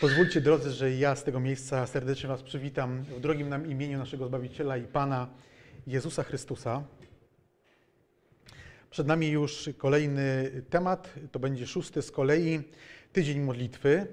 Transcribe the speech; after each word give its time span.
Pozwólcie, 0.00 0.40
drodzy, 0.40 0.70
że 0.70 0.92
ja 0.92 1.16
z 1.16 1.24
tego 1.24 1.40
miejsca 1.40 1.86
serdecznie 1.86 2.28
Was 2.28 2.42
przywitam 2.42 3.02
w 3.02 3.20
drogim 3.20 3.48
nam 3.48 3.70
imieniu 3.70 3.98
naszego 3.98 4.26
Zbawiciela 4.26 4.76
i 4.76 4.82
Pana 4.82 5.28
Jezusa 5.86 6.22
Chrystusa. 6.22 6.82
Przed 8.90 9.06
nami 9.06 9.28
już 9.28 9.70
kolejny 9.78 10.50
temat, 10.70 11.14
to 11.32 11.38
będzie 11.38 11.66
szósty 11.66 12.02
z 12.02 12.10
kolei, 12.10 12.60
tydzień 13.12 13.40
modlitwy. 13.40 14.06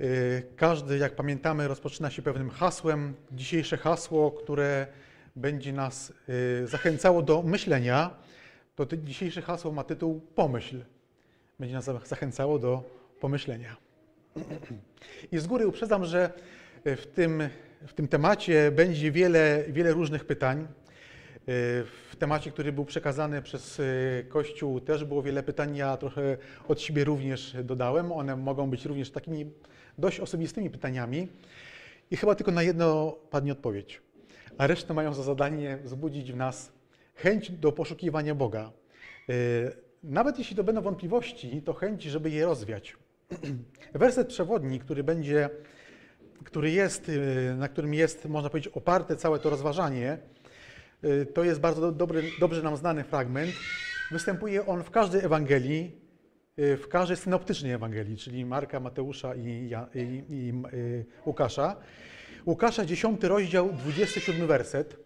Y, 0.00 0.42
Każdy, 0.56 0.98
jak 0.98 1.16
pamiętamy, 1.16 1.68
rozpoczyna 1.68 2.10
się 2.10 2.22
pewnym 2.22 2.50
hasłem. 2.50 3.14
Dzisiejsze 3.32 3.76
hasło, 3.76 4.30
które 4.30 4.86
będzie 5.36 5.72
nas 5.72 6.12
y, 6.62 6.66
zachęcało 6.66 7.22
do 7.22 7.42
myślenia, 7.42 8.10
to 8.76 8.86
dzisiejsze 8.96 9.42
hasło 9.42 9.72
ma 9.72 9.84
tytuł 9.84 10.20
Pomyśl. 10.34 10.84
Będzie 11.58 11.74
nas 11.74 11.84
za- 11.84 12.00
zachęcało 12.06 12.58
do 12.58 12.82
pomyślenia. 13.20 13.83
I 15.32 15.38
z 15.38 15.46
góry 15.46 15.66
uprzedzam, 15.66 16.04
że 16.04 16.32
w 16.84 17.06
tym, 17.14 17.42
w 17.86 17.92
tym 17.92 18.08
temacie 18.08 18.70
będzie 18.70 19.12
wiele, 19.12 19.64
wiele 19.68 19.92
różnych 19.92 20.24
pytań. 20.24 20.66
W 21.46 22.16
temacie, 22.18 22.50
który 22.50 22.72
był 22.72 22.84
przekazany 22.84 23.42
przez 23.42 23.80
Kościół, 24.28 24.80
też 24.80 25.04
było 25.04 25.22
wiele 25.22 25.42
pytań. 25.42 25.76
Ja 25.76 25.96
trochę 25.96 26.36
od 26.68 26.80
siebie 26.80 27.04
również 27.04 27.56
dodałem. 27.64 28.12
One 28.12 28.36
mogą 28.36 28.70
być 28.70 28.84
również 28.84 29.10
takimi 29.10 29.50
dość 29.98 30.20
osobistymi 30.20 30.70
pytaniami. 30.70 31.28
I 32.10 32.16
chyba 32.16 32.34
tylko 32.34 32.52
na 32.52 32.62
jedno 32.62 33.16
padnie 33.30 33.52
odpowiedź. 33.52 34.00
A 34.58 34.66
resztę 34.66 34.94
mają 34.94 35.14
za 35.14 35.22
zadanie 35.22 35.78
wzbudzić 35.84 36.32
w 36.32 36.36
nas 36.36 36.72
chęć 37.14 37.50
do 37.50 37.72
poszukiwania 37.72 38.34
Boga. 38.34 38.72
Nawet 40.02 40.38
jeśli 40.38 40.56
to 40.56 40.64
będą 40.64 40.80
wątpliwości, 40.80 41.62
to 41.62 41.72
chęć, 41.72 42.02
żeby 42.02 42.30
je 42.30 42.46
rozwiać. 42.46 42.96
Werset 43.94 44.28
przewodni, 44.28 44.80
który 44.80 45.04
będzie, 45.04 45.50
który 46.44 46.70
jest, 46.70 47.08
y, 47.08 47.54
na 47.58 47.68
którym 47.68 47.94
jest, 47.94 48.24
można 48.24 48.50
powiedzieć, 48.50 48.72
oparte 48.76 49.16
całe 49.16 49.38
to 49.38 49.50
rozważanie, 49.50 50.18
y, 51.04 51.26
to 51.26 51.44
jest 51.44 51.60
bardzo 51.60 51.80
do- 51.80 51.92
dobry, 51.92 52.22
dobrze 52.40 52.62
nam 52.62 52.76
znany 52.76 53.04
fragment. 53.04 53.52
Występuje 54.10 54.66
on 54.66 54.82
w 54.82 54.90
każdej 54.90 55.24
Ewangelii, 55.24 56.00
y, 56.58 56.76
w 56.76 56.88
każdej 56.88 57.16
synoptycznej 57.16 57.72
Ewangelii, 57.72 58.16
czyli 58.16 58.44
Marka, 58.44 58.80
Mateusza 58.80 59.34
i, 59.34 59.70
i, 59.94 60.00
i 60.28 60.52
y, 60.74 61.04
Łukasza. 61.26 61.76
Łukasza, 62.46 62.84
10 62.84 63.24
rozdział, 63.24 63.72
27 63.72 64.46
werset. 64.46 65.03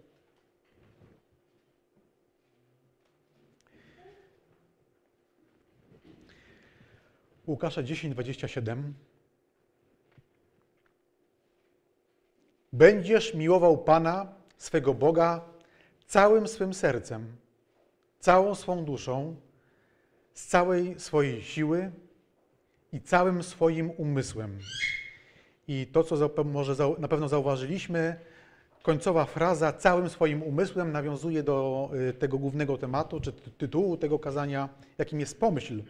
Łukasza 7.48 7.82
10, 7.82 8.14
27. 8.14 8.94
Będziesz 12.72 13.34
miłował 13.34 13.78
Pana, 13.78 14.34
swego 14.56 14.94
Boga, 14.94 15.40
całym 16.06 16.48
swym 16.48 16.74
sercem, 16.74 17.36
całą 18.20 18.54
swą 18.54 18.84
duszą, 18.84 19.36
z 20.34 20.46
całej 20.46 21.00
swojej 21.00 21.42
siły 21.42 21.92
i 22.92 23.00
całym 23.00 23.42
swoim 23.42 23.90
umysłem. 23.90 24.58
I 25.68 25.86
to, 25.86 26.04
co 26.04 26.44
może 26.44 26.74
na 26.98 27.08
pewno 27.08 27.28
zauważyliśmy, 27.28 28.20
końcowa 28.82 29.24
fraza 29.24 29.72
całym 29.72 30.08
swoim 30.08 30.42
umysłem 30.42 30.92
nawiązuje 30.92 31.42
do 31.42 31.90
y, 32.10 32.12
tego 32.12 32.38
głównego 32.38 32.78
tematu, 32.78 33.20
czy 33.20 33.32
ty- 33.32 33.50
tytułu 33.50 33.96
tego 33.96 34.18
kazania, 34.18 34.68
jakim 34.98 35.20
jest 35.20 35.40
pomyśl. 35.40 35.82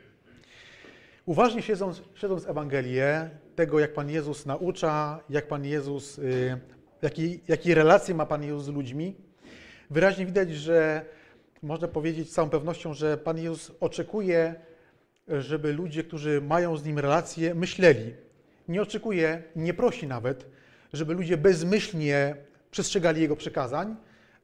Uważnie 1.28 1.62
śledząc, 1.62 2.02
śledząc 2.14 2.46
Ewangelię, 2.46 3.30
tego 3.56 3.78
jak 3.78 3.92
Pan 3.92 4.10
Jezus 4.10 4.46
naucza, 4.46 5.20
jak 5.30 5.48
Pan 5.48 5.64
Jezus, 5.64 6.18
y, 6.18 6.58
jaki, 7.02 7.40
jakie 7.48 7.74
relacje 7.74 8.14
ma 8.14 8.26
Pan 8.26 8.42
Jezus 8.42 8.64
z 8.64 8.68
ludźmi, 8.68 9.16
wyraźnie 9.90 10.26
widać, 10.26 10.50
że 10.50 11.04
można 11.62 11.88
powiedzieć 11.88 12.30
z 12.30 12.32
całą 12.32 12.50
pewnością, 12.50 12.94
że 12.94 13.16
Pan 13.16 13.38
Jezus 13.38 13.72
oczekuje, 13.80 14.54
żeby 15.28 15.72
ludzie, 15.72 16.04
którzy 16.04 16.40
mają 16.40 16.76
z 16.76 16.84
Nim 16.84 16.98
relacje, 16.98 17.54
myśleli. 17.54 18.14
Nie 18.68 18.82
oczekuje, 18.82 19.42
nie 19.56 19.74
prosi 19.74 20.06
nawet, 20.06 20.46
żeby 20.92 21.14
ludzie 21.14 21.36
bezmyślnie 21.36 22.36
przestrzegali 22.70 23.22
Jego 23.22 23.36
przykazań, 23.36 23.96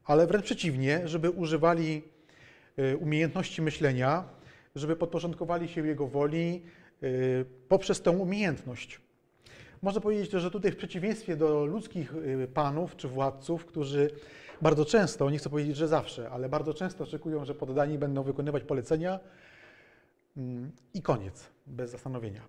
ale 0.04 0.26
wręcz 0.26 0.44
przeciwnie, 0.44 1.09
żeby 1.09 1.30
używali 1.30 2.03
y, 2.78 2.97
umiejętności 2.97 3.62
myślenia, 3.62 4.25
żeby 4.74 4.96
podporządkowali 4.96 5.68
się 5.68 5.86
Jego 5.86 6.06
woli 6.06 6.62
y, 7.02 7.44
poprzez 7.68 8.02
tę 8.02 8.10
umiejętność. 8.10 9.00
Można 9.82 10.00
powiedzieć, 10.00 10.30
że 10.30 10.50
tutaj 10.50 10.72
w 10.72 10.76
przeciwieństwie 10.76 11.36
do 11.36 11.66
ludzkich 11.66 12.14
y, 12.14 12.48
panów 12.54 12.96
czy 12.96 13.08
władców, 13.08 13.66
którzy 13.66 14.10
bardzo 14.62 14.84
często, 14.84 15.30
nie 15.30 15.38
chcę 15.38 15.50
powiedzieć, 15.50 15.76
że 15.76 15.88
zawsze, 15.88 16.30
ale 16.30 16.48
bardzo 16.48 16.74
często 16.74 17.04
oczekują, 17.04 17.44
że 17.44 17.54
poddani 17.54 17.98
będą 17.98 18.22
wykonywać 18.22 18.62
polecenia 18.62 19.20
mm, 20.36 20.72
i 20.94 21.02
koniec, 21.02 21.50
bez 21.66 21.91
zastanowienia. 21.91 22.41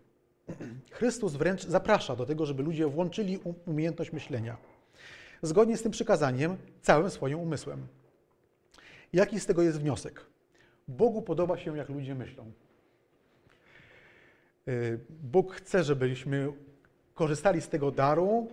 Chrystus 0.91 1.35
wręcz 1.35 1.65
zaprasza 1.65 2.15
do 2.15 2.25
tego, 2.25 2.45
żeby 2.45 2.63
ludzie 2.63 2.87
włączyli 2.87 3.37
um- 3.37 3.55
umiejętność 3.65 4.13
myślenia. 4.13 4.57
Zgodnie 5.41 5.77
z 5.77 5.81
tym 5.81 5.91
przykazaniem, 5.91 6.57
całym 6.81 7.09
swoim 7.09 7.39
umysłem. 7.39 7.87
Jaki 9.13 9.39
z 9.39 9.45
tego 9.45 9.61
jest 9.61 9.79
wniosek? 9.79 10.25
Bogu 10.87 11.21
podoba 11.21 11.57
się, 11.57 11.77
jak 11.77 11.89
ludzie 11.89 12.15
myślą. 12.15 12.51
Y, 14.67 14.99
Bóg 15.09 15.53
chce, 15.53 15.83
żebyśmy 15.83 16.53
korzystali 17.13 17.61
z 17.61 17.69
tego 17.69 17.91
daru 17.91 18.47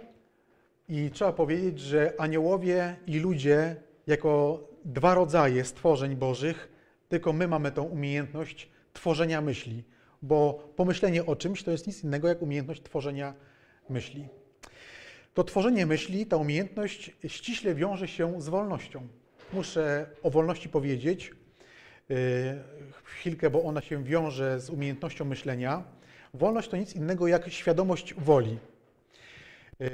i 0.88 1.10
trzeba 1.10 1.32
powiedzieć, 1.32 1.80
że 1.80 2.12
aniołowie 2.18 2.96
i 3.06 3.18
ludzie, 3.18 3.76
jako 4.06 4.60
dwa 4.84 5.14
rodzaje 5.14 5.64
stworzeń 5.64 6.16
Bożych, 6.16 6.68
tylko 7.08 7.32
my 7.32 7.48
mamy 7.48 7.72
tą 7.72 7.82
umiejętność 7.82 8.70
tworzenia 8.92 9.40
myśli, 9.40 9.84
bo 10.22 10.68
pomyślenie 10.76 11.26
o 11.26 11.36
czymś 11.36 11.62
to 11.62 11.70
jest 11.70 11.86
nic 11.86 12.04
innego 12.04 12.28
jak 12.28 12.42
umiejętność 12.42 12.82
tworzenia 12.82 13.34
myśli. 13.88 14.28
To 15.34 15.44
tworzenie 15.44 15.86
myśli, 15.86 16.26
ta 16.26 16.36
umiejętność 16.36 17.16
ściśle 17.26 17.74
wiąże 17.74 18.08
się 18.08 18.42
z 18.42 18.48
wolnością. 18.48 19.08
Muszę 19.52 20.06
o 20.22 20.30
wolności 20.30 20.68
powiedzieć 20.68 21.32
chwilkę, 23.04 23.50
bo 23.50 23.62
ona 23.62 23.80
się 23.80 24.04
wiąże 24.04 24.60
z 24.60 24.70
umiejętnością 24.70 25.24
myślenia. 25.24 25.82
Wolność 26.34 26.68
to 26.68 26.76
nic 26.76 26.96
innego 26.96 27.26
jak 27.26 27.48
świadomość 27.48 28.14
woli. 28.14 28.58
Yy, 29.80 29.88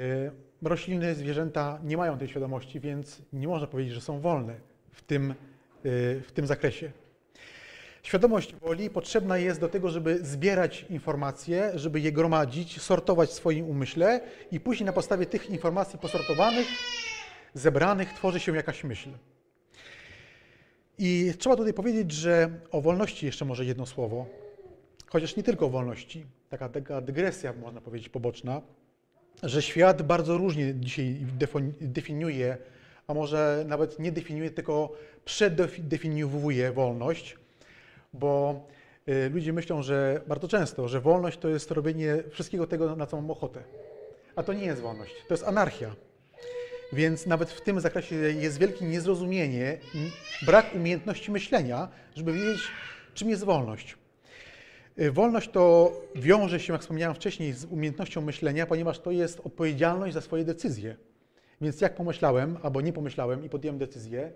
Rośliny, 0.61 1.15
zwierzęta 1.15 1.79
nie 1.83 1.97
mają 1.97 2.17
tej 2.17 2.27
świadomości, 2.27 2.79
więc 2.79 3.21
nie 3.33 3.47
można 3.47 3.67
powiedzieć, 3.67 3.93
że 3.93 4.01
są 4.01 4.19
wolne 4.19 4.55
w 4.91 5.01
tym, 5.01 5.27
yy, 5.83 6.21
w 6.21 6.31
tym 6.33 6.47
zakresie. 6.47 6.91
Świadomość 8.03 8.55
woli 8.55 8.89
potrzebna 8.89 9.37
jest 9.37 9.59
do 9.59 9.69
tego, 9.69 9.89
żeby 9.89 10.25
zbierać 10.25 10.85
informacje, 10.89 11.71
żeby 11.75 11.99
je 11.99 12.11
gromadzić, 12.11 12.81
sortować 12.81 13.29
w 13.29 13.33
swoim 13.33 13.69
umyśle 13.69 14.21
i 14.51 14.59
później 14.59 14.85
na 14.85 14.93
podstawie 14.93 15.25
tych 15.25 15.49
informacji 15.49 15.99
posortowanych, 15.99 16.67
zebranych 17.53 18.13
tworzy 18.13 18.39
się 18.39 18.55
jakaś 18.55 18.83
myśl. 18.83 19.09
I 21.01 21.33
trzeba 21.37 21.55
tutaj 21.55 21.73
powiedzieć, 21.73 22.11
że 22.11 22.49
o 22.71 22.81
wolności 22.81 23.25
jeszcze 23.25 23.45
może 23.45 23.65
jedno 23.65 23.85
słowo, 23.85 24.25
chociaż 25.07 25.35
nie 25.35 25.43
tylko 25.43 25.65
o 25.65 25.69
wolności, 25.69 26.25
taka, 26.49 26.69
taka 26.69 27.01
dygresja, 27.01 27.53
można 27.53 27.81
powiedzieć, 27.81 28.09
poboczna, 28.09 28.61
że 29.43 29.61
świat 29.61 30.01
bardzo 30.01 30.37
różnie 30.37 30.73
dzisiaj 30.75 31.17
defini- 31.39 31.73
definiuje, 31.81 32.57
a 33.07 33.13
może 33.13 33.63
nawet 33.67 33.99
nie 33.99 34.11
definiuje, 34.11 34.49
tylko 34.51 34.91
przedefiniowuje 35.25 36.71
wolność, 36.71 37.37
bo 38.13 38.61
y, 39.09 39.29
ludzie 39.29 39.53
myślą, 39.53 39.83
że 39.83 40.21
bardzo 40.27 40.47
często, 40.47 40.87
że 40.87 41.01
wolność 41.01 41.37
to 41.37 41.49
jest 41.49 41.71
robienie 41.71 42.23
wszystkiego 42.29 42.67
tego, 42.67 42.95
na 42.95 43.05
co 43.05 43.15
mam 43.15 43.31
ochotę. 43.31 43.63
A 44.35 44.43
to 44.43 44.53
nie 44.53 44.65
jest 44.65 44.81
wolność, 44.81 45.13
to 45.27 45.33
jest 45.33 45.43
anarchia. 45.43 45.95
Więc 46.93 47.25
nawet 47.25 47.49
w 47.51 47.61
tym 47.61 47.79
zakresie 47.79 48.15
jest 48.15 48.59
wielkie 48.59 48.85
niezrozumienie, 48.85 49.77
brak 50.45 50.75
umiejętności 50.75 51.31
myślenia, 51.31 51.87
żeby 52.15 52.33
wiedzieć, 52.33 52.61
czym 53.13 53.29
jest 53.29 53.43
wolność. 53.43 53.97
Y, 54.99 55.11
Wolność 55.11 55.49
to 55.49 55.91
wiąże 56.15 56.59
się, 56.59 56.73
jak 56.73 56.81
wspomniałem 56.81 57.15
wcześniej, 57.15 57.53
z 57.53 57.65
umiejętnością 57.65 58.21
myślenia, 58.21 58.65
ponieważ 58.65 58.99
to 58.99 59.11
jest 59.11 59.39
odpowiedzialność 59.39 60.13
za 60.13 60.21
swoje 60.21 60.43
decyzje. 60.43 60.95
Więc 61.61 61.81
jak 61.81 61.95
pomyślałem, 61.95 62.57
albo 62.63 62.81
nie 62.81 62.93
pomyślałem 62.93 63.45
i 63.45 63.49
podjąłem 63.49 63.79
decyzję, 63.79 64.31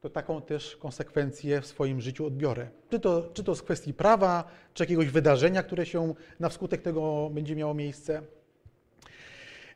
to 0.00 0.10
taką 0.10 0.42
też 0.42 0.76
konsekwencję 0.76 1.60
w 1.60 1.66
swoim 1.66 2.00
życiu 2.00 2.26
odbiorę. 2.26 2.68
Czy 2.90 3.00
to, 3.00 3.30
czy 3.34 3.44
to 3.44 3.54
z 3.54 3.62
kwestii 3.62 3.94
prawa, 3.94 4.44
czy 4.74 4.82
jakiegoś 4.82 5.08
wydarzenia, 5.08 5.62
które 5.62 5.86
się 5.86 6.14
na 6.40 6.48
wskutek 6.48 6.82
tego 6.82 7.30
będzie 7.30 7.56
miało 7.56 7.74
miejsce. 7.74 8.22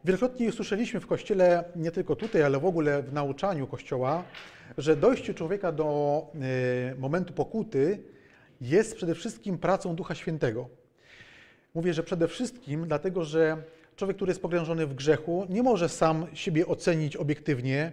Wielokrotnie 0.05 0.49
usłyszeliśmy 0.49 1.01
w 1.01 1.07
Kościele, 1.07 1.65
nie 1.77 1.91
tylko 1.91 2.17
tutaj, 2.17 2.43
ale 2.43 2.61
w 2.61 2.65
ogóle 2.65 3.03
w 3.03 3.13
nauczaniu 3.13 3.67
Kościoła, 3.67 4.25
że 4.79 4.97
dojście 4.97 5.35
człowieka 5.35 5.73
do 5.73 6.27
y, 6.95 6.99
momentu 6.99 7.33
pokuty 7.33 8.03
jest 8.61 8.97
przede 8.97 9.15
wszystkim 9.15 9.59
pracą 9.59 9.97
Ducha 9.97 10.15
Świętego. 10.15 10.69
Mówię, 11.75 11.95
że 11.95 12.03
przede 12.03 12.29
wszystkim 12.29 12.87
dlatego, 12.89 13.25
że 13.25 13.63
człowiek, 13.97 14.17
który 14.17 14.31
jest 14.31 14.43
pogrążony 14.43 14.87
w 14.87 14.95
grzechu, 14.95 15.47
nie 15.49 15.63
może 15.63 15.89
sam 15.89 16.27
siebie 16.35 16.67
ocenić 16.67 17.17
obiektywnie 17.17 17.93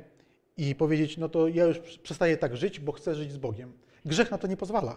i 0.58 0.76
powiedzieć, 0.76 1.18
no 1.18 1.30
to 1.30 1.48
ja 1.48 1.66
już 1.66 1.80
przestaję 1.80 2.38
tak 2.38 2.58
żyć, 2.58 2.80
bo 2.80 2.92
chcę 2.92 3.16
żyć 3.16 3.32
z 3.32 3.38
Bogiem. 3.38 3.74
Grzech 4.06 4.32
na 4.32 4.38
to 4.38 4.48
nie 4.48 4.58
pozwala. 4.58 4.96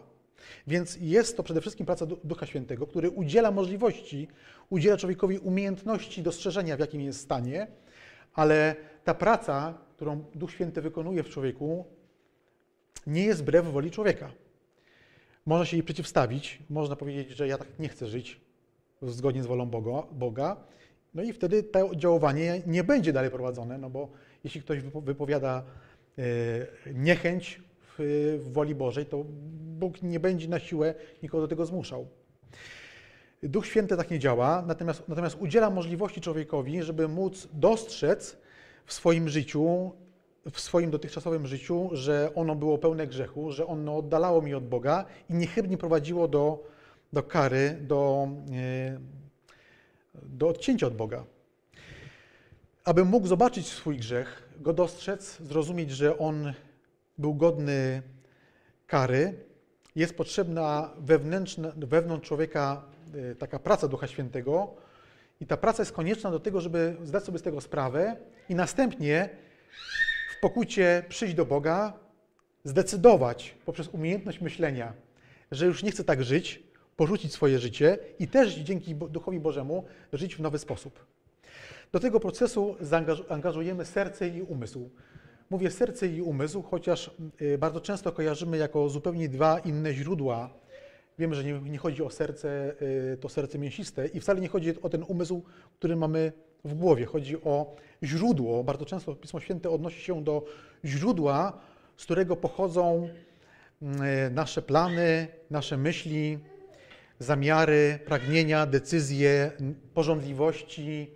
Więc 0.67 0.99
jest 1.01 1.37
to 1.37 1.43
przede 1.43 1.61
wszystkim 1.61 1.87
praca 1.87 2.07
Ducha 2.07 2.47
Świętego, 2.47 2.87
który 2.87 3.11
udziela 3.11 3.51
możliwości, 3.51 4.29
udziela 4.71 4.97
człowiekowi 4.97 5.39
umiejętności 5.39 6.23
dostrzeżenia, 6.23 6.77
w 6.77 6.81
jakim 6.81 7.01
jest 7.01 7.21
stanie, 7.21 7.67
ale 8.35 8.77
ta 9.05 9.15
praca, 9.15 9.79
którą 9.97 10.25
Duch 10.35 10.53
Święty 10.53 10.83
wykonuje 10.83 11.23
w 11.23 11.29
człowieku, 11.29 11.85
nie 13.07 13.25
jest 13.25 13.41
wbrew 13.41 13.67
woli 13.67 13.91
człowieka. 13.91 14.31
Można 15.47 15.67
się 15.67 15.77
jej 15.77 15.85
przeciwstawić, 15.85 16.59
można 16.71 16.97
powiedzieć, 16.97 17.31
że 17.31 17.49
ja 17.49 17.59
tak 17.59 17.69
nie 17.79 17.89
chcę 17.89 18.07
żyć 18.07 18.41
zgodnie 19.03 19.43
z 19.43 19.47
wolą 19.47 19.67
Boga, 20.13 20.57
no 21.15 21.23
i 21.23 21.33
wtedy 21.33 21.63
to 21.63 21.95
działanie 21.95 22.63
nie 22.67 22.85
będzie 22.85 23.13
dalej 23.13 23.31
prowadzone, 23.31 23.79
no 23.79 23.91
bo 23.91 24.09
jeśli 24.45 24.63
ktoś 24.63 24.81
wypowiada 24.81 25.65
e, 26.19 26.23
niechęć 26.95 27.63
w, 27.99 28.39
w 28.45 28.53
woli 28.53 28.75
Bożej, 28.75 29.07
to 29.07 29.25
Bóg 29.79 30.03
nie 30.03 30.21
będzie 30.21 30.49
na 30.49 30.59
siłę 30.59 30.95
nikogo 31.23 31.41
do 31.41 31.49
tego 31.49 31.67
zmuszał. 31.67 32.07
Duch 33.43 33.67
Święty 33.67 33.97
tak 33.97 34.11
nie 34.11 34.19
działa, 34.19 34.65
natomiast, 34.67 35.09
natomiast 35.09 35.37
udziela 35.41 35.71
możliwości 35.71 36.21
człowiekowi, 36.21 36.83
żeby 36.83 37.09
móc 37.09 37.49
dostrzec 37.53 38.37
w 38.87 38.93
swoim 38.93 39.29
życiu, 39.29 39.93
w 40.53 40.61
swoim 40.61 40.91
dotychczasowym 40.91 41.47
życiu, 41.47 41.91
że 41.93 42.31
ono 42.35 42.55
było 42.55 42.79
pełne 42.79 43.07
grzechu, 43.07 43.53
że 43.53 43.67
ono 43.67 43.97
oddalało 43.97 44.43
mi 44.43 44.55
od 44.55 44.69
Boga 44.69 45.05
i 45.31 45.35
niechybnie 45.35 45.79
prowadziło 45.79 46.29
do, 46.29 46.65
do 47.13 47.23
kary, 47.23 47.79
do, 47.81 48.29
e, 48.53 49.01
do 50.23 50.49
odcięcia 50.49 50.87
od 50.87 50.97
Boga. 50.97 51.25
Aby 52.85 53.05
mógł 53.05 53.27
zobaczyć 53.27 53.67
swój 53.67 53.97
grzech, 53.97 54.49
go 54.61 54.73
dostrzec, 54.73 55.39
zrozumieć, 55.43 55.91
że 55.91 56.19
on 56.19 56.53
był 57.19 57.35
godny 57.35 58.03
kary, 58.87 59.35
jest 59.97 60.17
potrzebna 60.17 60.91
wewnętrzna, 60.99 61.73
wewnątrz 61.77 62.29
człowieka 62.29 62.85
e, 63.15 63.35
taka 63.35 63.59
praca 63.59 63.89
Ducha 63.89 64.07
Świętego 64.07 64.75
i 65.41 65.47
ta 65.47 65.57
praca 65.57 65.83
jest 65.83 65.93
konieczna 65.93 66.31
do 66.31 66.41
tego, 66.41 66.61
żeby 66.61 66.97
zdać 67.05 67.25
sobie 67.25 67.39
z 67.39 67.43
tego 67.43 67.61
sprawę 67.61 68.17
i 68.49 68.55
następnie 68.55 69.29
w 70.37 70.41
pokucie 70.41 71.05
przyjść 71.09 71.35
do 71.35 71.47
Boga, 71.47 71.93
zdecydować 72.65 73.55
poprzez 73.65 73.89
umiejętność 73.89 74.41
myślenia, 74.41 74.93
że 75.51 75.67
już 75.67 75.83
nie 75.83 75.91
chcę 75.91 76.05
tak 76.05 76.25
żyć, 76.25 76.63
porzucić 76.97 77.33
swoje 77.33 77.59
życie 77.59 77.99
i 78.19 78.29
też 78.29 78.55
dzięki 78.55 78.95
Duchowi 78.95 79.41
Bożemu 79.41 79.85
żyć 80.13 80.37
w 80.37 80.41
nowy 80.41 80.59
sposób. 80.59 81.07
Do 81.93 82.01
tego 82.01 82.21
procesu 82.21 82.77
zaangażujemy 82.81 83.85
serce 83.85 84.29
i 84.29 84.43
umysł. 84.43 84.91
Mówię 85.53 85.71
serce 85.71 86.09
i 86.09 86.23
umysł, 86.23 86.63
chociaż 86.63 87.11
y, 87.43 87.59
bardzo 87.59 87.81
często 87.81 88.13
kojarzymy 88.13 88.57
jako 88.57 88.89
zupełnie 88.89 89.29
dwa 89.29 89.59
inne 89.59 89.95
źródła. 89.95 90.51
Wiemy, 91.19 91.35
że 91.35 91.45
nie, 91.45 91.53
nie, 91.53 91.79
chodzi 91.79 92.03
o 92.03 92.11
serce, 92.11 92.75
y, 93.13 93.17
to 93.21 93.29
serce 93.29 93.59
mięsiste 93.59 94.07
i 94.07 94.21
wcale 94.21 94.41
nie 94.41 94.49
chodzi 94.49 94.83
o 94.83 94.89
ten 94.89 95.05
umysł, 95.09 95.43
który 95.79 95.97
mamy 95.97 96.33
w 96.65 96.75
głowie. 96.75 97.07
Chodzi 97.07 97.43
o 97.43 97.77
źródło. 98.03 98.65
Bardzo 98.65 98.85
często 98.85 99.15
Pismo 99.15 99.41
Święte 99.41 99.71
odnosi 99.71 100.01
się 100.01 100.25
do 100.25 100.45
źródła, 100.85 101.59
z 101.97 102.05
którego 102.05 102.37
pochodzą 102.37 103.09
y, 103.83 103.87
nasze 104.31 104.63
plany, 104.63 105.29
nasze 105.51 105.77
myśli, 105.77 106.39
zamiary, 107.19 107.99
pragnienia, 108.05 108.67
decyzje, 108.67 109.53
porządliwości, 109.95 111.11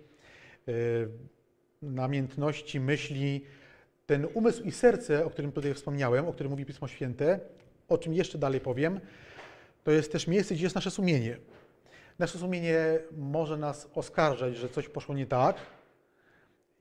namiętności, 1.81 2.79
myśli, 2.79 3.45
ten 4.07 4.27
umysł 4.33 4.63
i 4.63 4.71
serce, 4.71 5.25
o 5.25 5.29
którym 5.29 5.51
tutaj 5.51 5.73
wspomniałem, 5.73 6.27
o 6.27 6.33
którym 6.33 6.49
mówi 6.51 6.65
Pismo 6.65 6.87
Święte, 6.87 7.39
o 7.89 7.97
czym 7.97 8.13
jeszcze 8.13 8.37
dalej 8.37 8.59
powiem, 8.59 8.99
to 9.83 9.91
jest 9.91 10.11
też 10.11 10.27
miejsce, 10.27 10.55
gdzie 10.55 10.63
jest 10.63 10.75
nasze 10.75 10.91
sumienie. 10.91 11.37
Nasze 12.19 12.37
sumienie 12.37 12.99
może 13.17 13.57
nas 13.57 13.89
oskarżać, 13.95 14.55
że 14.55 14.69
coś 14.69 14.89
poszło 14.89 15.15
nie 15.15 15.25
tak. 15.25 15.55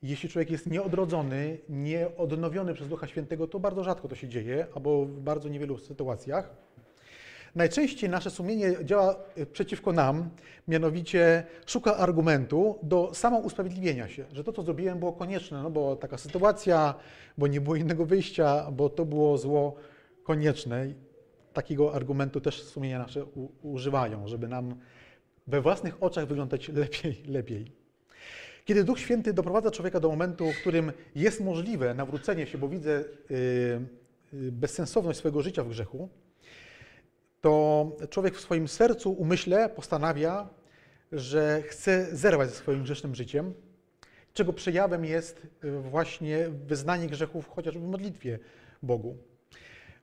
Jeśli 0.03 0.29
człowiek 0.29 0.51
jest 0.51 0.67
nieodrodzony, 0.67 1.59
nieodnowiony 1.69 2.75
przez 2.75 2.89
Ducha 2.89 3.07
Świętego, 3.07 3.47
to 3.47 3.61
bardzo 3.61 3.85
rzadko 3.85 4.09
to 4.09 4.15
się 4.15 4.29
dzieje, 4.29 4.67
albo 4.75 5.05
w 5.05 5.21
bardzo 5.21 5.49
niewielu 5.49 5.79
sytuacjach. 5.79 6.66
Najczęściej 7.57 8.11
nasze 8.11 8.31
sumienie 8.31 8.77
działa 8.85 9.17
y, 9.39 9.47
przeciwko 9.47 9.93
nam, 9.93 10.31
mianowicie 10.69 11.45
szuka 11.67 11.97
argumentu 11.97 12.79
do 12.83 13.15
samousprawiedliwienia 13.15 14.09
się, 14.09 14.25
że 14.33 14.45
to, 14.45 14.53
co 14.53 14.63
zrobiłem, 14.63 14.99
było 14.99 15.13
konieczne, 15.13 15.63
no 15.63 15.71
bo 15.71 15.97
taka 15.97 16.19
sytuacja, 16.19 16.95
bo 17.39 17.47
nie 17.47 17.61
było 17.61 17.77
innego 17.77 18.07
wyjścia, 18.07 18.71
bo 18.73 18.89
to 18.89 19.05
było 19.05 19.39
zło 19.39 19.77
konieczne. 20.23 20.87
Takiego 21.53 21.95
argumentu 21.95 22.41
też 22.41 22.63
sumienia 22.63 22.99
nasze 22.99 23.25
u, 23.25 23.49
używają, 23.63 24.29
żeby 24.29 24.49
nam 24.49 24.75
we 25.47 25.61
własnych 25.61 26.03
oczach 26.03 26.27
wyglądać 26.27 26.69
lepiej, 26.83 27.23
lepiej. 27.27 27.73
Kiedy 28.65 28.85
Duch 28.85 29.01
Święty 29.01 29.33
doprowadza 29.33 29.71
człowieka 29.71 30.01
do 30.01 30.09
momentu, 30.09 30.53
w 30.53 30.61
którym 30.61 30.93
jest 31.15 31.41
możliwe 31.41 31.95
nawrócenie 31.95 32.47
się, 32.47 32.59
bo 32.59 32.69
widzę 32.69 33.05
yy, 33.31 33.37
yy, 34.33 34.53
bezsensowność 34.53 35.19
swojego 35.19 35.43
życia 35.43 35.65
w 35.65 35.69
grzechu, 35.69 36.09
to 37.47 37.93
człowiek 38.11 38.35
w 38.35 38.41
swoim 38.41 38.69
sercu, 38.69 39.13
umyśle 39.13 39.69
postanawia, 39.69 40.49
że 41.13 41.63
chce 41.63 42.17
zerwać 42.17 42.51
ze 42.51 42.57
swoim 42.57 42.83
grzesznym 42.83 43.15
życiem, 43.15 43.55
czego 44.35 44.53
przejawem 44.53 45.05
jest 45.05 45.47
y, 45.65 45.81
właśnie 45.81 46.49
wyznanie 46.67 47.07
grzechów 47.07 47.49
chociażby 47.49 47.81
w 47.81 47.89
modlitwie 47.89 48.39
Bogu. 48.83 49.17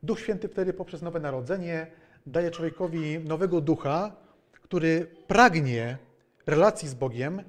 Duch 0.04 0.19
Święty 0.19 0.50
wtedy 0.50 0.74
poprzez 0.74 1.01
nowe 1.01 1.19
narodzenie 1.19 1.88
daje 2.25 2.51
człowiekowi 2.51 3.19
nowego 3.19 3.62
ducha, 3.62 4.16
który 4.51 5.07
pragnie 5.28 5.98
relacji 6.45 6.90
z 6.90 6.94
Bogiem 6.94 7.44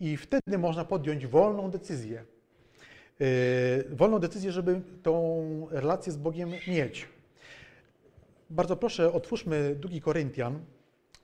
i 0.00 0.16
wtedy 0.16 0.58
można 0.58 0.84
podjąć 0.84 1.26
wolną 1.26 1.70
decyzję. 1.70 2.24
Yy, 3.20 3.26
wolną 3.90 4.18
decyzję, 4.18 4.52
żeby 4.52 4.80
tą 5.02 5.66
relację 5.70 6.12
z 6.12 6.16
Bogiem 6.16 6.50
mieć. 6.68 7.08
Bardzo 8.52 8.76
proszę, 8.76 9.12
otwórzmy 9.12 9.76
drugi 9.80 10.00
Koryntian, 10.00 10.64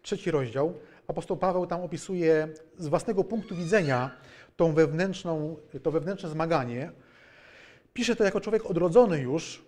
trzeci 0.02 0.30
rozdział. 0.30 0.74
Apostoł 1.08 1.36
Paweł 1.36 1.66
tam 1.66 1.80
opisuje 1.80 2.48
z 2.78 2.88
własnego 2.88 3.24
punktu 3.24 3.56
widzenia 3.56 4.10
tą 4.56 4.72
wewnętrzną, 4.72 5.56
to 5.82 5.90
wewnętrzne 5.90 6.28
zmaganie. 6.28 6.92
Pisze 7.92 8.16
to 8.16 8.24
jako 8.24 8.40
człowiek 8.40 8.66
odrodzony 8.66 9.20
już, 9.20 9.64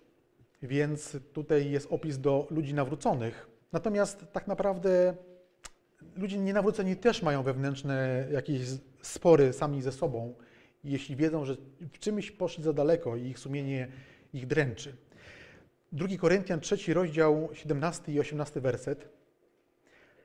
więc 0.63 1.17
tutaj 1.33 1.71
jest 1.71 1.87
opis 1.91 2.19
do 2.19 2.47
ludzi 2.51 2.75
nawróconych. 2.75 3.49
Natomiast 3.73 4.25
tak 4.33 4.47
naprawdę 4.47 5.15
ludzie 6.17 6.39
nienawróceni 6.39 6.97
też 6.97 7.23
mają 7.23 7.43
wewnętrzne 7.43 8.27
jakieś 8.33 8.61
spory 9.03 9.53
sami 9.53 9.83
ze 9.83 9.93
sobą, 9.93 10.35
jeśli 10.85 11.17
wiedzą, 11.17 11.45
że 11.45 11.57
w 11.93 11.99
czymś 11.99 12.31
poszli 12.31 12.65
za 12.65 12.73
daleko 12.73 13.17
i 13.17 13.27
ich 13.27 13.39
sumienie 13.39 13.89
ich 14.33 14.47
dręczy. 14.47 14.97
2 15.93 16.19
Koryntian, 16.19 16.61
3 16.61 16.95
rozdział, 16.95 17.49
17 17.53 18.13
i 18.13 18.21
18 18.21 18.61
werset. 18.61 19.09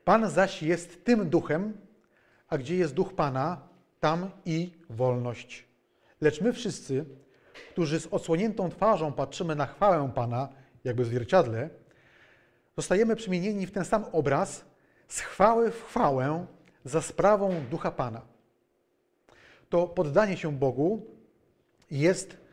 Pan 0.04 0.30
zaś 0.30 0.62
jest 0.62 1.04
tym 1.04 1.28
duchem, 1.28 1.76
a 2.48 2.58
gdzie 2.58 2.76
jest 2.76 2.94
duch 2.94 3.14
Pana, 3.14 3.68
tam 4.00 4.30
i 4.44 4.72
wolność. 4.90 5.64
Lecz 6.20 6.40
my 6.40 6.52
wszyscy, 6.52 7.04
którzy 7.72 8.00
z 8.00 8.06
odsłoniętą 8.06 8.70
twarzą 8.70 9.12
patrzymy 9.12 9.54
na 9.54 9.66
chwałę 9.66 10.12
Pana, 10.14 10.48
jakby 10.84 11.04
w 11.04 11.06
zwierciadle, 11.06 11.70
zostajemy 12.76 13.16
przemienieni 13.16 13.66
w 13.66 13.70
ten 13.70 13.84
sam 13.84 14.04
obraz 14.12 14.64
z 15.08 15.20
chwały 15.20 15.70
w 15.70 15.82
chwałę 15.84 16.46
za 16.84 17.02
sprawą 17.02 17.64
ducha 17.70 17.90
Pana. 17.90 18.22
To 19.68 19.86
poddanie 19.86 20.36
się 20.36 20.52
Bogu 20.52 21.06
jest 21.90 22.45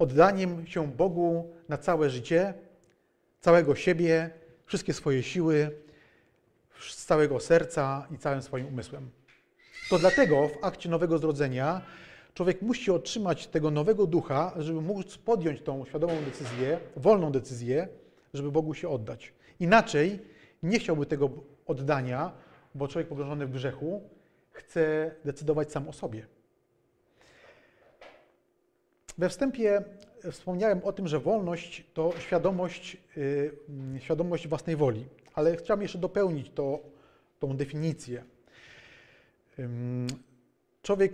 oddaniem 0.00 0.66
się 0.66 0.88
Bogu 0.88 1.54
na 1.68 1.78
całe 1.78 2.10
życie, 2.10 2.54
całego 3.40 3.74
siebie, 3.74 4.30
wszystkie 4.66 4.92
swoje 4.92 5.22
siły, 5.22 5.70
z 6.90 7.04
całego 7.04 7.40
serca 7.40 8.06
i 8.14 8.18
całym 8.18 8.42
swoim 8.42 8.66
umysłem. 8.66 9.10
To 9.90 9.98
dlatego 9.98 10.48
w 10.48 10.64
akcie 10.64 10.88
nowego 10.88 11.18
zrodzenia 11.18 11.82
człowiek 12.34 12.62
musi 12.62 12.90
otrzymać 12.90 13.46
tego 13.46 13.70
nowego 13.70 14.06
ducha, 14.06 14.52
żeby 14.56 14.80
móc 14.80 15.18
podjąć 15.18 15.62
tą 15.62 15.84
świadomą 15.84 16.14
decyzję, 16.24 16.80
wolną 16.96 17.32
decyzję, 17.32 17.88
żeby 18.34 18.50
Bogu 18.50 18.74
się 18.74 18.88
oddać. 18.88 19.32
Inaczej 19.60 20.18
nie 20.62 20.78
chciałby 20.78 21.06
tego 21.06 21.30
oddania, 21.66 22.32
bo 22.74 22.88
człowiek 22.88 23.08
pogrążony 23.08 23.46
w 23.46 23.50
grzechu 23.50 24.02
chce 24.52 25.14
decydować 25.24 25.72
sam 25.72 25.88
o 25.88 25.92
sobie. 25.92 26.26
We 29.20 29.28
wstępie 29.28 29.82
wspomniałem 30.30 30.84
o 30.84 30.92
tym, 30.92 31.08
że 31.08 31.18
wolność 31.18 31.84
to 31.94 32.12
świadomość, 32.18 32.96
yy, 33.16 34.00
świadomość 34.00 34.48
własnej 34.48 34.76
woli, 34.76 35.06
ale 35.34 35.56
chciałem 35.56 35.82
jeszcze 35.82 35.98
dopełnić 35.98 36.50
to, 36.54 36.78
tą 37.38 37.56
definicję. 37.56 38.24
Ym, 39.58 40.06
Człowiek, 40.82 41.12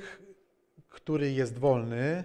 który 0.88 1.32
jest 1.32 1.58
wolny, 1.58 2.24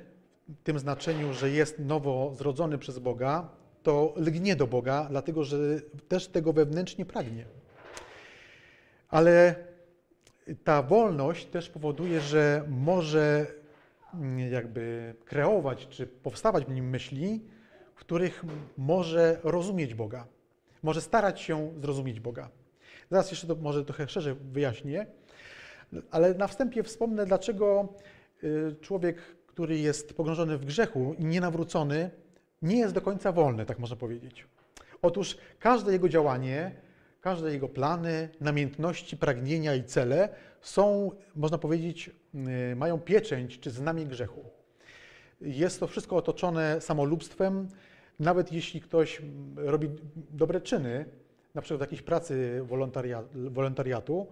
w 0.49 0.63
tym 0.63 0.79
znaczeniu, 0.79 1.33
że 1.33 1.49
jest 1.49 1.79
nowo 1.79 2.33
zrodzony 2.35 2.77
przez 2.77 2.99
Boga, 2.99 3.49
to 3.83 4.13
lgnie 4.15 4.55
do 4.55 4.67
Boga, 4.67 5.07
dlatego 5.09 5.43
że 5.43 5.57
też 6.07 6.27
tego 6.27 6.53
wewnętrznie 6.53 7.05
pragnie. 7.05 7.45
Ale 9.09 9.55
ta 10.63 10.81
wolność 10.83 11.45
też 11.45 11.69
powoduje, 11.69 12.21
że 12.21 12.63
może 12.69 13.60
jakby 14.51 15.15
kreować 15.25 15.87
czy 15.87 16.07
powstawać 16.07 16.65
w 16.65 16.69
nim 16.69 16.89
myśli, 16.89 17.41
w 17.95 17.99
których 17.99 18.43
może 18.77 19.39
rozumieć 19.43 19.93
Boga, 19.93 20.27
może 20.83 21.01
starać 21.01 21.41
się 21.41 21.73
zrozumieć 21.81 22.19
Boga. 22.19 22.49
Zaraz 23.11 23.31
jeszcze 23.31 23.47
to 23.47 23.55
może 23.55 23.85
trochę 23.85 24.07
szerzej 24.07 24.35
wyjaśnię, 24.35 25.05
ale 26.11 26.33
na 26.33 26.47
wstępie 26.47 26.83
wspomnę, 26.83 27.25
dlaczego 27.25 27.93
y, 28.43 28.75
człowiek, 28.81 29.17
który 29.47 29.79
jest 29.79 30.13
pogrążony 30.13 30.57
w 30.57 30.65
grzechu 30.65 31.15
i 31.19 31.25
nienawrócony, 31.25 32.09
nie 32.61 32.77
jest 32.77 32.93
do 32.93 33.01
końca 33.01 33.31
wolny, 33.31 33.65
tak 33.65 33.79
można 33.79 33.95
powiedzieć. 33.95 34.45
Otóż 35.01 35.37
każde 35.59 35.91
jego 35.91 36.09
działanie, 36.09 36.71
każde 37.21 37.51
jego 37.51 37.69
plany, 37.69 38.29
namiętności, 38.41 39.17
pragnienia 39.17 39.75
i 39.75 39.83
cele 39.83 40.29
są, 40.61 41.11
można 41.35 41.57
powiedzieć, 41.57 42.11
y, 42.71 42.75
mają 42.75 42.99
pieczęć 42.99 43.59
czy 43.59 43.71
znamię 43.71 44.05
grzechu. 44.05 44.43
Jest 45.41 45.79
to 45.79 45.87
wszystko 45.87 46.15
otoczone 46.15 46.81
samolubstwem, 46.81 47.67
nawet 48.19 48.51
jeśli 48.53 48.81
ktoś 48.81 49.21
robi 49.55 49.89
dobre 50.29 50.61
czyny, 50.61 51.05
na 51.55 51.61
przykład 51.61 51.79
w 51.79 51.81
jakiejś 51.81 52.01
pracy 52.01 52.61
wolontariatu, 53.33 54.27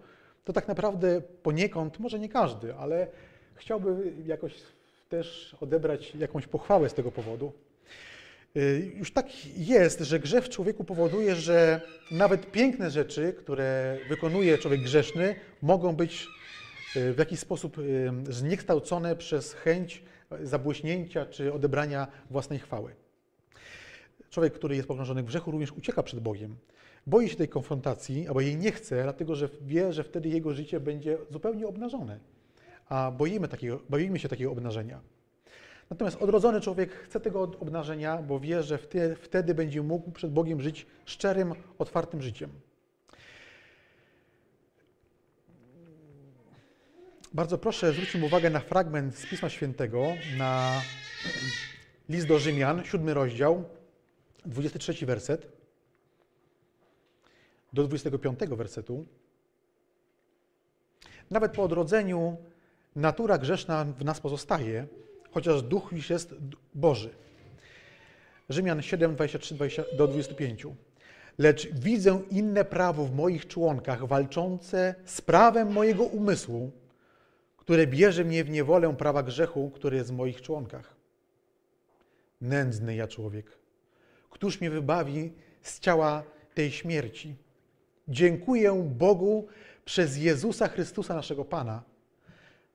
to 0.45 0.53
tak 0.53 0.67
naprawdę 0.67 1.21
poniekąd, 1.21 1.99
może 1.99 2.19
nie 2.19 2.29
każdy, 2.29 2.75
ale 2.75 3.07
chciałby 3.55 4.13
jakoś 4.25 4.53
też 5.09 5.55
odebrać 5.61 6.15
jakąś 6.15 6.47
pochwałę 6.47 6.89
z 6.89 6.93
tego 6.93 7.11
powodu. 7.11 7.51
Y, 8.57 8.91
już 8.95 9.11
tak 9.11 9.45
jest, 9.57 9.99
że 9.99 10.19
grzech 10.19 10.45
w 10.45 10.49
człowieku 10.49 10.83
powoduje, 10.83 11.35
że 11.35 11.81
nawet 12.11 12.51
piękne 12.51 12.91
rzeczy, 12.91 13.33
które 13.33 13.97
wykonuje 14.09 14.57
człowiek 14.57 14.81
grzeszny, 14.81 15.35
mogą 15.61 15.95
być 15.95 16.27
y, 16.95 17.13
w 17.13 17.17
jakiś 17.17 17.39
sposób 17.39 17.77
y, 17.77 18.11
zniekształcone 18.29 19.15
przez 19.15 19.53
chęć 19.53 20.03
zabłyśnięcia 20.43 21.25
czy 21.25 21.53
odebrania 21.53 22.07
własnej 22.29 22.59
chwały. 22.59 22.95
Człowiek, 24.29 24.53
który 24.53 24.75
jest 24.75 24.87
pogrążony 24.87 25.23
w 25.23 25.25
grzechu, 25.25 25.51
również 25.51 25.71
ucieka 25.71 26.03
przed 26.03 26.19
Bogiem. 26.19 26.55
Boi 27.07 27.29
się 27.29 27.35
tej 27.35 27.47
konfrontacji, 27.47 28.27
albo 28.27 28.41
jej 28.41 28.57
nie 28.57 28.71
chce, 28.71 29.03
dlatego 29.03 29.35
że 29.35 29.49
wie, 29.61 29.93
że 29.93 30.03
wtedy 30.03 30.29
jego 30.29 30.53
życie 30.53 30.79
będzie 30.79 31.17
zupełnie 31.31 31.67
obnażone. 31.67 32.19
A 32.89 33.11
boimy, 33.11 33.47
takiego, 33.47 33.79
boimy 33.89 34.19
się 34.19 34.29
takiego 34.29 34.51
obnażenia. 34.51 35.01
Natomiast 35.89 36.21
odrodzony 36.21 36.61
człowiek 36.61 36.93
chce 36.93 37.19
tego 37.19 37.41
obnażenia, 37.41 38.17
bo 38.17 38.39
wie, 38.39 38.63
że 38.63 38.79
wtedy 39.21 39.53
będzie 39.53 39.81
mógł 39.81 40.11
przed 40.11 40.31
Bogiem 40.31 40.61
żyć 40.61 40.85
szczerym, 41.05 41.53
otwartym 41.79 42.21
życiem. 42.21 42.49
Bardzo 47.33 47.57
proszę 47.57 47.93
zwróćmy 47.93 48.25
uwagę 48.25 48.49
na 48.49 48.59
fragment 48.59 49.15
z 49.15 49.29
Pisma 49.29 49.49
Świętego, 49.49 50.05
na 50.37 50.81
list 52.09 52.27
do 52.27 52.39
Rzymian, 52.39 52.83
siódmy 52.85 53.13
rozdział, 53.13 53.63
23 54.45 55.05
werset 55.05 55.47
do 57.73 57.83
25 57.83 58.39
wersetu. 58.39 59.05
Nawet 61.31 61.51
po 61.51 61.63
odrodzeniu 61.63 62.37
natura 62.95 63.37
grzeszna 63.37 63.85
w 63.85 64.05
nas 64.05 64.19
pozostaje, 64.19 64.87
chociaż 65.31 65.61
duch 65.61 65.89
już 65.91 66.09
jest 66.09 66.35
Boży. 66.75 67.09
Rzymian 68.49 68.81
7, 68.81 69.15
23 69.15 69.55
20, 69.55 69.83
do 69.97 70.07
25. 70.07 70.67
Lecz 71.37 71.73
widzę 71.73 72.21
inne 72.31 72.65
prawo 72.65 73.05
w 73.05 73.15
moich 73.15 73.47
członkach, 73.47 74.07
walczące 74.07 74.95
z 75.05 75.21
prawem 75.21 75.71
mojego 75.71 76.03
umysłu, 76.03 76.71
które 77.57 77.87
bierze 77.87 78.23
mnie 78.23 78.43
w 78.43 78.49
niewolę 78.49 78.95
prawa 78.95 79.23
grzechu, 79.23 79.71
który 79.75 79.97
jest 79.97 80.09
w 80.09 80.15
moich 80.15 80.41
członkach. 80.41 80.95
Nędzny 82.41 82.95
ja 82.95 83.07
człowiek, 83.07 83.57
któż 84.29 84.61
mnie 84.61 84.69
wybawi 84.69 85.33
z 85.61 85.79
ciała 85.79 86.23
tej 86.53 86.71
śmierci? 86.71 87.35
Dziękuję 88.07 88.89
Bogu 88.97 89.47
przez 89.85 90.17
Jezusa 90.17 90.67
Chrystusa, 90.67 91.15
naszego 91.15 91.45
Pana. 91.45 91.83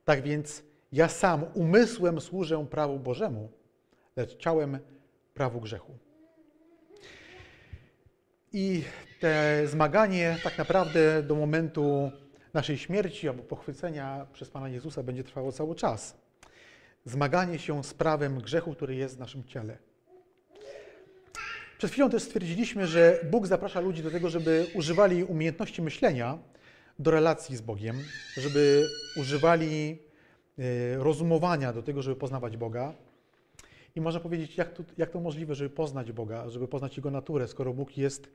Tak 0.05 0.21
więc 0.21 0.63
ja 0.95 1.09
sam 1.09 1.45
umysłem 1.53 2.21
służę 2.21 2.67
prawu 2.69 2.99
Bożemu, 2.99 3.51
lecz 4.15 4.37
ciałem 4.37 4.79
prawu 5.33 5.61
grzechu. 5.61 5.97
I 8.53 8.83
te 9.19 9.61
zmaganie 9.67 10.37
tak 10.43 10.57
naprawdę 10.57 11.23
do 11.23 11.35
momentu 11.35 12.11
naszej 12.53 12.77
śmierci 12.77 13.29
albo 13.29 13.43
pochwycenia 13.43 14.27
przez 14.33 14.49
Pana 14.49 14.69
Jezusa 14.69 15.03
będzie 15.03 15.23
trwało 15.23 15.51
cały 15.51 15.75
czas. 15.75 16.17
Zmaganie 17.05 17.59
się 17.59 17.83
z 17.83 17.93
prawem 17.93 18.39
grzechu, 18.39 18.73
który 18.73 18.95
jest 18.95 19.15
w 19.15 19.19
naszym 19.19 19.43
ciele. 19.43 19.77
Przed 21.77 21.91
chwilą 21.91 22.09
też 22.09 22.23
stwierdziliśmy, 22.23 22.87
że 22.87 23.19
Bóg 23.31 23.47
zaprasza 23.47 23.79
ludzi 23.79 24.03
do 24.03 24.11
tego, 24.11 24.29
żeby 24.29 24.67
używali 24.75 25.23
umiejętności 25.23 25.81
myślenia 25.81 26.39
do 26.99 27.11
relacji 27.11 27.57
z 27.57 27.61
Bogiem, 27.61 28.03
żeby 28.37 28.87
używali 29.17 30.04
rozumowania 30.97 31.73
do 31.73 31.83
tego, 31.83 32.01
żeby 32.01 32.15
poznawać 32.15 32.57
Boga. 32.57 32.93
I 33.95 34.01
można 34.01 34.19
powiedzieć, 34.19 34.57
jak 34.57 34.73
to, 34.73 34.83
jak 34.97 35.09
to 35.09 35.19
możliwe, 35.19 35.55
żeby 35.55 35.69
poznać 35.69 36.11
Boga, 36.11 36.49
żeby 36.49 36.67
poznać 36.67 36.97
Jego 36.97 37.11
naturę, 37.11 37.47
skoro 37.47 37.73
Bóg 37.73 37.97
jest 37.97 38.29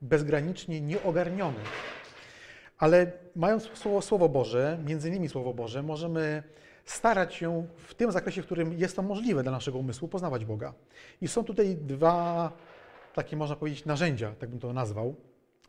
bezgranicznie 0.00 0.80
nieogarniony. 0.80 1.58
Ale 2.78 3.12
mając 3.36 3.62
słowo, 3.74 4.02
słowo 4.02 4.28
Boże, 4.28 4.78
między 4.86 5.08
innymi 5.08 5.28
Słowo 5.28 5.54
Boże, 5.54 5.82
możemy 5.82 6.42
starać 6.84 7.34
się 7.34 7.66
w 7.76 7.94
tym 7.94 8.12
zakresie, 8.12 8.42
w 8.42 8.46
którym 8.46 8.72
jest 8.72 8.96
to 8.96 9.02
możliwe 9.02 9.42
dla 9.42 9.52
naszego 9.52 9.78
umysłu, 9.78 10.08
poznawać 10.08 10.44
Boga. 10.44 10.74
I 11.20 11.28
są 11.28 11.44
tutaj 11.44 11.76
dwa 11.76 12.52
takie 13.14 13.36
można 13.36 13.56
powiedzieć 13.56 13.84
narzędzia, 13.84 14.34
tak 14.38 14.50
bym 14.50 14.58
to 14.58 14.72
nazwał. 14.72 15.14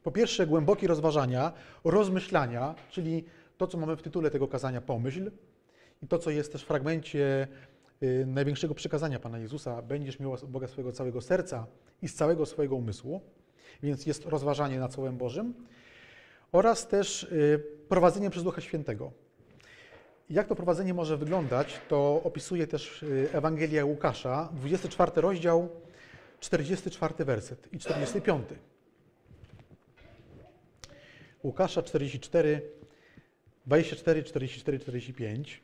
Po 0.03 0.11
pierwsze, 0.11 0.47
głębokie 0.47 0.87
rozważania, 0.87 1.53
rozmyślania, 1.83 2.75
czyli 2.89 3.25
to, 3.57 3.67
co 3.67 3.77
mamy 3.77 3.95
w 3.95 4.01
tytule 4.01 4.31
tego 4.31 4.47
kazania, 4.47 4.81
pomyśl, 4.81 5.31
i 6.01 6.07
to, 6.07 6.19
co 6.19 6.29
jest 6.29 6.51
też 6.51 6.63
w 6.63 6.67
fragmencie 6.67 7.47
y, 8.03 8.25
największego 8.25 8.75
przykazania 8.75 9.19
Pana 9.19 9.39
Jezusa, 9.39 9.81
będziesz 9.81 10.19
miał 10.19 10.37
Boga 10.47 10.67
swojego 10.67 10.91
całego 10.91 11.21
serca 11.21 11.67
i 12.01 12.07
z 12.07 12.15
całego 12.15 12.45
swojego 12.45 12.75
umysłu, 12.75 13.21
więc 13.83 14.05
jest 14.05 14.25
rozważanie 14.25 14.79
nad 14.79 14.93
Słowem 14.93 15.17
Bożym, 15.17 15.53
oraz 16.51 16.87
też 16.87 17.23
y, 17.23 17.63
prowadzenie 17.89 18.29
przez 18.29 18.43
Ducha 18.43 18.61
Świętego. 18.61 19.11
Jak 20.29 20.47
to 20.47 20.55
prowadzenie 20.55 20.93
może 20.93 21.17
wyglądać, 21.17 21.81
to 21.87 22.21
opisuje 22.23 22.67
też 22.67 23.03
y, 23.03 23.29
Ewangelia 23.33 23.85
Łukasza, 23.85 24.49
24 24.53 25.11
rozdział, 25.15 25.69
44 26.39 27.25
werset 27.25 27.73
i 27.73 27.79
45. 27.79 28.47
Łukasza 31.43 31.83
44, 31.83 32.61
24, 33.65 34.23
44, 34.23 34.79
45. 34.79 35.61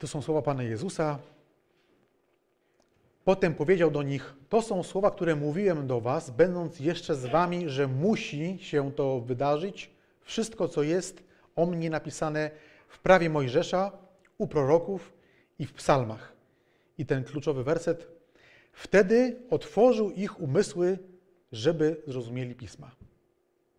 To 0.00 0.06
są 0.06 0.22
słowa 0.22 0.42
Pana 0.42 0.62
Jezusa. 0.62 1.18
Potem 3.24 3.54
powiedział 3.54 3.90
do 3.90 4.02
nich: 4.02 4.34
To 4.48 4.62
są 4.62 4.82
słowa, 4.82 5.10
które 5.10 5.36
mówiłem 5.36 5.86
do 5.86 6.00
Was, 6.00 6.30
będąc 6.30 6.80
jeszcze 6.80 7.14
z 7.14 7.26
Wami, 7.26 7.68
że 7.68 7.86
musi 7.86 8.58
się 8.60 8.92
to 8.92 9.20
wydarzyć. 9.20 9.90
Wszystko, 10.22 10.68
co 10.68 10.82
jest 10.82 11.22
o 11.56 11.66
mnie 11.66 11.90
napisane 11.90 12.50
w 12.88 12.98
prawie 12.98 13.30
Mojżesza, 13.30 13.92
u 14.38 14.46
proroków 14.46 15.12
i 15.58 15.66
w 15.66 15.72
psalmach 15.72 16.32
i 16.98 17.06
ten 17.06 17.24
kluczowy 17.24 17.64
werset. 17.64 18.06
Wtedy 18.72 19.36
otworzył 19.50 20.10
ich 20.10 20.40
umysły, 20.40 20.98
żeby 21.52 22.02
zrozumieli 22.06 22.54
pisma. 22.54 22.90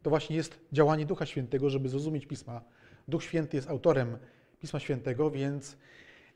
To 0.03 0.09
właśnie 0.09 0.35
jest 0.35 0.59
działanie 0.71 1.05
Ducha 1.05 1.25
Świętego, 1.25 1.69
żeby 1.69 1.89
zrozumieć 1.89 2.25
pisma. 2.25 2.61
Duch 3.07 3.23
Święty 3.23 3.57
jest 3.57 3.69
autorem 3.69 4.17
Pisma 4.59 4.79
Świętego, 4.79 5.31
więc 5.31 5.77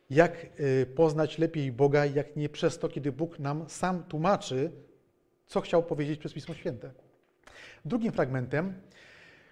jak 0.10 0.46
y, 0.60 0.86
poznać 0.86 1.38
lepiej 1.38 1.72
Boga, 1.72 2.06
jak 2.06 2.36
nie 2.36 2.50
przez 2.50 2.80
to, 2.80 2.90
kiedy 2.90 3.12
Bóg 3.12 3.40
nam 3.40 3.70
sam 3.70 4.04
tłumaczy, 4.04 4.72
co 5.48 5.62
chciał 5.62 5.84
powiedzieć 5.84 6.20
przez 6.20 6.34
Pismo 6.34 6.56
Święte. 6.56 6.92
Drugim 7.86 8.12
fragmentem, 8.12 8.74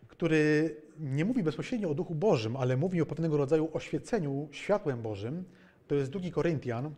który 0.08 0.76
nie 1.00 1.26
mówi 1.26 1.44
bezpośrednio 1.44 1.90
o 1.90 1.94
Duchu 1.94 2.16
Bożym, 2.16 2.56
ale 2.56 2.78
mówi 2.78 3.02
o 3.02 3.06
pewnego 3.06 3.38
rodzaju 3.38 3.70
oświeceniu 3.74 4.50
światłem 4.52 5.02
Bożym, 5.02 5.44
to 5.88 5.96
jest 5.96 6.12
2 6.12 6.32
Koryntian, 6.32 6.96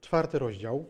czwarty 0.00 0.38
rozdział, 0.38 0.86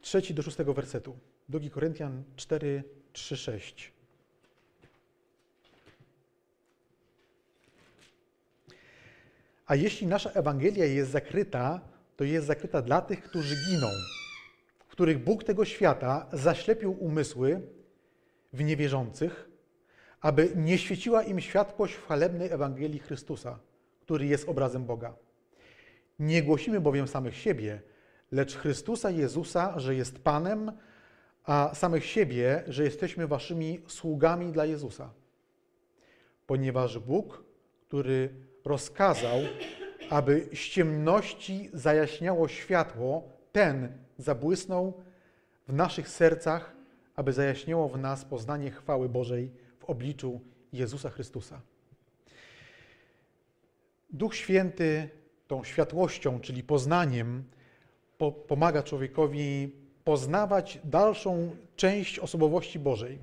trzeci 0.00 0.34
do 0.34 0.42
szóstego 0.42 0.74
wersetu. 0.74 1.16
2 1.48 1.70
Koryntian 1.70 2.22
4, 2.36 2.84
3, 3.12 3.36
6. 3.36 3.93
A 9.66 9.74
jeśli 9.74 10.06
nasza 10.06 10.30
Ewangelia 10.30 10.84
jest 10.84 11.10
zakryta, 11.10 11.80
to 12.16 12.24
jest 12.24 12.46
zakryta 12.46 12.82
dla 12.82 13.00
tych, 13.00 13.22
którzy 13.22 13.54
giną, 13.70 13.88
w 14.78 14.86
których 14.86 15.24
Bóg 15.24 15.44
tego 15.44 15.64
świata 15.64 16.26
zaślepił 16.32 16.92
umysły 16.92 17.60
w 18.52 18.64
niewierzących, 18.64 19.48
aby 20.20 20.52
nie 20.56 20.78
świeciła 20.78 21.22
im 21.22 21.40
światłość 21.40 21.94
chwalebnej 21.94 22.50
Ewangelii 22.50 22.98
Chrystusa, 22.98 23.58
który 24.00 24.26
jest 24.26 24.48
obrazem 24.48 24.84
Boga. 24.84 25.14
Nie 26.18 26.42
głosimy 26.42 26.80
bowiem 26.80 27.08
samych 27.08 27.36
siebie, 27.36 27.82
lecz 28.32 28.56
Chrystusa 28.56 29.10
Jezusa, 29.10 29.78
że 29.78 29.94
jest 29.94 30.18
Panem, 30.18 30.72
a 31.44 31.74
samych 31.74 32.04
siebie, 32.04 32.64
że 32.68 32.84
jesteśmy 32.84 33.26
waszymi 33.26 33.80
sługami 33.86 34.52
dla 34.52 34.64
Jezusa. 34.64 35.10
Ponieważ 36.46 36.98
Bóg, 36.98 37.44
który 37.80 38.34
rozkazał, 38.64 39.38
aby 40.10 40.48
z 40.54 40.58
ciemności 40.58 41.70
zajaśniało 41.72 42.48
światło, 42.48 43.28
ten 43.52 43.98
zabłysnął 44.18 45.02
w 45.68 45.72
naszych 45.72 46.08
sercach, 46.08 46.72
aby 47.16 47.32
zajaśniało 47.32 47.88
w 47.88 47.98
nas 47.98 48.24
poznanie 48.24 48.70
chwały 48.70 49.08
Bożej 49.08 49.50
w 49.78 49.84
obliczu 49.84 50.40
Jezusa 50.72 51.10
Chrystusa. 51.10 51.60
Duch 54.10 54.34
Święty 54.34 55.08
tą 55.46 55.64
światłością, 55.64 56.40
czyli 56.40 56.62
poznaniem, 56.62 57.44
po, 58.18 58.32
pomaga 58.32 58.82
człowiekowi 58.82 59.72
poznawać 60.04 60.78
dalszą 60.84 61.56
część 61.76 62.18
osobowości 62.18 62.78
Bożej. 62.78 63.18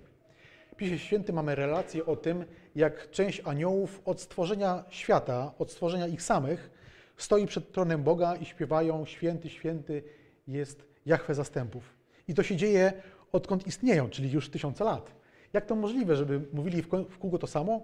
W 0.71 0.75
Pisie 0.75 1.00
Świętym 1.00 1.36
mamy 1.36 1.55
relację 1.55 2.05
o 2.05 2.15
tym, 2.15 2.45
jak 2.75 3.12
część 3.12 3.42
aniołów 3.46 4.01
od 4.06 4.22
stworzenia 4.22 4.84
świata, 4.90 5.51
od 5.60 5.72
stworzenia 5.72 6.08
ich 6.08 6.22
samych, 6.22 6.70
stoi 7.18 7.48
przed 7.48 7.72
tronem 7.72 8.04
Boga 8.04 8.36
i 8.36 8.46
śpiewają 8.46 9.06
Święty, 9.06 9.50
Święty 9.50 10.04
jest 10.48 10.84
Jachwę 11.06 11.36
zastępów. 11.36 11.84
I 12.28 12.34
to 12.34 12.44
się 12.44 12.56
dzieje 12.56 12.94
odkąd 13.32 13.68
istnieją, 13.68 14.10
czyli 14.10 14.32
już 14.32 14.50
tysiące 14.50 14.84
lat. 14.84 15.12
Jak 15.54 15.66
to 15.66 15.75
możliwe, 15.75 16.16
żeby 16.16 16.42
mówili 16.54 16.82
w 17.10 17.18
kółko 17.20 17.38
to 17.38 17.48
samo? 17.48 17.82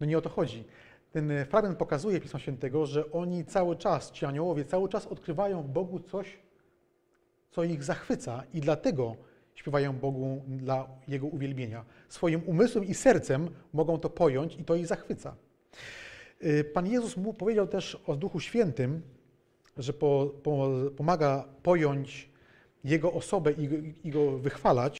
No 0.00 0.06
nie 0.06 0.18
o 0.18 0.20
to 0.20 0.28
chodzi. 0.28 0.64
Ten 1.12 1.32
fragment 1.50 1.78
pokazuje 1.78 2.20
Pisma 2.20 2.40
Świętego, 2.40 2.86
że 2.86 3.12
oni 3.12 3.44
cały 3.44 3.76
czas, 3.76 4.10
ci 4.10 4.26
aniołowie, 4.26 4.64
cały 4.64 4.88
czas 4.88 5.06
odkrywają 5.06 5.62
w 5.62 5.68
Bogu 5.68 6.00
coś, 6.00 6.38
co 7.50 7.64
ich 7.64 7.84
zachwyca 7.84 8.42
i 8.54 8.60
dlatego 8.60 9.16
śpiewają 9.62 9.92
Bogu 9.92 10.42
dla 10.48 10.88
Jego 11.08 11.26
uwielbienia. 11.26 11.84
Swoim 12.08 12.42
umysłem 12.46 12.84
i 12.84 12.94
sercem 12.94 13.50
mogą 13.72 13.98
to 13.98 14.10
pojąć 14.10 14.56
i 14.56 14.64
to 14.64 14.74
ich 14.74 14.86
zachwyca. 14.86 15.36
Y, 16.44 16.64
Pan 16.64 16.86
Jezus 16.86 17.16
mu 17.16 17.34
powiedział 17.34 17.66
też 17.66 18.02
o 18.06 18.16
Duchu 18.16 18.40
Świętym, 18.40 19.02
że 19.76 19.92
po, 19.92 20.34
po, 20.42 20.68
pomaga 20.96 21.44
pojąć 21.62 22.30
Jego 22.84 23.12
osobę 23.12 23.52
i, 23.52 23.94
i 24.04 24.10
Go 24.10 24.38
wychwalać. 24.38 24.98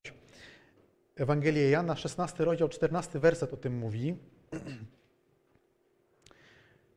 Ewangelia 1.17 1.71
Jana, 1.71 1.97
16 1.97 2.45
rozdział, 2.45 2.69
14 2.69 3.19
werset 3.19 3.53
o 3.53 3.57
tym 3.57 3.79
mówi. 3.79 4.17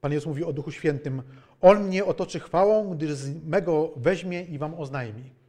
Pan 0.02 0.12
Jezus 0.12 0.28
mówi 0.28 0.44
o 0.44 0.54
Duchu 0.54 0.72
Świętym. 0.72 1.22
On 1.62 1.84
mnie 1.84 2.06
otoczy 2.06 2.40
chwałą, 2.40 2.96
gdyż 2.96 3.12
z 3.14 3.46
mego 3.46 3.94
weźmie 3.96 4.44
i 4.44 4.58
wam 4.58 4.74
oznajmi. 4.74 5.45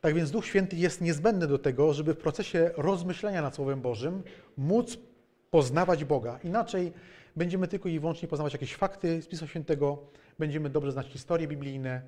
Tak 0.00 0.14
więc 0.14 0.30
Duch 0.30 0.46
Święty 0.46 0.76
jest 0.76 1.00
niezbędny 1.00 1.46
do 1.46 1.58
tego, 1.58 1.92
żeby 1.92 2.14
w 2.14 2.18
procesie 2.18 2.70
rozmyślania 2.76 3.42
nad 3.42 3.54
Słowem 3.54 3.80
Bożym 3.80 4.22
móc 4.56 4.98
poznawać 5.50 6.04
Boga. 6.04 6.38
Inaczej 6.44 6.92
będziemy 7.36 7.68
tylko 7.68 7.88
i 7.88 8.00
wyłącznie 8.00 8.28
poznawać 8.28 8.52
jakieś 8.52 8.74
fakty 8.74 9.22
z 9.22 9.26
Pisma 9.26 9.46
Świętego, 9.46 9.98
będziemy 10.38 10.70
dobrze 10.70 10.92
znać 10.92 11.06
historie 11.06 11.48
biblijne, 11.48 12.02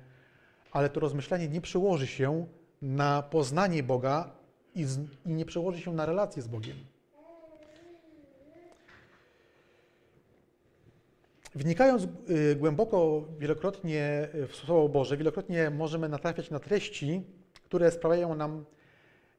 ale 0.71 0.89
to 0.89 0.99
rozmyślanie 0.99 1.47
nie 1.47 1.61
przełoży 1.61 2.07
się 2.07 2.45
na 2.81 3.21
poznanie 3.21 3.83
Boga 3.83 4.31
i, 4.75 4.83
z, 4.83 4.99
i 5.25 5.33
nie 5.33 5.45
przełoży 5.45 5.81
się 5.81 5.93
na 5.93 6.05
relacje 6.05 6.41
z 6.41 6.47
Bogiem. 6.47 6.77
Wnikając 11.55 12.07
y, 12.29 12.55
głęboko 12.55 13.23
wielokrotnie 13.39 14.29
w 14.47 14.55
Słowo 14.55 14.89
Boże, 14.89 15.17
wielokrotnie 15.17 15.69
możemy 15.69 16.09
natrafiać 16.09 16.49
na 16.49 16.59
treści, 16.59 17.23
które 17.73 17.91
sprawiają 17.91 18.35
nam 18.35 18.65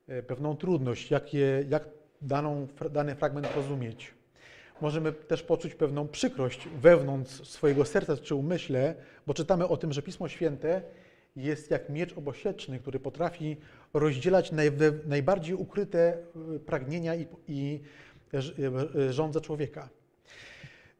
y, 0.09 0.23
pewną 0.23 0.57
trudność, 0.57 1.11
jak, 1.11 1.35
je, 1.35 1.65
jak 1.69 1.89
daną, 2.23 2.67
dany 2.91 3.15
fragment 3.15 3.49
rozumieć. 3.57 4.15
Możemy 4.81 5.13
też 5.13 5.43
poczuć 5.43 5.75
pewną 5.75 6.09
przykrość 6.09 6.69
wewnątrz 6.69 7.49
swojego 7.49 7.85
serca 7.85 8.17
czy 8.17 8.35
umyśle, 8.35 8.95
bo 9.27 9.35
czytamy 9.35 9.69
o 9.69 9.77
tym, 9.77 9.93
że 9.93 10.03
Pismo 10.03 10.29
Święte 10.29 10.83
jest 11.37 11.71
jak 11.71 11.89
miecz 11.89 12.19
obosieczny, 12.19 12.79
który 12.79 13.01
potrafi 13.01 13.57
rozdzielać 13.93 14.53
naj, 14.53 14.71
najbardziej 15.07 15.55
ukryte 15.55 16.19
y, 16.57 16.61
pragnienia 16.61 17.15
i, 17.15 17.27
i 17.49 17.81
żądze 19.11 19.41
człowieka. 19.41 19.89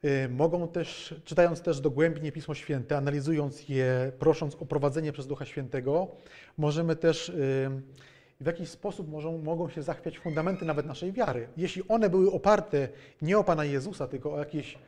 Y, 0.05 0.29
mogą 0.29 0.69
też, 0.69 1.15
czytając 1.25 1.61
też 1.61 1.81
dogłębnie 1.81 2.33
Pismo 2.33 2.55
Święte, 2.55 2.97
analizując 2.97 3.69
je, 3.69 4.13
prosząc 4.19 4.55
o 4.55 4.67
prowadzenie 4.67 5.13
przez 5.13 5.27
Ducha 5.27 5.45
Świętego, 5.45 6.09
możemy 6.59 6.97
też 6.97 7.29
y, 7.29 7.71
w 8.41 8.47
jakiś 8.47 8.69
sposób 8.69 9.09
mogą, 9.09 9.39
mogą 9.39 9.69
się 9.69 9.83
zachwiać 9.83 10.19
fundamenty 10.19 10.65
nawet 10.65 10.87
naszej 10.87 11.13
wiary. 11.13 11.49
Jeśli 11.57 11.83
one 11.89 12.11
były 12.11 12.33
oparte 12.33 12.89
nie 13.23 13.39
o 13.39 13.45
Pana 13.45 13.65
Jezusa, 13.65 14.09
tylko 14.09 14.33
o 14.33 14.39
jakieś 14.39 14.79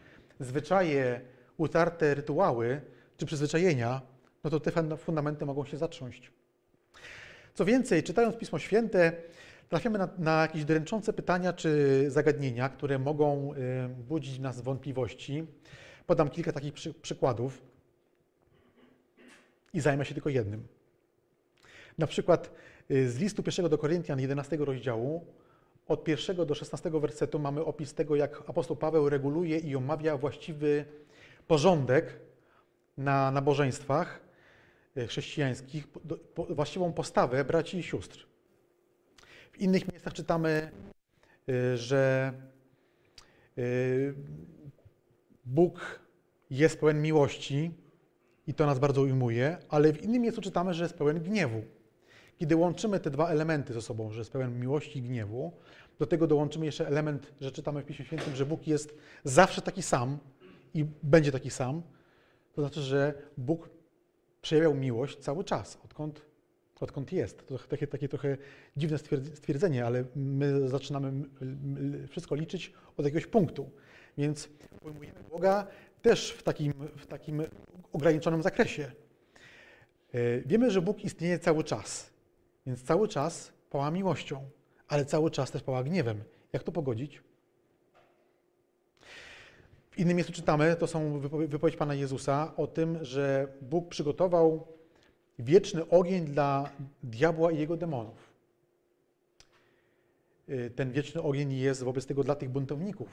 zwyczaje, 0.40 1.20
utarte 1.56 2.14
rytuały 2.14 2.80
czy 3.16 3.26
przyzwyczajenia, 3.26 4.00
no 4.44 4.50
to 4.50 4.60
te 4.60 4.96
fundamenty 4.96 5.46
mogą 5.46 5.64
się 5.64 5.76
zatrząść. 5.76 6.32
Co 7.54 7.64
więcej, 7.64 8.02
czytając 8.02 8.36
Pismo 8.36 8.58
Święte, 8.58 9.12
trafiamy 9.68 9.98
na, 9.98 10.08
na 10.18 10.42
jakieś 10.42 10.64
dręczące 10.64 11.12
pytania 11.12 11.52
czy 11.52 12.04
zagadnienia, 12.10 12.68
które 12.68 12.98
mogą 12.98 13.54
y, 13.54 13.88
budzić 13.88 14.38
w 14.38 14.40
nas 14.40 14.60
wątpliwości. 14.60 15.46
Podam 16.06 16.30
kilka 16.30 16.52
takich 16.52 16.72
przy, 16.72 16.94
przykładów 16.94 17.62
i 19.72 19.80
zajmę 19.80 20.04
się 20.04 20.14
tylko 20.14 20.28
jednym. 20.28 20.66
Na 21.98 22.06
przykład 22.06 22.50
y, 22.90 23.10
z 23.10 23.18
listu 23.18 23.42
pierwszego 23.42 23.68
do 23.68 23.78
Koryntian 23.78 24.20
11 24.20 24.56
rozdziału 24.56 25.26
od 25.88 26.04
pierwszego 26.04 26.46
do 26.46 26.54
16 26.54 26.90
wersetu 26.90 27.38
mamy 27.38 27.64
opis 27.64 27.94
tego, 27.94 28.16
jak 28.16 28.42
apostoł 28.50 28.76
Paweł 28.76 29.08
reguluje 29.08 29.58
i 29.58 29.76
omawia 29.76 30.16
właściwy 30.16 30.84
porządek 31.46 32.20
na 32.98 33.30
nabożeństwach 33.30 34.20
y, 34.96 35.06
chrześcijańskich, 35.06 35.88
właściwą 36.48 36.92
postawę 36.92 37.44
braci 37.44 37.78
i 37.78 37.82
sióstr. 37.82 38.35
W 39.56 39.60
innych 39.60 39.92
miejscach 39.92 40.12
czytamy, 40.12 40.70
y, 41.48 41.76
że 41.76 42.32
y, 43.58 44.14
Bóg 45.44 46.00
jest 46.50 46.80
pełen 46.80 47.02
miłości 47.02 47.70
i 48.46 48.54
to 48.54 48.66
nas 48.66 48.78
bardzo 48.78 49.02
ujmuje, 49.02 49.58
ale 49.68 49.92
w 49.92 50.02
innym 50.02 50.22
miejscu 50.22 50.40
czytamy, 50.40 50.74
że 50.74 50.82
jest 50.82 50.94
pełen 50.94 51.22
gniewu. 51.22 51.62
Kiedy 52.38 52.56
łączymy 52.56 53.00
te 53.00 53.10
dwa 53.10 53.28
elementy 53.28 53.72
ze 53.72 53.82
sobą, 53.82 54.10
że 54.10 54.18
jest 54.18 54.32
pełen 54.32 54.60
miłości 54.60 54.98
i 54.98 55.02
gniewu, 55.02 55.52
do 55.98 56.06
tego 56.06 56.26
dołączymy 56.26 56.66
jeszcze 56.66 56.86
element, 56.86 57.32
że 57.40 57.52
czytamy 57.52 57.82
w 57.82 57.86
Piśmie 57.86 58.04
Świętym, 58.04 58.36
że 58.36 58.46
Bóg 58.46 58.66
jest 58.66 58.98
zawsze 59.24 59.62
taki 59.62 59.82
sam 59.82 60.18
i 60.74 60.86
będzie 61.02 61.32
taki 61.32 61.50
sam, 61.50 61.82
to 62.52 62.60
znaczy, 62.60 62.80
że 62.80 63.14
Bóg 63.36 63.70
przejawiał 64.42 64.74
miłość 64.74 65.18
cały 65.18 65.44
czas, 65.44 65.78
odkąd 65.84 66.25
odkąd 66.80 67.12
jest. 67.12 67.46
To 67.46 67.58
takie, 67.58 67.86
takie 67.86 68.08
trochę 68.08 68.36
dziwne 68.76 68.98
stwierdzenie, 69.34 69.86
ale 69.86 70.04
my 70.16 70.68
zaczynamy 70.68 71.12
wszystko 72.08 72.34
liczyć 72.34 72.72
od 72.96 73.04
jakiegoś 73.04 73.26
punktu. 73.26 73.70
Więc 74.18 74.48
pojmujemy 74.80 75.20
Boga 75.30 75.66
też 76.02 76.30
w 76.30 76.42
takim, 76.42 76.72
w 76.96 77.06
takim 77.06 77.42
ograniczonym 77.92 78.42
zakresie. 78.42 78.92
E, 80.12 80.40
wiemy, 80.46 80.70
że 80.70 80.82
Bóg 80.82 81.04
istnieje 81.04 81.38
cały 81.38 81.64
czas, 81.64 82.10
więc 82.66 82.82
cały 82.82 83.08
czas 83.08 83.52
pała 83.70 83.90
miłością, 83.90 84.50
ale 84.88 85.04
cały 85.04 85.30
czas 85.30 85.50
też 85.50 85.62
pała 85.62 85.82
gniewem. 85.82 86.24
Jak 86.52 86.62
to 86.62 86.72
pogodzić? 86.72 87.22
W 89.90 89.98
innym 89.98 90.16
miejscu 90.16 90.32
czytamy, 90.32 90.76
to 90.76 90.86
są 90.86 91.20
wypowiedź 91.48 91.76
Pana 91.76 91.94
Jezusa 91.94 92.52
o 92.56 92.66
tym, 92.66 93.04
że 93.04 93.48
Bóg 93.62 93.88
przygotował 93.88 94.75
wieczny 95.38 95.88
ogień 95.88 96.24
dla 96.24 96.70
diabła 97.02 97.52
i 97.52 97.58
jego 97.58 97.76
demonów. 97.76 98.32
Y, 100.48 100.70
ten 100.76 100.92
wieczny 100.92 101.22
ogień 101.22 101.52
jest 101.52 101.82
wobec 101.82 102.06
tego 102.06 102.24
dla 102.24 102.34
tych 102.34 102.50
buntowników. 102.50 103.08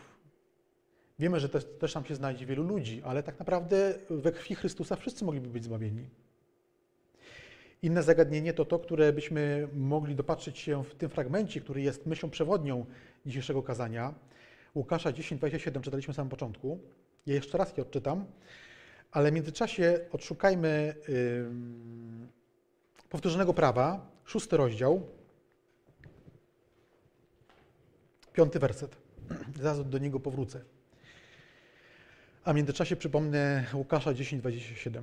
Wiemy, 1.20 1.40
że 1.40 1.50
też, 1.50 1.66
też 1.80 1.94
tam 1.94 2.06
się 2.06 2.16
znajdzie 2.16 2.46
wielu 2.46 2.64
ludzi, 2.64 3.02
ale 3.06 3.24
tak 3.24 3.40
naprawdę 3.40 3.94
we 4.10 4.32
krwi 4.32 4.56
Chrystusa 4.56 4.96
wszyscy 4.96 5.26
mogliby 5.26 5.50
być 5.50 5.64
zbawieni. 5.64 6.10
Inne 7.82 8.04
zagadnienie 8.04 8.54
to 8.54 8.66
to, 8.66 8.80
które 8.80 9.14
byśmy 9.14 9.68
mogli 9.74 10.16
dopatrzyć 10.16 10.60
się 10.60 10.84
w 10.84 10.96
tym 10.96 11.10
fragmencie, 11.10 11.62
który 11.62 11.82
jest 11.82 12.06
myślą 12.06 12.30
przewodnią 12.30 12.86
dzisiejszego 13.26 13.64
kazania. 13.64 14.14
Łukasza 14.76 15.12
10:27 15.12 15.82
czytaliśmy 15.82 16.12
na 16.12 16.16
samym 16.16 16.30
początku. 16.30 16.80
Ja 17.26 17.34
jeszcze 17.34 17.58
raz 17.58 17.78
je 17.78 17.84
odczytam, 17.84 18.26
ale 19.13 19.32
w 19.32 19.34
międzyczasie 19.34 19.99
odszukajmy 20.12 20.95
yy, 21.08 21.45
powtórzonego 23.10 23.54
prawa, 23.54 24.12
szósty 24.26 24.58
rozdział, 24.58 25.08
piąty 28.34 28.60
werset. 28.60 28.95
Zaraz 29.62 29.89
do 29.89 29.97
niego 29.97 30.19
powrócę. 30.19 30.62
A 32.43 32.54
w 32.54 32.56
międzyczasie 32.56 32.95
przypomnę 32.95 33.65
Łukasza 33.73 34.12
10:27. 34.12 35.02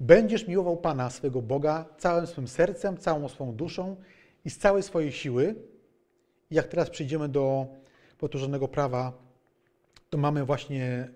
Będziesz 0.00 0.48
miłował 0.48 0.76
Pana 0.76 1.10
swego 1.10 1.42
Boga 1.42 1.84
całym 1.98 2.26
swym 2.26 2.48
sercem, 2.48 2.96
całą 2.96 3.28
swoją 3.28 3.52
duszą 3.52 3.96
i 4.44 4.50
z 4.50 4.58
całej 4.58 4.82
swojej 4.82 5.12
siły. 5.12 5.54
Jak 6.50 6.66
teraz 6.66 6.90
przejdziemy 6.90 7.28
do 7.28 7.66
powtórzonego 8.18 8.68
prawa, 8.68 9.12
to 10.10 10.18
mamy 10.18 10.44
właśnie 10.44 11.08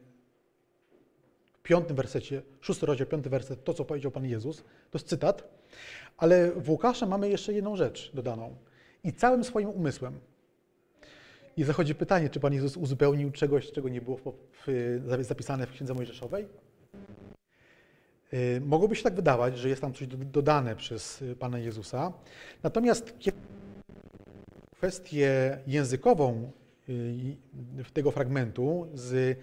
piątym 1.71 1.97
wersecie, 1.97 2.43
szósty 2.61 2.87
rozdział, 2.87 3.07
piąty 3.07 3.31
werset, 3.31 3.65
to 3.65 3.75
co 3.75 3.85
powiedział 3.85 4.11
Pan 4.11 4.25
Jezus, 4.25 4.57
to 4.91 4.99
jest 4.99 5.09
cytat, 5.09 5.49
ale 6.17 6.53
w 6.53 6.71
Łukasza 6.71 7.07
mamy 7.07 7.29
jeszcze 7.29 7.53
jedną 7.53 7.77
rzecz 7.77 8.11
dodaną. 8.15 8.57
I 9.05 9.13
całym 9.13 9.45
swoim 9.45 9.69
umysłem. 9.69 10.21
I 11.57 11.65
zachodzi 11.65 11.95
pytanie, 11.95 12.31
czy 12.31 12.41
Pan 12.41 12.53
Jezus 12.53 12.77
uzupełnił 12.77 13.31
czegoś, 13.31 13.73
czego 13.73 13.89
nie 13.89 14.01
było 14.01 14.17
w, 14.17 14.33
w, 14.67 15.25
zapisane 15.25 15.67
w 15.67 15.71
Księdze 15.71 15.95
Mojżeszowej? 15.95 16.49
Yy, 18.33 18.61
mogłoby 18.61 18.97
się 18.97 19.03
tak 19.03 19.15
wydawać, 19.15 19.59
że 19.59 19.69
jest 19.69 19.81
tam 19.81 19.93
coś 19.93 20.07
dodane 20.07 20.77
przez 20.77 21.25
Pana 21.39 21.59
Jezusa. 21.59 22.13
Natomiast 22.63 23.15
kwestię 24.77 25.59
językową 25.67 26.51
yy, 26.89 27.85
tego 27.93 28.11
fragmentu 28.11 28.87
z 28.95 29.39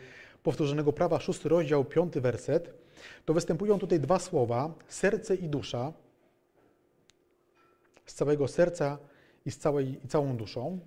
powtórzonego 0.48 0.94
prawa, 0.94 1.20
szósty 1.20 1.50
rozdział, 1.50 1.86
piąty 1.86 2.22
werset, 2.22 2.74
to 3.26 3.34
występują 3.34 3.80
tutaj 3.80 4.00
dwa 4.00 4.20
słowa, 4.20 4.74
serce 4.88 5.36
i 5.36 5.50
dusza, 5.50 5.94
z 8.06 8.14
całego 8.14 8.48
serca 8.48 8.98
i 9.46 9.52
z 9.52 9.58
całej, 9.58 10.06
i 10.06 10.08
całą 10.08 10.38
duszą. 10.38 10.80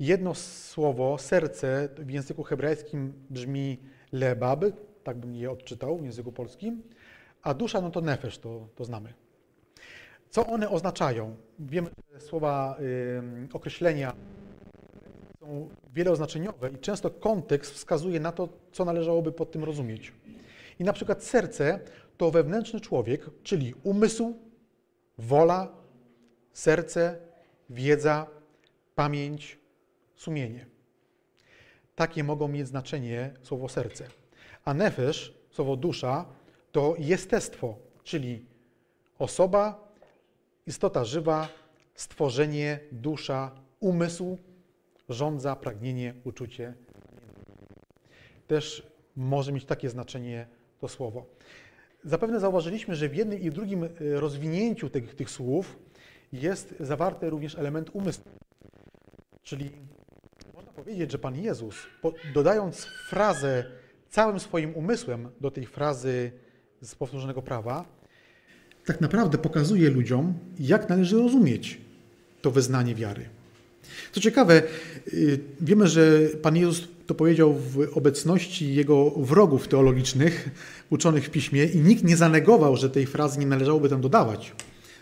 Jedno 0.00 0.34
słowo, 0.34 1.18
serce, 1.18 1.88
w 1.98 2.10
języku 2.10 2.42
hebrajskim 2.42 3.12
brzmi 3.30 3.78
lebab, 4.12 4.64
tak 5.04 5.16
bym 5.16 5.34
je 5.34 5.50
odczytał 5.50 5.98
w 5.98 6.04
języku 6.04 6.32
polskim, 6.32 6.82
a 7.42 7.54
dusza 7.54 7.80
no 7.80 7.90
to 7.90 8.00
nefesz, 8.00 8.38
to, 8.38 8.68
to 8.74 8.84
znamy. 8.84 9.14
Co 10.30 10.46
one 10.46 10.70
oznaczają? 10.70 11.36
Wiemy, 11.58 11.90
że 12.12 12.20
słowa, 12.20 12.76
y, 12.80 13.48
określenia 13.52 14.14
są 15.48 15.68
wieloznaczeniowe 15.94 16.70
i 16.70 16.78
często 16.78 17.10
kontekst 17.10 17.74
wskazuje 17.74 18.20
na 18.20 18.32
to, 18.32 18.48
co 18.72 18.84
należałoby 18.84 19.32
pod 19.32 19.50
tym 19.50 19.64
rozumieć. 19.64 20.12
I 20.78 20.84
na 20.84 20.92
przykład 20.92 21.24
serce 21.24 21.80
to 22.16 22.30
wewnętrzny 22.30 22.80
człowiek, 22.80 23.26
czyli 23.42 23.74
umysł, 23.82 24.36
wola, 25.18 25.68
serce, 26.52 27.18
wiedza, 27.70 28.26
pamięć, 28.94 29.58
sumienie. 30.16 30.66
Takie 31.94 32.24
mogą 32.24 32.48
mieć 32.48 32.68
znaczenie 32.68 33.34
słowo 33.42 33.68
serce. 33.68 34.04
A 34.64 34.74
nefesz, 34.74 35.34
słowo 35.50 35.76
dusza, 35.76 36.26
to 36.72 36.94
jestestwo, 36.98 37.78
czyli 38.04 38.46
osoba, 39.18 39.92
istota 40.66 41.04
żywa, 41.04 41.48
stworzenie, 41.94 42.80
dusza, 42.92 43.50
umysł, 43.80 44.38
żądza, 45.08 45.56
pragnienie, 45.56 46.14
uczucie. 46.24 46.74
Też 48.46 48.86
może 49.16 49.52
mieć 49.52 49.64
takie 49.64 49.90
znaczenie 49.90 50.46
to 50.80 50.88
słowo. 50.88 51.26
Zapewne 52.04 52.40
zauważyliśmy, 52.40 52.96
że 52.96 53.08
w 53.08 53.16
jednym 53.16 53.40
i 53.40 53.50
drugim 53.50 53.84
e, 53.84 53.88
rozwinięciu 54.00 54.90
tych, 54.90 55.14
tych 55.14 55.30
słów 55.30 55.78
jest 56.32 56.74
zawarty 56.80 57.30
również 57.30 57.54
element 57.54 57.90
umysłu. 57.92 58.30
Czyli 59.42 59.70
można 60.54 60.72
powiedzieć, 60.72 61.12
że 61.12 61.18
Pan 61.18 61.36
Jezus, 61.36 61.76
dodając 62.34 62.86
frazę 63.08 63.64
całym 64.08 64.40
swoim 64.40 64.74
umysłem 64.74 65.28
do 65.40 65.50
tej 65.50 65.66
frazy 65.66 66.32
z 66.82 66.94
powtórzonego 66.94 67.42
prawa, 67.42 67.84
tak 68.84 69.00
naprawdę 69.00 69.38
pokazuje 69.38 69.90
ludziom, 69.90 70.34
jak 70.58 70.88
należy 70.88 71.18
rozumieć 71.18 71.80
to 72.42 72.50
wyznanie 72.50 72.94
wiary. 72.94 73.37
Co 74.12 74.20
ciekawe, 74.20 74.62
y, 75.12 75.40
wiemy, 75.60 75.88
że 75.88 76.20
Pan 76.42 76.56
Jezus 76.56 76.88
to 77.06 77.14
powiedział 77.14 77.54
w 77.54 77.96
obecności 77.96 78.74
jego 78.74 79.10
wrogów 79.10 79.68
teologicznych, 79.68 80.50
uczonych 80.90 81.24
w 81.26 81.30
piśmie, 81.30 81.64
i 81.64 81.78
nikt 81.78 82.04
nie 82.04 82.16
zanegował, 82.16 82.76
że 82.76 82.90
tej 82.90 83.06
frazy 83.06 83.38
nie 83.38 83.46
należałoby 83.46 83.88
tam 83.88 84.00
dodawać. 84.00 84.52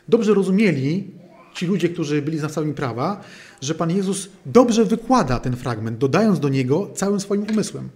Dobrze 0.08 0.34
rozumieli 0.34 1.10
ci 1.54 1.66
ludzie, 1.66 1.88
którzy 1.88 2.22
byli 2.22 2.38
znawcami 2.38 2.74
prawa, 2.74 3.20
że 3.60 3.74
Pan 3.74 3.90
Jezus 3.90 4.28
dobrze 4.46 4.84
wykłada 4.84 5.40
ten 5.40 5.56
fragment, 5.56 5.98
dodając 5.98 6.40
do 6.40 6.48
niego 6.48 6.90
całym 6.94 7.20
swoim 7.20 7.42
umysłem. 7.50 7.88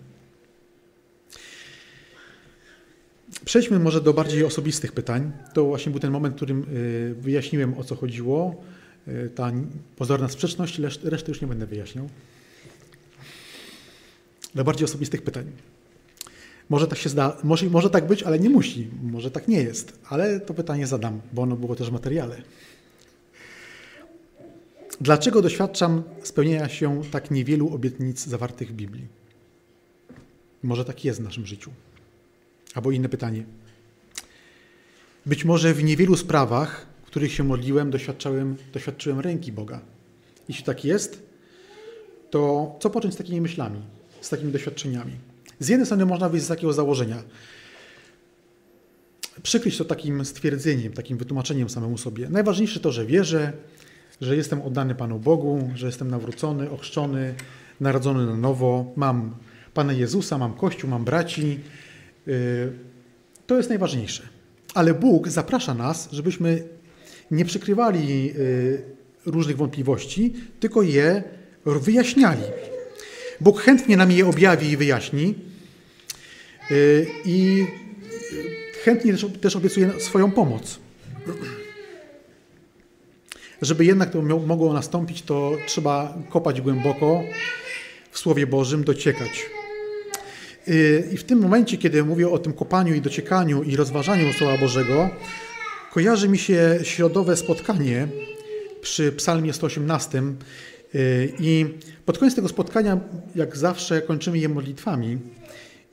Przejdźmy 3.44 3.78
może 3.78 4.00
do 4.00 4.12
bardziej 4.12 4.44
osobistych 4.44 4.92
pytań. 4.92 5.32
To 5.54 5.64
właśnie 5.64 5.90
był 5.90 6.00
ten 6.00 6.10
moment, 6.10 6.34
w 6.34 6.36
którym 6.36 6.66
y, 6.74 7.14
wyjaśniłem, 7.20 7.78
o 7.78 7.84
co 7.84 7.96
chodziło. 7.96 8.62
Y, 9.10 9.30
ta 9.30 9.52
pozorna 9.96 10.28
sprzeczność, 10.28 10.78
reszty 11.02 11.30
już 11.30 11.40
nie 11.40 11.48
będę 11.48 11.66
wyjaśniał. 11.66 12.08
Do 14.54 14.64
bardziej 14.64 14.84
osobistych 14.84 15.22
pytań. 15.22 15.50
Może 16.68 16.86
tak 16.86 16.98
się 16.98 17.08
zda, 17.08 17.36
może, 17.44 17.66
może 17.66 17.90
tak 17.90 18.06
być, 18.06 18.22
ale 18.22 18.38
nie 18.38 18.50
musi. 18.50 18.88
Może 19.02 19.30
tak 19.30 19.48
nie 19.48 19.62
jest. 19.62 19.98
Ale 20.08 20.40
to 20.40 20.54
pytanie 20.54 20.86
zadam, 20.86 21.20
bo 21.32 21.42
ono 21.42 21.56
było 21.56 21.76
też 21.76 21.90
w 21.90 21.92
materiale. 21.92 22.42
Dlaczego 25.00 25.42
doświadczam 25.42 26.02
spełnienia 26.22 26.68
się 26.68 27.02
tak 27.10 27.30
niewielu 27.30 27.74
obietnic 27.74 28.26
zawartych 28.26 28.68
w 28.68 28.72
Biblii? 28.72 29.06
Może 30.62 30.84
tak 30.84 31.04
jest 31.04 31.20
w 31.20 31.24
naszym 31.24 31.46
życiu. 31.46 31.70
Albo 32.74 32.90
inne 32.90 33.08
pytanie. 33.08 33.44
Być 35.26 35.44
może 35.44 35.74
w 35.74 35.84
niewielu 35.84 36.16
sprawach, 36.16 36.86
których 37.10 37.32
się 37.32 37.44
modliłem, 37.44 37.90
doświadczyłem, 37.90 38.56
doświadczyłem 38.72 39.20
ręki 39.20 39.52
Boga. 39.52 39.80
Jeśli 40.48 40.64
tak 40.64 40.84
jest, 40.84 41.22
to 42.30 42.76
co 42.80 42.90
począć 42.90 43.14
z 43.14 43.16
takimi 43.16 43.40
myślami, 43.40 43.80
z 44.20 44.28
takimi 44.28 44.52
doświadczeniami? 44.52 45.12
Z 45.58 45.68
jednej 45.68 45.86
strony 45.86 46.06
można 46.06 46.28
wyjść 46.28 46.46
z 46.46 46.48
takiego 46.48 46.72
założenia. 46.72 47.22
Przykryć 49.42 49.78
to 49.78 49.84
takim 49.84 50.24
stwierdzeniem, 50.24 50.92
takim 50.92 51.18
wytłumaczeniem 51.18 51.70
samemu 51.70 51.98
sobie. 51.98 52.28
Najważniejsze 52.28 52.80
to, 52.80 52.92
że 52.92 53.06
wierzę, 53.06 53.52
że 54.20 54.36
jestem 54.36 54.62
oddany 54.62 54.94
Panu 54.94 55.18
Bogu, 55.18 55.70
że 55.74 55.86
jestem 55.86 56.10
nawrócony, 56.10 56.70
ochrzczony, 56.70 57.34
narodzony 57.80 58.26
na 58.26 58.36
nowo, 58.36 58.92
mam 58.96 59.34
Pana 59.74 59.92
Jezusa, 59.92 60.38
mam 60.38 60.54
Kościół, 60.54 60.90
mam 60.90 61.04
braci. 61.04 61.60
Y, 62.28 62.72
to 63.46 63.56
jest 63.56 63.68
najważniejsze. 63.68 64.22
Ale 64.74 64.94
Bóg 64.94 65.28
zaprasza 65.28 65.74
nas, 65.74 66.08
żebyśmy 66.12 66.79
nie 67.30 67.44
przykrywali 67.44 68.32
y, 68.36 68.82
różnych 69.26 69.56
wątpliwości, 69.56 70.34
tylko 70.60 70.82
je 70.82 71.22
wyjaśniali. 71.66 72.42
Bóg 73.40 73.60
chętnie 73.60 73.96
nam 73.96 74.12
je 74.12 74.26
objawi 74.26 74.70
i 74.70 74.76
wyjaśni 74.76 75.34
y, 76.70 77.06
i 77.24 77.66
chętnie 78.84 79.14
też 79.40 79.56
obiecuje 79.56 80.00
swoją 80.00 80.30
pomoc. 80.30 80.78
Żeby 83.62 83.84
jednak 83.84 84.10
to 84.10 84.22
mogło 84.22 84.72
nastąpić, 84.72 85.22
to 85.22 85.52
trzeba 85.66 86.18
kopać 86.30 86.60
głęboko 86.60 87.22
w 88.10 88.18
Słowie 88.18 88.46
Bożym, 88.46 88.84
dociekać. 88.84 89.46
Y, 90.68 91.08
I 91.12 91.16
w 91.16 91.24
tym 91.24 91.40
momencie, 91.40 91.76
kiedy 91.76 92.04
mówię 92.04 92.28
o 92.28 92.38
tym 92.38 92.52
kopaniu 92.52 92.94
i 92.94 93.00
dociekaniu 93.00 93.62
i 93.62 93.76
rozważaniu 93.76 94.32
Słowa 94.32 94.58
Bożego, 94.58 95.10
kojarzy 95.90 96.28
mi 96.28 96.38
się 96.38 96.78
środowe 96.82 97.36
spotkanie 97.36 98.08
przy 98.80 99.12
Psalmie 99.12 99.52
118. 99.52 100.22
Y, 100.94 101.32
I 101.38 101.66
pod 102.06 102.18
koniec 102.18 102.34
tego 102.34 102.48
spotkania, 102.48 103.00
jak 103.34 103.56
zawsze, 103.56 104.02
kończymy 104.02 104.38
je 104.38 104.48
modlitwami. 104.48 105.18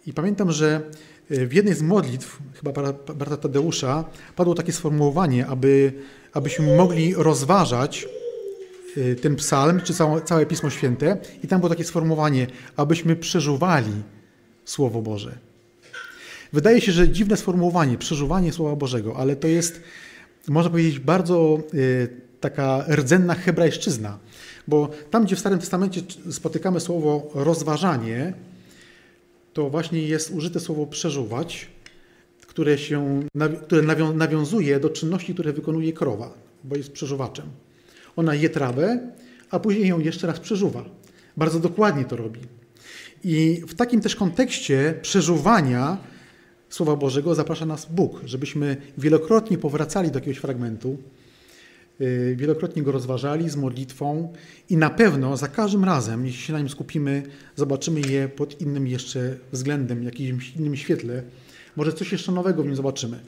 I 0.05 0.13
pamiętam, 0.13 0.51
że 0.51 0.81
y, 1.31 1.47
w 1.47 1.53
jednej 1.53 1.73
z 1.73 1.81
modlitw, 1.81 2.39
chyba 2.53 2.93
brata 3.15 3.37
Tadeusza, 3.37 4.05
padło 4.35 4.55
takie 4.55 4.73
sformułowanie, 4.73 5.47
aby 5.47 5.93
abyśmy 6.33 6.75
mogli 6.75 7.13
rozważać 7.15 8.07
y, 8.97 9.15
ten 9.15 9.35
psalm, 9.35 9.81
czy 9.81 9.93
całe, 9.93 10.21
całe 10.21 10.45
Pismo 10.45 10.69
Święte. 10.69 11.17
I 11.43 11.47
tam 11.47 11.59
było 11.59 11.69
takie 11.69 11.83
sformułowanie, 11.83 12.47
abyśmy 12.75 13.15
przeżuwali 13.15 13.93
Słowo 14.65 15.01
Boże. 15.01 15.46
Wydaje 16.53 16.81
się, 16.81 16.91
że 16.91 17.09
dziwne 17.09 17.37
sformułowanie, 17.37 17.97
przeżuwanie 17.97 18.53
Słowa 18.53 18.75
Bożego, 18.75 19.17
ale 19.17 19.35
to 19.35 19.47
jest, 19.47 19.81
można 20.47 20.71
powiedzieć, 20.71 20.99
bardzo 20.99 21.59
y, 21.73 22.07
taka 22.39 22.85
rdzenna 22.95 23.35
hebrajszczyzna. 23.35 24.19
Bo 24.67 24.89
tam, 25.11 25.25
gdzie 25.25 25.35
w 25.35 25.39
Starym 25.39 25.59
Testamencie 25.59 26.01
spotykamy 26.31 26.79
słowo 26.79 27.29
rozważanie, 27.33 28.33
to 29.53 29.69
właśnie 29.69 30.01
jest 30.01 30.31
użyte 30.31 30.59
słowo 30.59 30.85
przeżuwać, 30.85 31.67
które, 32.47 32.77
się, 32.77 33.21
które 33.61 33.81
nawiązuje 34.13 34.79
do 34.79 34.89
czynności, 34.89 35.33
które 35.33 35.53
wykonuje 35.53 35.93
krowa, 35.93 36.33
bo 36.63 36.75
jest 36.75 36.91
przeżuwaczem. 36.91 37.45
Ona 38.15 38.35
je 38.35 38.49
trawę, 38.49 38.99
a 39.51 39.59
później 39.59 39.87
ją 39.87 39.99
jeszcze 39.99 40.27
raz 40.27 40.39
przeżuwa. 40.39 40.85
Bardzo 41.37 41.59
dokładnie 41.59 42.05
to 42.05 42.15
robi. 42.15 42.39
I 43.23 43.61
w 43.67 43.75
takim 43.75 44.01
też 44.01 44.15
kontekście 44.15 44.99
przeżuwania 45.01 45.97
Słowa 46.69 46.95
Bożego 46.95 47.35
zaprasza 47.35 47.65
nas 47.65 47.87
Bóg, 47.91 48.21
żebyśmy 48.25 48.77
wielokrotnie 48.97 49.57
powracali 49.57 50.11
do 50.11 50.19
jakiegoś 50.19 50.37
fragmentu, 50.37 50.97
y, 52.01 52.35
wielokrotnie 52.39 52.83
go 52.83 52.91
rozważali 52.91 53.49
z 53.49 53.55
modlitwą 53.55 54.33
i 54.69 54.77
na 54.77 54.89
pewno 54.89 55.37
za 55.37 55.47
każdym 55.47 55.83
razem, 55.83 56.25
jeśli 56.25 56.41
się 56.41 56.53
na 56.53 56.59
nim 56.59 56.69
skupimy, 56.69 57.23
zobaczymy 57.55 58.01
je 58.01 58.29
pod 58.29 58.61
innym 58.61 58.87
jeszcze 58.87 59.37
względem, 59.51 60.03
jakimś 60.03 60.55
innym 60.55 60.75
świetle. 60.75 61.23
Może 61.75 61.93
coś 61.93 62.11
jeszcze 62.11 62.31
nowego 62.31 62.63
w 62.63 62.65
nim 62.65 62.75
zobaczymy. 62.75 63.19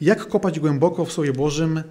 Jak 0.00 0.26
kopać 0.26 0.60
głęboko 0.60 1.04
w 1.04 1.12
Słowie 1.12 1.32
Bożym, 1.32 1.82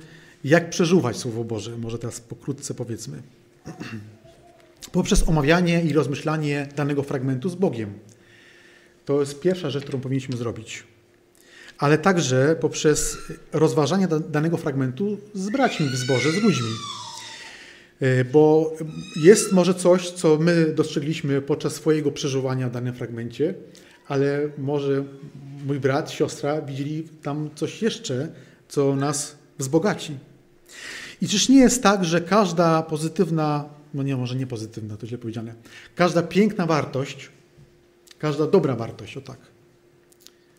jak 0.44 0.70
przeżuwać 0.70 1.18
Słowo 1.18 1.44
Boże, 1.44 1.78
może 1.78 2.00
teraz 2.00 2.20
pokrótce 2.20 2.74
powiedzmy. 2.74 3.22
Poprzez 4.92 5.30
omawianie 5.30 5.84
i 5.84 5.94
rozmyślanie 5.94 6.68
danego 6.76 7.04
fragmentu 7.04 7.50
z 7.50 7.56
Bogiem. 7.56 7.94
To 9.08 9.20
jest 9.20 9.40
pierwsza 9.40 9.70
rzecz, 9.70 9.84
którą 9.84 10.00
powinniśmy 10.00 10.38
zrobić. 10.38 10.84
Ale 11.78 11.98
także 11.98 12.56
poprzez 12.62 13.18
rozważanie 13.54 14.08
danego 14.08 14.58
fragmentu 14.58 15.18
z 15.34 15.50
braćmi 15.50 15.90
w 15.90 15.96
zborze, 15.96 16.32
z 16.32 16.44
ludźmi. 16.44 16.70
E, 18.00 18.26
bo 18.26 18.74
jest 19.16 19.52
może 19.52 19.74
coś, 19.74 20.12
co 20.12 20.38
my 20.38 20.74
dostrzegliśmy 20.76 21.42
podczas 21.42 21.74
swojego 21.74 22.12
przeżywania 22.12 22.70
w 22.70 22.72
danym 22.72 22.94
fragmencie, 22.94 23.54
ale 24.08 24.50
może 24.58 25.04
mój 25.66 25.80
brat, 25.80 26.12
siostra 26.12 26.62
widzieli 26.62 27.04
tam 27.24 27.50
coś 27.56 27.82
jeszcze, 27.82 28.30
co 28.68 28.96
nas 28.96 29.36
wzbogaci. 29.58 30.18
I 31.22 31.28
czyż 31.28 31.50
nie 31.50 31.60
jest 31.60 31.84
tak, 31.84 32.06
że 32.06 32.22
każda 32.22 32.82
pozytywna, 32.84 33.70
no 33.94 34.04
nie, 34.04 34.16
może 34.16 34.36
nie 34.36 34.48
pozytywna, 34.48 34.98
to 34.98 35.08
źle 35.08 35.18
powiedziane, 35.18 35.54
każda 35.96 36.24
piękna 36.24 36.66
wartość 36.66 37.37
Każda 38.20 38.48
dobra 38.48 38.76
wartość, 38.76 39.18
o 39.18 39.22
tak. 39.22 39.38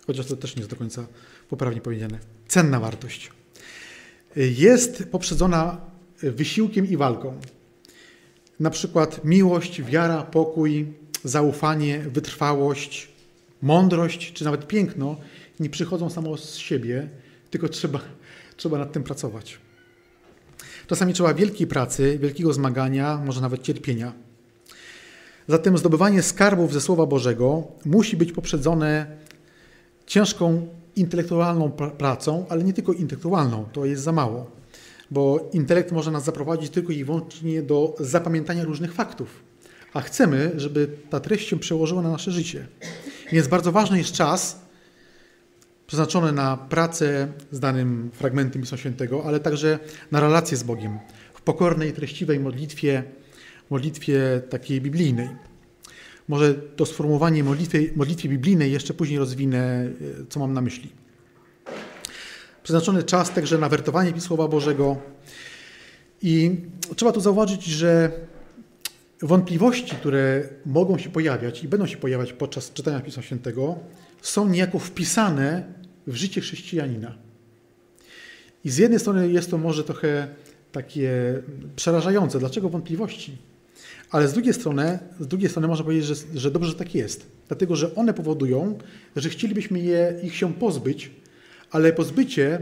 Chociaż 0.06 0.26
to 0.26 0.36
też 0.36 0.56
nie 0.56 0.60
jest 0.60 0.70
do 0.70 0.76
końca 0.76 1.06
poprawnie 1.48 1.80
powiedziane. 1.80 2.18
Cenna 2.48 2.80
wartość. 2.80 3.30
Jest 4.36 5.04
poprzedzona 5.10 5.80
wysiłkiem 6.22 6.86
i 6.88 6.96
walką. 6.96 7.40
Na 8.60 8.70
przykład 8.70 9.24
miłość, 9.24 9.82
wiara, 9.82 10.22
pokój, 10.22 10.92
zaufanie, 11.24 11.98
wytrwałość, 11.98 13.08
mądrość, 13.62 14.32
czy 14.32 14.44
nawet 14.44 14.66
piękno 14.66 15.16
nie 15.60 15.70
przychodzą 15.70 16.10
samo 16.10 16.36
z 16.36 16.56
siebie, 16.56 17.08
tylko 17.50 17.68
trzeba, 17.68 18.00
trzeba 18.56 18.78
nad 18.78 18.92
tym 18.92 19.02
pracować. 19.02 19.58
Czasami 20.86 21.12
trzeba 21.14 21.34
wielkiej 21.34 21.66
pracy, 21.66 22.18
wielkiego 22.22 22.52
zmagania, 22.52 23.22
może 23.24 23.40
nawet 23.40 23.62
cierpienia. 23.62 24.12
Zatem 25.48 25.78
zdobywanie 25.78 26.22
skarbów 26.22 26.72
ze 26.72 26.80
Słowa 26.80 27.06
Bożego 27.06 27.62
musi 27.84 28.16
być 28.16 28.32
poprzedzone 28.32 29.06
ciężką 30.06 30.68
intelektualną 30.96 31.70
pracą, 31.70 32.46
ale 32.48 32.64
nie 32.64 32.72
tylko 32.72 32.92
intelektualną, 32.92 33.64
to 33.72 33.84
jest 33.84 34.02
za 34.02 34.12
mało, 34.12 34.50
bo 35.10 35.48
intelekt 35.52 35.92
może 35.92 36.10
nas 36.10 36.24
zaprowadzić 36.24 36.72
tylko 36.72 36.92
i 36.92 37.04
wyłącznie 37.04 37.62
do 37.62 37.94
zapamiętania 38.00 38.64
różnych 38.64 38.94
faktów, 38.94 39.42
a 39.92 40.00
chcemy, 40.00 40.52
żeby 40.56 40.88
ta 41.10 41.20
treść 41.20 41.48
się 41.48 41.58
przełożyła 41.58 42.02
na 42.02 42.10
nasze 42.10 42.30
życie. 42.30 42.66
Więc 43.32 43.48
bardzo 43.48 43.72
ważny 43.72 43.98
jest 43.98 44.12
czas 44.12 44.60
przeznaczony 45.86 46.32
na 46.32 46.56
pracę 46.56 47.28
z 47.52 47.60
danym 47.60 48.10
fragmentem 48.12 48.62
Pisma 48.62 48.78
Świętego, 48.78 49.24
ale 49.24 49.40
także 49.40 49.78
na 50.10 50.20
relację 50.20 50.56
z 50.56 50.62
Bogiem, 50.62 50.98
w 51.34 51.42
pokornej, 51.42 51.92
treściwej 51.92 52.40
modlitwie, 52.40 53.04
modlitwie 53.70 54.42
takiej 54.50 54.80
biblijnej. 54.80 55.28
Może 56.28 56.54
to 56.54 56.86
sformułowanie 56.86 57.44
modlitwy, 57.44 57.92
modlitwie 57.96 58.28
biblijnej 58.28 58.72
jeszcze 58.72 58.94
później 58.94 59.18
rozwinę, 59.18 59.58
e, 59.58 59.90
co 60.28 60.40
mam 60.40 60.52
na 60.52 60.60
myśli. 60.60 60.90
Przeznaczony 62.62 63.02
czas 63.02 63.34
także 63.34 63.58
na 63.58 63.68
wertowanie 63.68 64.20
Słowa 64.20 64.48
Bożego. 64.48 64.96
I 66.22 66.56
trzeba 66.96 67.12
tu 67.12 67.20
zauważyć, 67.20 67.64
że 67.64 68.12
wątpliwości, 69.22 69.96
które 69.96 70.48
mogą 70.66 70.98
się 70.98 71.10
pojawiać 71.10 71.64
i 71.64 71.68
będą 71.68 71.86
się 71.86 71.96
pojawiać 71.96 72.32
podczas 72.32 72.72
czytania 72.72 73.00
Pisma 73.00 73.22
Świętego, 73.22 73.78
są 74.22 74.48
niejako 74.48 74.78
wpisane 74.78 75.72
w 76.06 76.14
życie 76.14 76.40
chrześcijanina. 76.40 77.14
I 78.64 78.70
z 78.70 78.76
jednej 78.76 79.00
strony 79.00 79.32
jest 79.32 79.50
to 79.50 79.58
może 79.58 79.84
trochę 79.84 80.28
takie 80.72 81.42
przerażające. 81.76 82.38
Dlaczego 82.38 82.68
wątpliwości? 82.68 83.38
Ale 84.10 84.28
z 84.28 84.32
drugiej 84.32 84.54
strony, 84.54 84.98
z 85.20 85.26
drugiej 85.26 85.50
strony 85.50 85.68
można 85.68 85.84
powiedzieć, 85.84 86.06
że, 86.06 86.14
że 86.34 86.50
dobrze, 86.50 86.68
że 86.68 86.76
tak 86.76 86.94
jest. 86.94 87.26
Dlatego, 87.48 87.76
że 87.76 87.94
one 87.94 88.14
powodują, 88.14 88.78
że 89.16 89.28
chcielibyśmy 89.28 89.78
je, 89.78 90.20
ich 90.22 90.36
się 90.36 90.54
pozbyć, 90.54 91.10
ale 91.70 91.92
pozbycie 91.92 92.58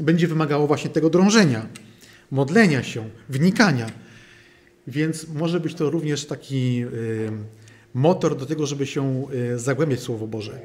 będzie 0.00 0.28
wymagało 0.28 0.66
właśnie 0.66 0.90
tego 0.90 1.10
drążenia, 1.10 1.66
modlenia 2.30 2.82
się, 2.82 3.04
wnikania. 3.28 3.86
Więc 4.86 5.28
może 5.28 5.60
być 5.60 5.74
to 5.74 5.90
również 5.90 6.26
taki 6.26 6.84
y, 6.84 7.30
motor 7.94 8.36
do 8.36 8.46
tego, 8.46 8.66
żeby 8.66 8.86
się 8.86 9.26
y, 9.54 9.58
zagłębiać 9.58 10.00
w 10.00 10.02
Słowo 10.02 10.26
Boże. 10.26 10.60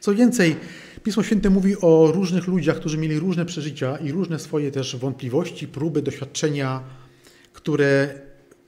Co 0.00 0.14
więcej, 0.14 0.56
Pismo 1.02 1.22
Święte 1.22 1.50
mówi 1.50 1.76
o 1.80 2.12
różnych 2.14 2.46
ludziach, 2.46 2.76
którzy 2.76 2.98
mieli 2.98 3.18
różne 3.18 3.46
przeżycia 3.46 3.96
i 3.96 4.12
różne 4.12 4.38
swoje 4.38 4.70
też 4.70 4.96
wątpliwości, 4.96 5.68
próby, 5.68 6.02
doświadczenia, 6.02 6.82
które 7.52 8.14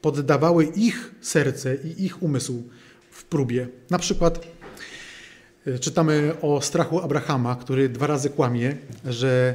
poddawały 0.03 0.65
ich 0.65 1.15
serce 1.21 1.77
i 1.77 2.05
ich 2.05 2.23
umysł 2.23 2.63
w 3.11 3.25
próbie. 3.25 3.69
Na 3.91 3.99
przykład 3.99 4.47
e, 5.67 5.79
czytamy 5.79 6.33
o 6.43 6.61
strachu 6.61 7.01
Abrahama, 7.01 7.57
który 7.57 7.89
dwa 7.89 8.07
razy 8.07 8.31
kłamie, 8.31 8.77
że 9.05 9.55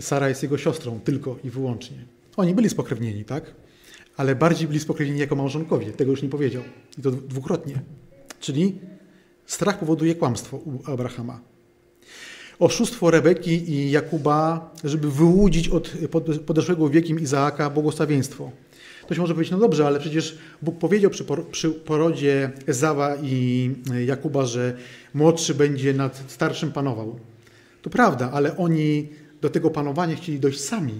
Sara 0.00 0.28
jest 0.28 0.42
jego 0.42 0.58
siostrą 0.58 1.00
tylko 1.04 1.36
i 1.44 1.50
wyłącznie. 1.50 1.96
Oni 2.36 2.54
byli 2.54 2.68
spokrewnieni, 2.68 3.24
tak? 3.24 3.54
Ale 4.16 4.34
bardziej 4.34 4.68
byli 4.68 4.80
spokrewnieni 4.80 5.20
jako 5.20 5.36
małżonkowie. 5.36 5.92
Tego 5.92 6.10
już 6.10 6.22
nie 6.22 6.28
powiedział. 6.28 6.62
I 6.98 7.02
to 7.02 7.10
dwukrotnie. 7.10 7.82
Czyli 8.40 8.78
strach 9.46 9.78
powoduje 9.78 10.14
kłamstwo 10.14 10.56
u 10.56 10.90
Abrahama. 10.92 11.40
Oszustwo 12.58 13.10
Rebeki 13.10 13.70
i 13.70 13.90
Jakuba, 13.90 14.74
żeby 14.84 15.10
wyłudzić 15.10 15.68
od 15.68 15.92
podeszłego 16.46 16.88
wiekiem 16.88 17.20
Izaaka 17.20 17.70
błogosławieństwo. 17.70 18.50
Ktoś 19.06 19.18
może 19.18 19.34
powiedzieć, 19.34 19.52
no 19.52 19.58
dobrze, 19.58 19.86
ale 19.86 20.00
przecież 20.00 20.38
Bóg 20.62 20.78
powiedział 20.78 21.10
przy, 21.10 21.24
przy 21.50 21.70
porodzie 21.70 22.50
Ezawa 22.66 23.16
i 23.22 23.70
Jakuba, 24.06 24.46
że 24.46 24.76
młodszy 25.14 25.54
będzie 25.54 25.94
nad 25.94 26.22
starszym 26.28 26.72
panował. 26.72 27.18
To 27.82 27.90
prawda, 27.90 28.30
ale 28.32 28.56
oni 28.56 29.08
do 29.40 29.50
tego 29.50 29.70
panowania 29.70 30.16
chcieli 30.16 30.40
dojść 30.40 30.60
sami, 30.60 30.94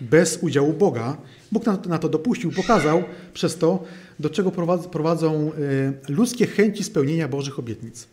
bez 0.00 0.38
udziału 0.42 0.72
Boga. 0.72 1.16
Bóg 1.52 1.64
na 1.86 1.98
to 1.98 2.08
dopuścił, 2.08 2.52
pokazał 2.52 3.04
przez 3.34 3.56
to, 3.56 3.84
do 4.20 4.30
czego 4.30 4.52
prowadzą 4.90 5.52
e, 5.52 6.12
ludzkie 6.12 6.46
chęci 6.46 6.84
spełnienia 6.84 7.28
Bożych 7.28 7.58
obietnic. 7.58 8.08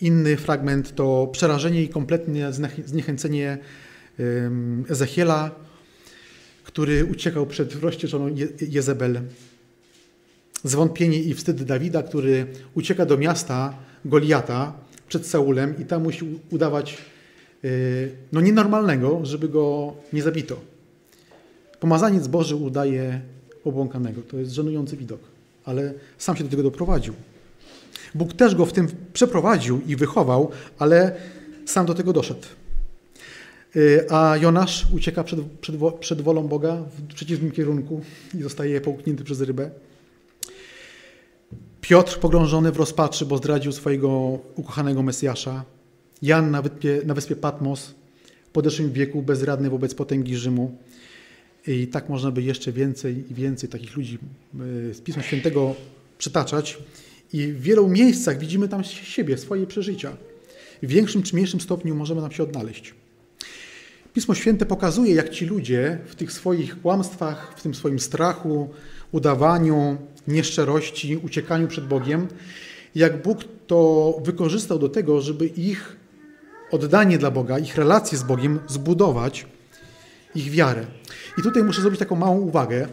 Inny 0.00 0.36
fragment 0.36 0.94
to 0.94 1.28
przerażenie 1.32 1.82
i 1.82 1.88
kompletne 1.88 2.52
zniechęcenie 2.84 3.58
Ezechiela, 4.88 5.50
który 6.76 7.04
uciekał 7.04 7.46
przed 7.46 7.74
rozścieczoną 7.74 8.28
Jezebel. 8.68 9.20
Zwątpienie 10.64 11.18
i 11.18 11.34
wstyd 11.34 11.62
Dawida, 11.62 12.02
który 12.02 12.46
ucieka 12.74 13.06
do 13.06 13.16
miasta 13.16 13.74
Goliata 14.04 14.72
przed 15.08 15.26
Saulem 15.26 15.74
i 15.78 15.84
tam 15.84 16.02
musi 16.02 16.40
udawać 16.50 16.98
y, 17.64 18.12
no 18.32 18.40
nienormalnego, 18.40 19.20
żeby 19.22 19.48
go 19.48 19.94
nie 20.12 20.22
zabito. 20.22 20.60
Pomazaniec 21.80 22.28
Boży 22.28 22.56
udaje 22.56 23.20
obłąkanego. 23.64 24.22
To 24.22 24.36
jest 24.36 24.52
żenujący 24.52 24.96
widok, 24.96 25.20
ale 25.64 25.94
sam 26.18 26.36
się 26.36 26.44
do 26.44 26.50
tego 26.50 26.62
doprowadził. 26.62 27.14
Bóg 28.14 28.32
też 28.32 28.54
go 28.54 28.66
w 28.66 28.72
tym 28.72 28.88
przeprowadził 29.12 29.80
i 29.86 29.96
wychował, 29.96 30.50
ale 30.78 31.16
sam 31.66 31.86
do 31.86 31.94
tego 31.94 32.12
doszedł. 32.12 32.46
Y, 33.76 34.10
a 34.10 34.36
Jonasz 34.36 34.86
ucieka 34.94 35.24
przed, 35.24 35.40
przed, 35.60 35.76
przed 36.00 36.20
wolą 36.20 36.48
Boga 36.48 36.76
w 36.76 37.14
przeciwnym 37.14 37.50
kierunku 37.50 38.00
i 38.34 38.42
zostaje 38.42 38.80
połknięty 38.80 39.24
przez 39.24 39.40
rybę. 39.40 39.70
Piotr 41.80 42.18
pogrążony 42.18 42.72
w 42.72 42.76
rozpaczy, 42.76 43.26
bo 43.26 43.36
zdradził 43.36 43.72
swojego 43.72 44.38
ukochanego 44.54 45.02
Mesjasza. 45.02 45.64
Jan 46.22 46.50
na 46.50 46.62
wyspie, 46.62 47.00
na 47.06 47.14
wyspie 47.14 47.36
Patmos 47.36 47.94
w 48.46 48.50
podeszłym 48.50 48.92
wieku, 48.92 49.22
bezradny 49.22 49.70
wobec 49.70 49.94
potęgi 49.94 50.36
Rzymu. 50.36 50.76
I 51.66 51.86
tak 51.86 52.08
można 52.08 52.30
by 52.30 52.42
jeszcze 52.42 52.72
więcej 52.72 53.24
i 53.30 53.34
więcej 53.34 53.68
takich 53.68 53.96
ludzi 53.96 54.18
y, 54.90 54.94
z 54.94 55.00
Pisma 55.00 55.22
Świętego 55.22 55.74
przytaczać. 56.18 56.78
I 57.32 57.46
w 57.46 57.62
wielu 57.62 57.88
miejscach 57.88 58.38
widzimy 58.38 58.68
tam 58.68 58.84
siebie, 58.84 59.38
swoje 59.38 59.66
przeżycia. 59.66 60.16
W 60.82 60.86
większym 60.86 61.22
czy 61.22 61.34
mniejszym 61.34 61.60
stopniu 61.60 61.94
możemy 61.94 62.20
tam 62.20 62.32
się 62.32 62.42
odnaleźć. 62.42 62.94
Pismo 64.16 64.34
Święte 64.34 64.66
pokazuje, 64.66 65.14
jak 65.14 65.30
ci 65.30 65.46
ludzie 65.46 65.98
w 66.06 66.14
tych 66.14 66.32
swoich 66.32 66.82
kłamstwach, 66.82 67.54
w 67.56 67.62
tym 67.62 67.74
swoim 67.74 67.98
strachu, 67.98 68.68
udawaniu, 69.12 69.96
nieszczerości, 70.28 71.16
uciekaniu 71.16 71.68
przed 71.68 71.86
Bogiem, 71.86 72.28
jak 72.94 73.22
Bóg 73.22 73.38
to 73.66 74.20
wykorzystał 74.24 74.78
do 74.78 74.88
tego, 74.88 75.20
żeby 75.20 75.46
ich 75.46 75.96
oddanie 76.70 77.18
dla 77.18 77.30
Boga, 77.30 77.58
ich 77.58 77.76
relacje 77.76 78.18
z 78.18 78.22
Bogiem 78.22 78.58
zbudować, 78.66 79.46
ich 80.34 80.50
wiarę. 80.50 80.86
I 81.38 81.42
tutaj 81.42 81.62
muszę 81.62 81.80
zrobić 81.80 81.98
taką 82.00 82.16
małą 82.16 82.38
uwagę, 82.38 82.88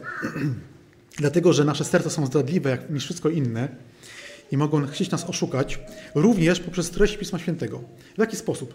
dlatego 1.18 1.54
że 1.54 1.66
nasze 1.66 1.86
serca 1.86 2.10
są 2.10 2.26
zdradliwe 2.26 2.70
jak 2.70 2.90
niż 2.90 3.06
wszystko 3.06 3.30
inne 3.30 3.68
i 4.54 4.58
mogą 4.58 4.88
chcieć 4.88 5.12
nas 5.12 5.30
oszukać, 5.30 5.80
również 6.16 6.60
poprzez 6.60 6.89
treść 6.89 7.18
Pisma 7.18 7.39
Świętego. 7.39 7.82
W 8.16 8.20
jaki 8.20 8.36
sposób? 8.36 8.74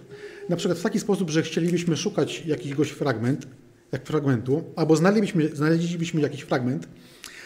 Na 0.48 0.56
przykład 0.56 0.78
w 0.78 0.82
taki 0.82 1.00
sposób, 1.00 1.30
że 1.30 1.42
chcielibyśmy 1.42 1.96
szukać 1.96 2.46
jakiegoś 2.46 2.88
fragment, 2.88 3.46
jak 3.92 4.06
fragmentu, 4.06 4.64
albo 4.76 4.96
znaleźlibyśmy, 4.96 5.56
znaleźlibyśmy 5.56 6.20
jakiś 6.20 6.40
fragment 6.40 6.88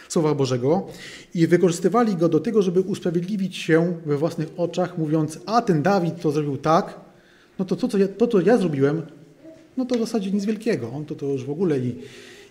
Słowa 0.09 0.35
Bożego 0.35 0.87
i 1.33 1.47
wykorzystywali 1.47 2.15
go 2.15 2.29
do 2.29 2.39
tego, 2.39 2.61
żeby 2.61 2.81
usprawiedliwić 2.81 3.57
się 3.57 3.97
we 4.05 4.17
własnych 4.17 4.47
oczach, 4.57 4.97
mówiąc, 4.97 5.39
a 5.45 5.61
ten 5.61 5.83
Dawid 5.83 6.21
to 6.21 6.31
zrobił 6.31 6.57
tak, 6.57 6.99
no 7.59 7.65
to 7.65 7.75
to, 7.75 7.87
co 7.87 7.97
ja, 7.97 8.07
to, 8.07 8.27
co 8.27 8.41
ja 8.41 8.57
zrobiłem, 8.57 9.01
no 9.77 9.85
to 9.85 9.95
w 9.95 9.99
zasadzie 9.99 10.31
nic 10.31 10.45
wielkiego. 10.45 10.91
On 10.95 11.05
to, 11.05 11.15
to 11.15 11.25
już 11.25 11.43
w 11.43 11.49
ogóle 11.49 11.79
i, 11.79 11.95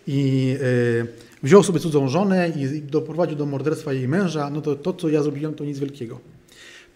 i 0.07 0.47
yy, 0.47 1.07
wziął 1.43 1.63
sobie 1.63 1.81
cudzą 1.81 2.09
żonę 2.09 2.53
i 2.57 2.83
doprowadził 2.83 3.37
do 3.37 3.47
morderstwa 3.47 3.93
jej 3.93 4.09
męża, 4.09 4.51
no 4.51 4.61
to 4.61 4.75
to, 4.75 4.93
co 4.93 5.09
ja 5.09 5.23
zrobiłem, 5.23 5.55
to 5.55 5.65
nic 5.65 5.79
wielkiego. 5.79 6.21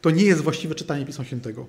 To 0.00 0.11
nie 0.11 0.24
jest 0.24 0.40
właściwe 0.40 0.74
czytanie 0.74 1.06
Pisma 1.06 1.24
Świętego. 1.24 1.66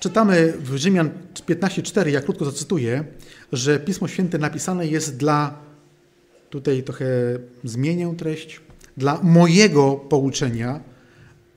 Czytamy 0.00 0.52
w 0.60 0.76
Rzymian 0.76 1.10
15:4, 1.46 2.08
ja 2.08 2.20
krótko 2.20 2.44
zacytuję, 2.44 3.04
że 3.52 3.80
Pismo 3.80 4.08
Święte 4.08 4.38
napisane 4.38 4.86
jest 4.86 5.16
dla, 5.16 5.60
tutaj 6.50 6.82
trochę 6.82 7.06
zmienię 7.64 8.14
treść, 8.18 8.60
dla 8.96 9.20
mojego 9.22 9.94
pouczenia, 9.94 10.80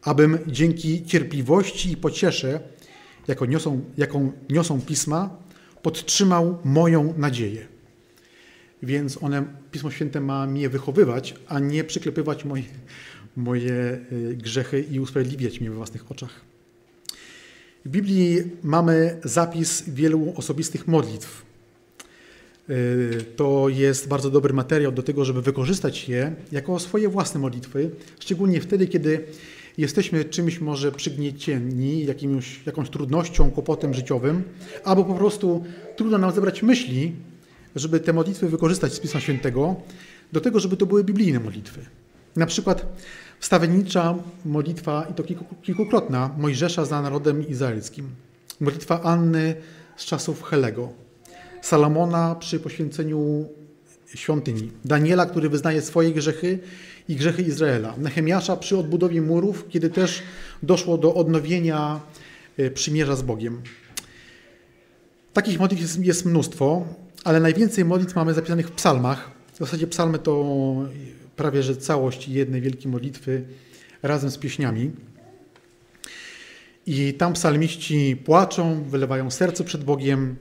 abym 0.02 0.38
dzięki 0.48 1.06
cierpliwości 1.06 1.92
i 1.92 1.98
pociesze, 1.98 2.60
jaką 3.28 3.46
niosą, 3.46 3.82
jaką 3.98 4.32
niosą 4.50 4.82
pisma, 4.82 5.30
podtrzymał 5.82 6.58
moją 6.64 7.14
nadzieję. 7.18 7.68
Więc 8.84 9.24
one, 9.24 9.46
Pismo 9.72 9.92
Święte 9.92 10.22
ma 10.22 10.48
mnie 10.48 10.70
wychowywać, 10.70 11.36
a 11.48 11.60
nie 11.60 11.84
przyklepywać 11.84 12.46
moje, 12.46 12.64
moje 13.36 14.00
y, 14.12 14.36
grzechy 14.38 14.86
i 14.92 15.00
usprawiedliwiać 15.00 15.62
mnie 15.62 15.70
we 15.70 15.76
własnych 15.76 16.12
oczach. 16.12 16.42
W 17.86 17.90
Biblii 17.90 18.44
mamy 18.64 19.18
zapis 19.24 19.84
wielu 19.90 20.34
osobistych 20.36 20.88
modlitw. 20.88 21.46
Y, 22.70 23.26
to 23.36 23.70
jest 23.70 24.08
bardzo 24.08 24.30
dobry 24.30 24.54
materiał 24.54 24.92
do 24.92 25.04
tego, 25.04 25.26
żeby 25.26 25.42
wykorzystać 25.42 26.10
je 26.10 26.36
jako 26.52 26.80
swoje 26.80 27.10
własne 27.10 27.40
modlitwy, 27.40 27.92
szczególnie 28.20 28.62
wtedy, 28.62 28.88
kiedy 28.88 29.26
jesteśmy 29.78 30.26
czymś 30.26 30.60
może 30.60 30.92
przygniecieni, 30.92 32.06
jakimś, 32.06 32.66
jakąś 32.66 32.90
trudnością, 32.90 33.52
kłopotem 33.52 33.94
życiowym, 33.94 34.44
albo 34.84 35.04
po 35.04 35.14
prostu 35.14 35.64
trudno 35.96 36.18
nam 36.18 36.32
zebrać 36.32 36.64
myśli, 36.64 37.14
żeby 37.76 38.00
te 38.00 38.14
modlitwy 38.14 38.50
wykorzystać 38.50 38.94
z 38.94 39.00
Pisma 39.00 39.20
Świętego, 39.20 39.76
do 40.32 40.42
tego, 40.42 40.60
żeby 40.60 40.78
to 40.78 40.86
były 40.86 41.04
biblijne 41.04 41.40
modlitwy. 41.40 41.86
Na 42.36 42.46
przykład 42.46 42.86
wstawiennicza 43.40 44.16
modlitwa, 44.46 45.08
i 45.12 45.14
to 45.14 45.24
kilkukrotna, 45.64 46.36
Mojżesza 46.38 46.86
za 46.86 47.02
narodem 47.02 47.48
izraelskim. 47.48 48.10
Modlitwa 48.60 49.02
Anny 49.02 49.56
z 49.96 50.06
czasów 50.06 50.44
Helego. 50.44 50.90
Salomona 51.62 52.36
przy 52.36 52.60
poświęceniu 52.60 53.50
świątyni. 54.16 54.72
Daniela, 54.86 55.26
który 55.26 55.50
wyznaje 55.50 55.82
swoje 55.82 56.12
grzechy 56.12 56.60
i 57.10 57.16
grzechy 57.16 57.42
Izraela. 57.42 57.96
Nehemiasza 57.98 58.58
przy 58.58 58.78
odbudowie 58.78 59.22
murów, 59.22 59.66
kiedy 59.70 59.90
też 59.90 60.22
doszło 60.64 60.98
do 60.98 61.14
odnowienia 61.14 62.00
e, 62.58 62.72
przymierza 62.72 63.16
z 63.16 63.22
Bogiem. 63.22 63.62
Takich 65.34 65.60
modlitw 65.60 65.82
jest, 65.82 66.00
jest 66.00 66.26
mnóstwo, 66.26 66.86
ale 67.24 67.40
najwięcej 67.40 67.86
modlitw 67.86 68.16
mamy 68.16 68.34
zapisanych 68.34 68.68
w 68.68 68.72
psalmach. 68.72 69.32
W 69.54 69.58
zasadzie 69.58 69.88
psalmy 69.88 70.20
to 70.20 70.46
prawie 71.36 71.64
że 71.64 71.76
całość 71.76 72.28
jednej 72.28 72.62
wielkiej 72.62 72.92
modlitwy 72.92 73.44
razem 74.04 74.32
z 74.32 74.38
pieśniami. 74.38 74.92
I 76.86 77.14
tam 77.14 77.34
psalmiści 77.34 78.18
płaczą, 78.26 78.84
wylewają 78.84 79.32
serce 79.32 79.64
przed 79.64 79.84
Bogiem, 79.84 80.36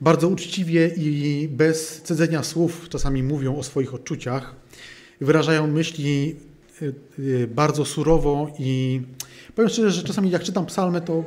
bardzo 0.00 0.28
uczciwie 0.28 0.90
i 0.96 1.48
bez 1.50 2.02
cedzenia 2.02 2.42
słów 2.42 2.88
czasami 2.88 3.22
mówią 3.22 3.56
o 3.56 3.62
swoich 3.62 3.94
odczuciach, 3.94 4.54
wyrażają 5.20 5.66
myśli 5.66 6.36
y, 6.82 6.94
y, 7.18 7.46
bardzo 7.46 7.84
surowo 7.84 8.54
i 8.58 9.02
powiem 9.54 9.68
szczerze, 9.68 9.90
że 9.90 10.02
czasami 10.02 10.30
jak 10.30 10.42
czytam 10.42 10.66
psalmy, 10.66 11.00
to 11.00 11.24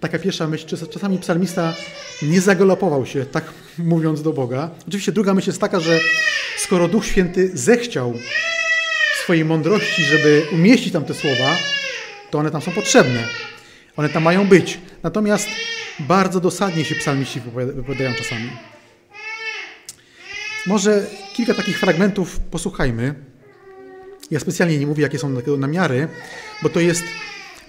taka 0.00 0.18
pierwsza 0.18 0.46
myśl, 0.46 0.66
czasami 0.90 1.18
psalmista 1.18 1.74
nie 2.22 2.40
zagalopował 2.40 3.06
się, 3.06 3.24
tak 3.24 3.44
mówiąc 3.78 4.22
do 4.22 4.32
Boga. 4.32 4.70
Oczywiście 4.88 5.12
druga 5.12 5.34
myśl 5.34 5.48
jest 5.48 5.60
taka, 5.60 5.80
że 5.80 6.00
skoro 6.58 6.88
Duch 6.88 7.06
Święty 7.06 7.50
zechciał 7.54 8.14
swojej 9.22 9.44
mądrości, 9.44 10.04
żeby 10.04 10.46
umieścić 10.52 10.92
tam 10.92 11.04
te 11.04 11.14
słowa, 11.14 11.56
to 12.30 12.38
one 12.38 12.50
tam 12.50 12.62
są 12.62 12.72
potrzebne. 12.72 13.28
One 13.96 14.08
tam 14.08 14.22
mają 14.22 14.46
być. 14.46 14.78
Natomiast 15.02 15.48
bardzo 16.00 16.40
dosadnie 16.40 16.84
się 16.84 16.94
psalmiści 16.94 17.40
wypowiadają 17.40 18.14
czasami. 18.14 18.50
Może 20.66 21.06
kilka 21.34 21.54
takich 21.54 21.78
fragmentów 21.78 22.40
posłuchajmy. 22.40 23.14
Ja 24.30 24.40
specjalnie 24.40 24.78
nie 24.78 24.86
mówię, 24.86 25.02
jakie 25.02 25.18
są 25.18 25.56
namiary, 25.58 26.08
bo 26.62 26.68
to 26.68 26.80
jest 26.80 27.04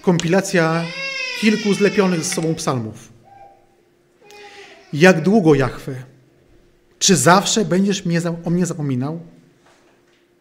kompilacja 0.02 0.84
kilku 1.40 1.74
zlepionych 1.74 2.24
ze 2.24 2.34
sobą 2.34 2.54
psalmów. 2.54 3.17
Jak 4.92 5.22
długo, 5.22 5.54
Jachwę? 5.54 5.94
Czy 6.98 7.16
zawsze 7.16 7.64
będziesz 7.64 8.04
mnie, 8.04 8.20
o 8.44 8.50
mnie 8.50 8.66
zapominał? 8.66 9.20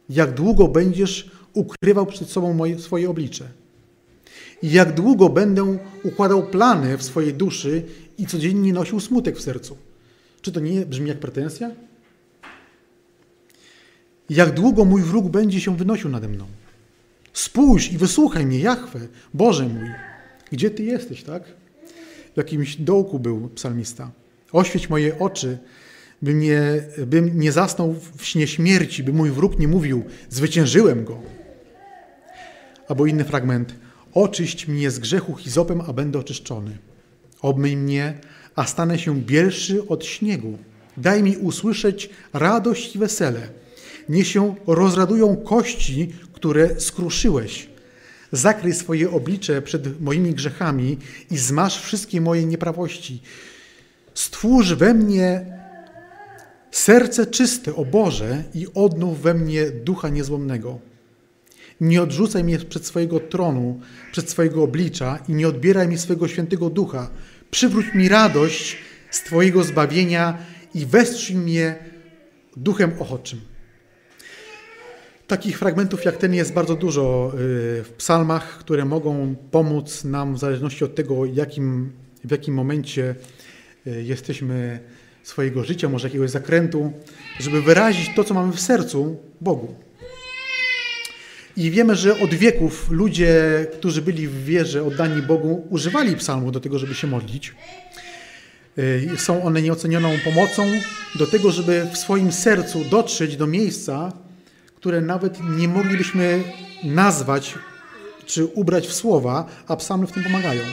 Jak 0.10 0.34
długo 0.34 0.68
będziesz 0.68 1.32
ukrywał 1.54 2.06
przed 2.06 2.30
sobą 2.30 2.54
moje, 2.54 2.80
swoje 2.80 3.10
oblicze? 3.10 3.50
Jak 4.64 4.94
długo 4.94 5.30
będę 5.30 5.78
układał 6.04 6.48
plany 6.48 6.98
w 6.98 7.04
swojej 7.04 7.34
duszy 7.34 7.84
i 8.18 8.26
codziennie 8.26 8.74
nosił 8.74 9.00
smutek 9.00 9.38
w 9.38 9.42
sercu? 9.42 9.78
Czy 10.42 10.52
to 10.52 10.60
nie 10.60 10.86
brzmi 10.86 11.10
jak 11.10 11.20
pretensja? 11.20 11.72
Jak 14.30 14.54
długo 14.54 14.86
mój 14.86 15.02
wróg 15.02 15.30
będzie 15.30 15.62
się 15.62 15.78
wynosił 15.78 16.10
nade 16.10 16.28
mną? 16.28 16.48
Spójrz 17.34 17.92
i 17.92 17.98
wysłuchaj 17.98 18.46
mnie, 18.46 18.60
Jachwę, 18.60 19.00
Boże 19.34 19.68
mój. 19.68 19.90
Gdzie 20.52 20.72
Ty 20.72 20.84
jesteś, 20.84 21.24
tak? 21.24 21.44
W 22.34 22.38
jakimś 22.38 22.76
dołku 22.76 23.20
był 23.20 23.50
psalmista. 23.50 24.12
Oświeć 24.52 24.90
moje 24.90 25.20
oczy, 25.20 25.58
bym 26.22 26.40
nie, 26.40 26.62
bym 27.08 27.40
nie 27.40 27.52
zasnął 27.52 27.96
w 28.18 28.26
śnie 28.26 28.48
śmierci, 28.48 29.04
by 29.04 29.14
mój 29.14 29.32
wróg 29.32 29.60
nie 29.60 29.68
mówił, 29.68 30.06
zwyciężyłem 30.30 31.04
go. 31.04 31.22
Albo 32.88 33.06
inny 33.06 33.26
fragment. 33.26 33.76
Oczyść 34.14 34.68
mnie 34.68 34.92
z 34.92 35.00
grzechu 35.00 35.36
hizopem, 35.36 35.82
a 35.88 35.94
będę 35.94 36.20
oczyszczony. 36.20 36.78
Obmyj 37.42 37.78
mnie, 37.78 38.14
a 38.56 38.66
stanę 38.66 39.00
się 39.00 39.22
bielszy 39.22 39.88
od 39.88 40.06
śniegu. 40.06 40.58
Daj 40.98 41.24
mi 41.24 41.38
usłyszeć 41.38 42.10
radość 42.34 42.96
i 42.96 43.00
wesele. 43.00 43.48
Niech 44.10 44.28
się 44.28 44.56
rozradują 44.68 45.36
kości, 45.36 46.14
które 46.34 46.80
skruszyłeś. 46.80 47.70
Zakryj 48.32 48.74
swoje 48.74 49.12
oblicze 49.12 49.62
przed 49.62 50.02
moimi 50.02 50.34
grzechami 50.34 50.98
i 51.32 51.38
zmasz 51.38 51.82
wszystkie 51.82 52.22
moje 52.22 52.46
nieprawości. 52.46 53.22
Stwórz 54.18 54.74
we 54.74 54.94
mnie 54.94 55.46
serce 56.72 57.26
czyste, 57.26 57.76
o 57.76 57.86
Boże, 57.86 58.44
i 58.54 58.68
odnów 58.74 59.22
we 59.22 59.34
mnie 59.34 59.72
ducha 59.72 60.10
niezłomnego. 60.10 60.80
Nie 61.82 62.02
odrzucaj 62.02 62.44
mnie 62.44 62.60
przed 62.60 62.86
swojego 62.86 63.20
tronu, 63.20 63.80
przed 64.12 64.30
swojego 64.30 64.64
oblicza 64.64 65.20
i 65.30 65.34
nie 65.34 65.48
odbieraj 65.48 65.88
mi 65.88 65.98
swojego 65.98 66.28
świętego 66.28 66.70
ducha. 66.70 67.10
Przywróć 67.52 67.86
mi 67.96 68.10
radość 68.10 68.78
z 69.12 69.22
Twojego 69.22 69.64
zbawienia 69.64 70.38
i 70.74 70.86
westrzyj 70.86 71.36
mnie 71.36 71.76
duchem 72.56 72.92
ochoczym. 73.00 73.42
Takich 75.28 75.60
fragmentów 75.60 76.06
jak 76.06 76.18
ten 76.18 76.34
jest 76.34 76.54
bardzo 76.54 76.76
dużo 76.76 77.32
y, 77.34 77.38
w 77.84 77.94
psalmach, 77.98 78.58
które 78.58 78.86
mogą 78.86 79.36
pomóc 79.52 80.04
nam 80.04 80.36
w 80.36 80.40
zależności 80.40 80.86
od 80.86 80.96
tego, 80.96 81.26
jakim, 81.26 81.92
w 82.24 82.32
jakim 82.32 82.54
momencie 82.54 83.16
jesteśmy 84.04 84.80
swojego 85.24 85.64
życia, 85.64 85.90
może 85.90 86.08
jakiegoś 86.08 86.30
zakrętu, 86.30 86.94
żeby 87.40 87.62
wyrazić 87.62 88.10
to, 88.16 88.24
co 88.24 88.34
mamy 88.34 88.54
w 88.54 88.60
sercu 88.60 89.18
Bogu. 89.42 89.76
I 91.58 91.72
wiemy, 91.72 91.96
że 91.96 92.20
od 92.20 92.34
wieków 92.34 92.92
ludzie, 92.92 93.66
którzy 93.74 94.02
byli 94.02 94.28
w 94.28 94.44
wierze 94.44 94.84
oddani 94.84 95.22
Bogu, 95.22 95.68
używali 95.70 96.16
psalmu 96.16 96.52
do 96.52 96.60
tego, 96.60 96.80
żeby 96.80 96.96
się 96.96 97.08
modlić. 97.08 97.56
Y, 98.78 99.10
są 99.18 99.44
one 99.44 99.62
nieocenioną 99.62 100.10
pomocą 100.24 100.72
do 101.16 101.28
tego, 101.28 101.52
żeby 101.52 101.88
w 101.94 101.98
swoim 101.98 102.32
sercu 102.32 102.84
dotrzeć 102.84 103.38
do 103.38 103.48
miejsca, 103.48 104.14
które 104.76 105.02
nawet 105.02 105.40
nie 105.58 105.68
moglibyśmy 105.68 106.44
nazwać 106.84 107.56
czy 108.26 108.46
ubrać 108.46 108.88
w 108.88 108.94
słowa, 108.94 109.46
a 109.68 109.76
psalmy 109.76 110.08
w 110.08 110.12
tym 110.12 110.24
pomagają. 110.24 110.64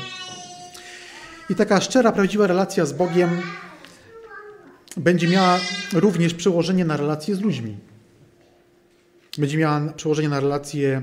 I 1.51 1.55
taka 1.55 1.81
szczera, 1.81 2.13
prawdziwa 2.13 2.47
relacja 2.47 2.87
z 2.87 2.93
Bogiem 2.93 3.31
będzie 4.97 5.29
miała 5.29 5.61
również 5.93 6.35
przełożenie 6.35 6.85
na 6.85 6.97
relacje 6.97 7.35
z 7.35 7.41
ludźmi. 7.41 7.77
Będzie 9.39 9.59
miała 9.59 9.93
przełożenie 9.93 10.29
na 10.29 10.41
relacje 10.41 11.03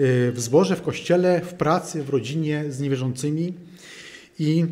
y, 0.00 0.32
w 0.32 0.40
zborze, 0.40 0.76
w 0.76 0.82
kościele, 0.82 1.40
w 1.40 1.54
pracy, 1.54 2.02
w 2.02 2.08
rodzinie 2.08 2.64
z 2.68 2.80
niewierzącymi. 2.80 3.54
I 4.38 4.64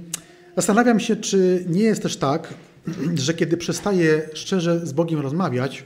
zastanawiam 0.56 1.00
się, 1.00 1.16
czy 1.16 1.64
nie 1.68 1.82
jest 1.82 2.02
też 2.02 2.16
tak, 2.16 2.54
że 3.14 3.34
kiedy 3.34 3.56
przestaję 3.56 4.28
szczerze 4.34 4.86
z 4.86 4.92
Bogiem 4.92 5.20
rozmawiać, 5.20 5.84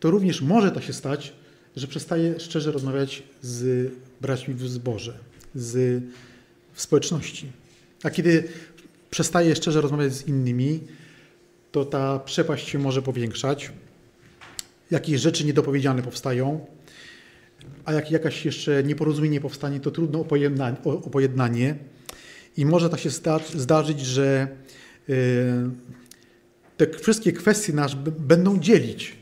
to 0.00 0.10
również 0.10 0.42
może 0.42 0.72
to 0.72 0.80
się 0.80 0.92
stać, 0.92 1.32
że 1.76 1.86
przestaję 1.86 2.40
szczerze 2.40 2.72
rozmawiać 2.72 3.22
z 3.42 3.92
braćmi 4.20 4.54
w 4.54 4.68
zborze, 4.68 5.18
z, 5.54 6.02
w 6.72 6.82
społeczności. 6.82 7.65
A 8.06 8.10
kiedy 8.10 8.48
przestaję 9.10 9.56
szczerze 9.56 9.80
rozmawiać 9.80 10.12
z 10.12 10.28
innymi, 10.28 10.80
to 11.72 11.84
ta 11.84 12.18
przepaść 12.18 12.68
się 12.68 12.78
może 12.78 13.02
powiększać. 13.02 13.72
Jakieś 14.90 15.20
rzeczy 15.20 15.44
niedopowiedziane 15.44 16.02
powstają, 16.02 16.66
a 17.84 17.92
jak 17.92 18.10
jakaś 18.10 18.44
jeszcze 18.44 18.84
nieporozumienie 18.84 19.40
powstanie, 19.40 19.80
to 19.80 19.90
trudno 19.90 20.24
o 20.84 21.10
pojednanie. 21.10 21.76
I 22.56 22.66
może 22.66 22.90
tak 22.90 23.00
się 23.00 23.10
zdarzyć, 23.54 24.00
że 24.00 24.48
y, 25.08 25.14
te 26.76 26.98
wszystkie 26.98 27.32
kwestie 27.32 27.72
nas 27.72 27.94
będą 28.18 28.58
dzielić. 28.58 29.16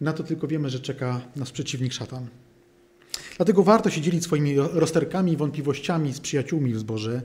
Na 0.00 0.12
to 0.12 0.22
tylko 0.22 0.48
wiemy, 0.48 0.70
że 0.70 0.80
czeka 0.80 1.20
nas 1.36 1.50
przeciwnik 1.50 1.92
szatan. 1.92 2.26
Dlatego 3.36 3.62
warto 3.62 3.90
się 3.90 4.00
dzielić 4.00 4.24
swoimi 4.24 4.56
rozterkami 4.56 5.32
i 5.32 5.36
wątpliwościami 5.36 6.12
z 6.12 6.20
przyjaciółmi 6.20 6.74
w 6.74 6.78
zborze, 6.78 7.22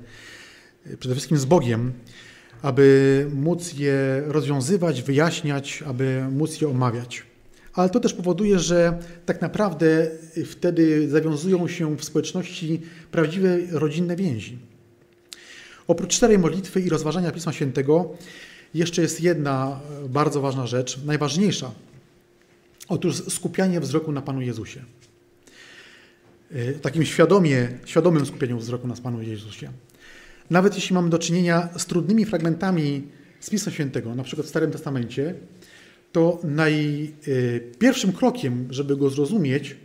przede 0.99 1.15
wszystkim 1.15 1.37
z 1.37 1.45
Bogiem, 1.45 1.93
aby 2.61 3.27
móc 3.33 3.73
je 3.73 4.23
rozwiązywać, 4.25 5.01
wyjaśniać, 5.01 5.83
aby 5.87 6.23
móc 6.31 6.61
je 6.61 6.69
omawiać. 6.69 7.23
Ale 7.73 7.89
to 7.89 7.99
też 7.99 8.13
powoduje, 8.13 8.59
że 8.59 8.99
tak 9.25 9.41
naprawdę 9.41 10.11
wtedy 10.45 11.09
zawiązują 11.09 11.67
się 11.67 11.97
w 11.97 12.05
społeczności 12.05 12.81
prawdziwe 13.11 13.57
rodzinne 13.71 14.15
więzi. 14.15 14.57
Oprócz 15.87 16.15
czterej 16.15 16.39
modlitwy 16.39 16.81
i 16.81 16.89
rozważania 16.89 17.31
Pisma 17.31 17.53
Świętego, 17.53 18.13
jeszcze 18.73 19.01
jest 19.01 19.21
jedna 19.21 19.79
bardzo 20.09 20.41
ważna 20.41 20.67
rzecz, 20.67 20.99
najważniejsza. 21.05 21.71
Otóż 22.87 23.15
skupianie 23.15 23.79
wzroku 23.79 24.11
na 24.11 24.21
Panu 24.21 24.41
Jezusie. 24.41 24.83
Takim 26.81 27.05
świadomie, 27.05 27.69
świadomym 27.85 28.25
skupieniem 28.25 28.59
wzroku 28.59 28.87
na 28.87 28.95
Panu 28.95 29.21
Jezusie. 29.21 29.71
Nawet 30.49 30.75
jeśli 30.75 30.93
mamy 30.93 31.09
do 31.09 31.19
czynienia 31.19 31.69
z 31.77 31.85
trudnymi 31.85 32.25
fragmentami 32.25 33.07
z 33.39 33.49
Pisma 33.49 33.71
Świętego, 33.71 34.15
na 34.15 34.23
przykład 34.23 34.47
w 34.47 34.49
Starym 34.49 34.71
Testamencie, 34.71 35.35
to 36.11 36.39
najpierwszym 36.43 38.13
krokiem, 38.13 38.67
żeby 38.69 38.97
go 38.97 39.09
zrozumieć, 39.09 39.75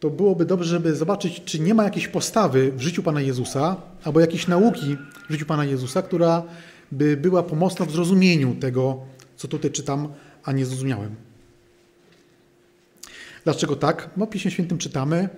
to 0.00 0.10
byłoby 0.10 0.44
dobrze, 0.44 0.70
żeby 0.70 0.94
zobaczyć, 0.94 1.42
czy 1.44 1.60
nie 1.60 1.74
ma 1.74 1.84
jakiejś 1.84 2.08
postawy 2.08 2.72
w 2.72 2.80
życiu 2.80 3.02
Pana 3.02 3.20
Jezusa, 3.20 3.76
albo 4.04 4.20
jakiejś 4.20 4.46
nauki 4.46 4.96
w 5.28 5.32
życiu 5.32 5.46
Pana 5.46 5.64
Jezusa, 5.64 6.02
która 6.02 6.42
by 6.92 7.16
była 7.16 7.42
pomocna 7.42 7.86
w 7.86 7.90
zrozumieniu 7.90 8.54
tego, 8.54 9.00
co 9.36 9.48
tutaj 9.48 9.70
czytam, 9.70 10.12
a 10.44 10.52
nie 10.52 10.66
zrozumiałem. 10.66 11.14
Dlaczego 13.44 13.76
tak? 13.76 14.10
No 14.16 14.26
w 14.26 14.30
Piśmie 14.30 14.50
Świętym 14.50 14.78
czytamy, 14.78 15.28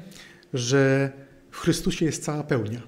że 0.54 1.10
w 1.50 1.58
Chrystusie 1.58 2.04
jest 2.04 2.24
cała 2.24 2.42
pełnia. 2.42 2.80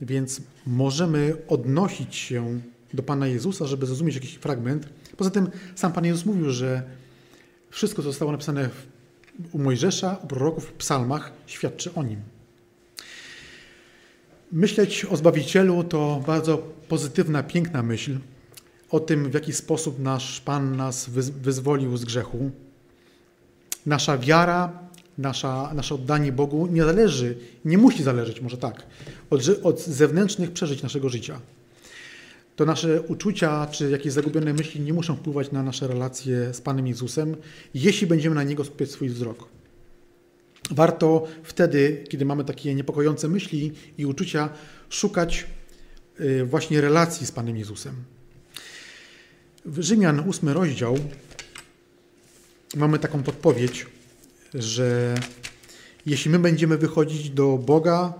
Więc 0.00 0.40
możemy 0.66 1.36
odnosić 1.48 2.16
się 2.16 2.60
do 2.94 3.02
Pana 3.02 3.26
Jezusa, 3.26 3.66
żeby 3.66 3.86
zrozumieć 3.86 4.14
jakiś 4.14 4.34
fragment. 4.34 4.88
Poza 5.16 5.30
tym 5.30 5.50
sam 5.74 5.92
Pan 5.92 6.04
Jezus 6.04 6.26
mówił, 6.26 6.50
że 6.50 6.82
wszystko, 7.70 8.02
co 8.02 8.08
zostało 8.08 8.32
napisane 8.32 8.70
u 9.52 9.58
Mojżesza, 9.58 10.16
u 10.22 10.26
proroków, 10.26 10.66
w 10.66 10.72
psalmach, 10.72 11.32
świadczy 11.46 11.94
o 11.94 12.02
Nim. 12.02 12.20
Myśleć 14.52 15.04
o 15.04 15.16
Zbawicielu 15.16 15.84
to 15.84 16.22
bardzo 16.26 16.58
pozytywna, 16.88 17.42
piękna 17.42 17.82
myśl 17.82 18.18
o 18.90 19.00
tym, 19.00 19.30
w 19.30 19.34
jaki 19.34 19.52
sposób 19.52 19.98
nasz 19.98 20.40
Pan 20.40 20.76
nas 20.76 21.10
wyzwolił 21.42 21.96
z 21.96 22.04
grzechu. 22.04 22.50
Nasza 23.86 24.18
wiara 24.18 24.78
nasza, 25.18 25.74
nasze 25.74 25.94
oddanie 25.94 26.32
Bogu 26.32 26.66
nie 26.66 26.84
zależy, 26.84 27.36
nie 27.64 27.78
musi 27.78 28.02
zależeć, 28.02 28.40
może 28.40 28.56
tak, 28.56 28.86
od, 29.30 29.40
od 29.62 29.80
zewnętrznych 29.80 30.52
przeżyć 30.52 30.82
naszego 30.82 31.08
życia. 31.08 31.40
To 32.56 32.64
nasze 32.64 33.02
uczucia 33.02 33.66
czy 33.66 33.90
jakieś 33.90 34.12
zagubione 34.12 34.52
myśli 34.52 34.80
nie 34.80 34.92
muszą 34.92 35.16
wpływać 35.16 35.52
na 35.52 35.62
nasze 35.62 35.88
relacje 35.88 36.54
z 36.54 36.60
Panem 36.60 36.86
Jezusem, 36.86 37.36
jeśli 37.74 38.06
będziemy 38.06 38.34
na 38.34 38.42
Niego 38.42 38.64
skupiać 38.64 38.90
swój 38.90 39.08
wzrok. 39.08 39.48
Warto 40.70 41.26
wtedy, 41.42 42.04
kiedy 42.08 42.24
mamy 42.24 42.44
takie 42.44 42.74
niepokojące 42.74 43.28
myśli 43.28 43.72
i 43.98 44.06
uczucia, 44.06 44.48
szukać 44.88 45.46
y, 46.20 46.44
właśnie 46.44 46.80
relacji 46.80 47.26
z 47.26 47.32
Panem 47.32 47.56
Jezusem. 47.56 47.94
W 49.64 49.82
Rzymian 49.82 50.30
8 50.30 50.48
rozdział 50.48 50.98
mamy 52.76 52.98
taką 52.98 53.22
podpowiedź, 53.22 53.86
że 54.54 55.14
jeśli 56.06 56.30
my 56.30 56.38
będziemy 56.38 56.78
wychodzić 56.78 57.30
do 57.30 57.58
Boga, 57.58 58.12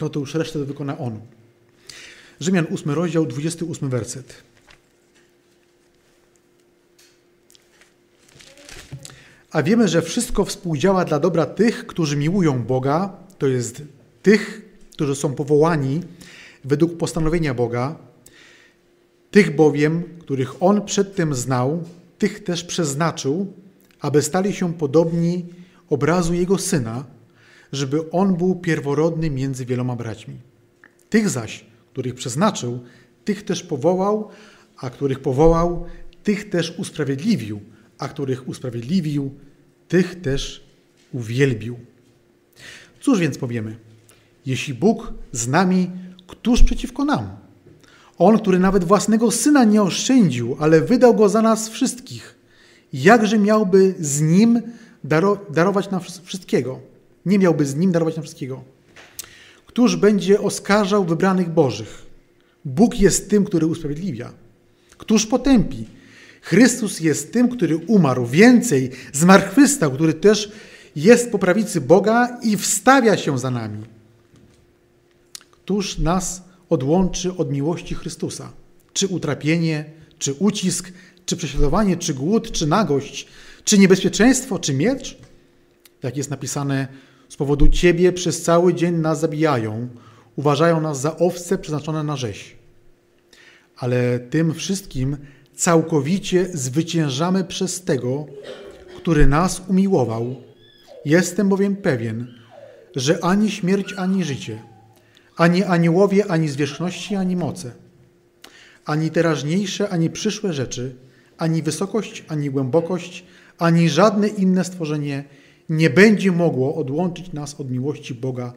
no 0.00 0.08
to 0.08 0.20
już 0.20 0.34
resztę 0.34 0.64
wykona 0.64 0.98
On. 0.98 1.20
Rzymian 2.40 2.66
8 2.74 2.90
rozdział, 2.90 3.26
28 3.26 3.88
werset. 3.88 4.34
A 9.50 9.62
wiemy, 9.62 9.88
że 9.88 10.02
wszystko 10.02 10.44
współdziała 10.44 11.04
dla 11.04 11.18
dobra 11.18 11.46
tych, 11.46 11.86
którzy 11.86 12.16
miłują 12.16 12.62
Boga, 12.62 13.12
to 13.38 13.46
jest 13.46 13.82
tych, 14.22 14.62
którzy 14.92 15.14
są 15.14 15.34
powołani 15.34 16.00
według 16.64 16.96
postanowienia 16.96 17.54
Boga, 17.54 17.96
tych 19.30 19.56
bowiem, 19.56 20.02
których 20.20 20.62
On 20.62 20.84
przedtem 20.84 21.34
znał, 21.34 21.84
tych 22.18 22.44
też 22.44 22.64
przeznaczył, 22.64 23.52
aby 24.00 24.22
stali 24.22 24.52
się 24.52 24.74
podobni 24.74 25.46
obrazu 25.90 26.34
Jego 26.34 26.58
Syna, 26.58 27.04
żeby 27.72 28.10
On 28.10 28.36
był 28.36 28.54
pierworodny 28.54 29.30
między 29.30 29.66
wieloma 29.66 29.96
braćmi. 29.96 30.36
Tych 31.10 31.28
zaś, 31.28 31.64
których 31.92 32.14
przeznaczył, 32.14 32.80
tych 33.24 33.44
też 33.44 33.62
powołał, 33.62 34.28
a 34.76 34.90
których 34.90 35.20
powołał, 35.20 35.86
tych 36.22 36.50
też 36.50 36.74
usprawiedliwił, 36.78 37.60
a 37.98 38.08
których 38.08 38.48
usprawiedliwił, 38.48 39.34
tych 39.88 40.20
też 40.20 40.64
uwielbił. 41.12 41.78
Cóż 43.00 43.18
więc 43.18 43.38
powiemy? 43.38 43.76
Jeśli 44.46 44.74
Bóg 44.74 45.12
z 45.32 45.48
nami, 45.48 45.90
któż 46.26 46.62
przeciwko 46.62 47.04
nam? 47.04 47.28
On, 48.18 48.38
który 48.38 48.58
nawet 48.58 48.84
własnego 48.84 49.30
syna 49.30 49.64
nie 49.64 49.82
oszczędził, 49.82 50.56
ale 50.60 50.80
wydał 50.80 51.14
go 51.14 51.28
za 51.28 51.42
nas 51.42 51.68
wszystkich, 51.68 52.37
jakże 52.92 53.38
miałby 53.38 53.94
z 54.00 54.20
nim 54.20 54.62
darować 55.50 55.90
nam 55.90 56.00
wszystkiego? 56.24 56.80
Nie 57.26 57.38
miałby 57.38 57.66
z 57.66 57.76
nim 57.76 57.92
darować 57.92 58.16
nam 58.16 58.22
wszystkiego. 58.22 58.64
Któż 59.66 59.96
będzie 59.96 60.40
oskarżał 60.40 61.04
wybranych 61.04 61.50
Bożych? 61.50 62.06
Bóg 62.64 63.00
jest 63.00 63.30
tym, 63.30 63.44
który 63.44 63.66
usprawiedliwia. 63.66 64.32
Któż 64.96 65.26
potępi? 65.26 65.86
Chrystus 66.42 67.00
jest 67.00 67.32
tym, 67.32 67.48
który 67.48 67.76
umarł. 67.76 68.26
Więcej, 68.26 68.90
zmartwychwstał, 69.12 69.92
który 69.92 70.14
też 70.14 70.52
jest 70.96 71.30
po 71.30 71.38
prawicy 71.38 71.80
Boga 71.80 72.38
i 72.42 72.56
wstawia 72.56 73.16
się 73.16 73.38
za 73.38 73.50
nami. 73.50 73.84
Któż 75.50 75.98
nas 75.98 76.42
odłączy 76.68 77.36
od 77.36 77.52
miłości 77.52 77.94
Chrystusa? 77.94 78.52
Czy 78.92 79.06
utrapienie, 79.06 79.84
czy 80.18 80.34
ucisk, 80.34 80.92
czy 81.28 81.36
prześladowanie, 81.36 81.96
czy 81.96 82.14
głód, 82.14 82.52
czy 82.52 82.66
nagość, 82.66 83.26
czy 83.64 83.78
niebezpieczeństwo, 83.78 84.58
czy 84.58 84.74
miecz? 84.74 85.18
Jak 86.02 86.16
jest 86.16 86.30
napisane, 86.30 86.88
z 87.28 87.36
powodu 87.36 87.68
Ciebie 87.68 88.12
przez 88.12 88.42
cały 88.42 88.74
dzień 88.74 88.94
nas 88.94 89.20
zabijają, 89.20 89.88
uważają 90.36 90.80
nas 90.80 91.00
za 91.00 91.16
owce 91.16 91.58
przeznaczone 91.58 92.02
na 92.02 92.16
rzeź. 92.16 92.56
Ale 93.76 94.18
tym 94.18 94.54
wszystkim 94.54 95.16
całkowicie 95.54 96.48
zwyciężamy 96.54 97.44
przez 97.44 97.84
tego, 97.84 98.26
który 98.96 99.26
nas 99.26 99.62
umiłował 99.68 100.36
Jestem 101.04 101.48
bowiem 101.48 101.76
pewien, 101.76 102.34
że 102.96 103.24
ani 103.24 103.50
śmierć, 103.50 103.94
ani 103.96 104.24
życie, 104.24 104.62
ani 105.36 105.64
aniołowie, 105.64 106.26
ani 106.26 106.48
zwierzchności, 106.48 107.16
ani 107.16 107.36
moce, 107.36 107.72
ani 108.84 109.10
teraźniejsze, 109.10 109.88
ani 109.88 110.10
przyszłe 110.10 110.52
rzeczy, 110.52 110.96
ani 111.38 111.62
wysokość, 111.62 112.24
ani 112.28 112.50
głębokość, 112.50 113.24
ani 113.58 113.88
żadne 113.88 114.28
inne 114.28 114.64
stworzenie 114.64 115.24
nie 115.68 115.90
będzie 115.90 116.32
mogło 116.32 116.74
odłączyć 116.74 117.32
nas 117.32 117.60
od 117.60 117.70
miłości 117.70 118.14
Boga, 118.14 118.52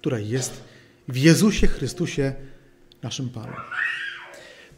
która 0.00 0.18
jest 0.18 0.64
w 1.08 1.16
Jezusie 1.16 1.66
Chrystusie, 1.66 2.34
naszym 3.02 3.28
Panu. 3.28 3.52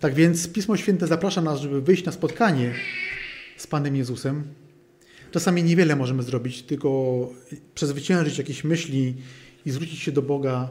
Tak 0.00 0.14
więc 0.14 0.48
Pismo 0.48 0.76
Święte 0.76 1.06
zaprasza 1.06 1.42
nas, 1.42 1.60
żeby 1.60 1.82
wyjść 1.82 2.04
na 2.04 2.12
spotkanie 2.12 2.74
z 3.56 3.66
Panem 3.66 3.96
Jezusem. 3.96 4.44
Czasami 5.30 5.62
niewiele 5.62 5.96
możemy 5.96 6.22
zrobić, 6.22 6.62
tylko 6.62 7.30
przezwyciężyć 7.74 8.38
jakieś 8.38 8.64
myśli 8.64 9.14
i 9.66 9.70
zwrócić 9.70 9.98
się 9.98 10.12
do 10.12 10.22
Boga 10.22 10.70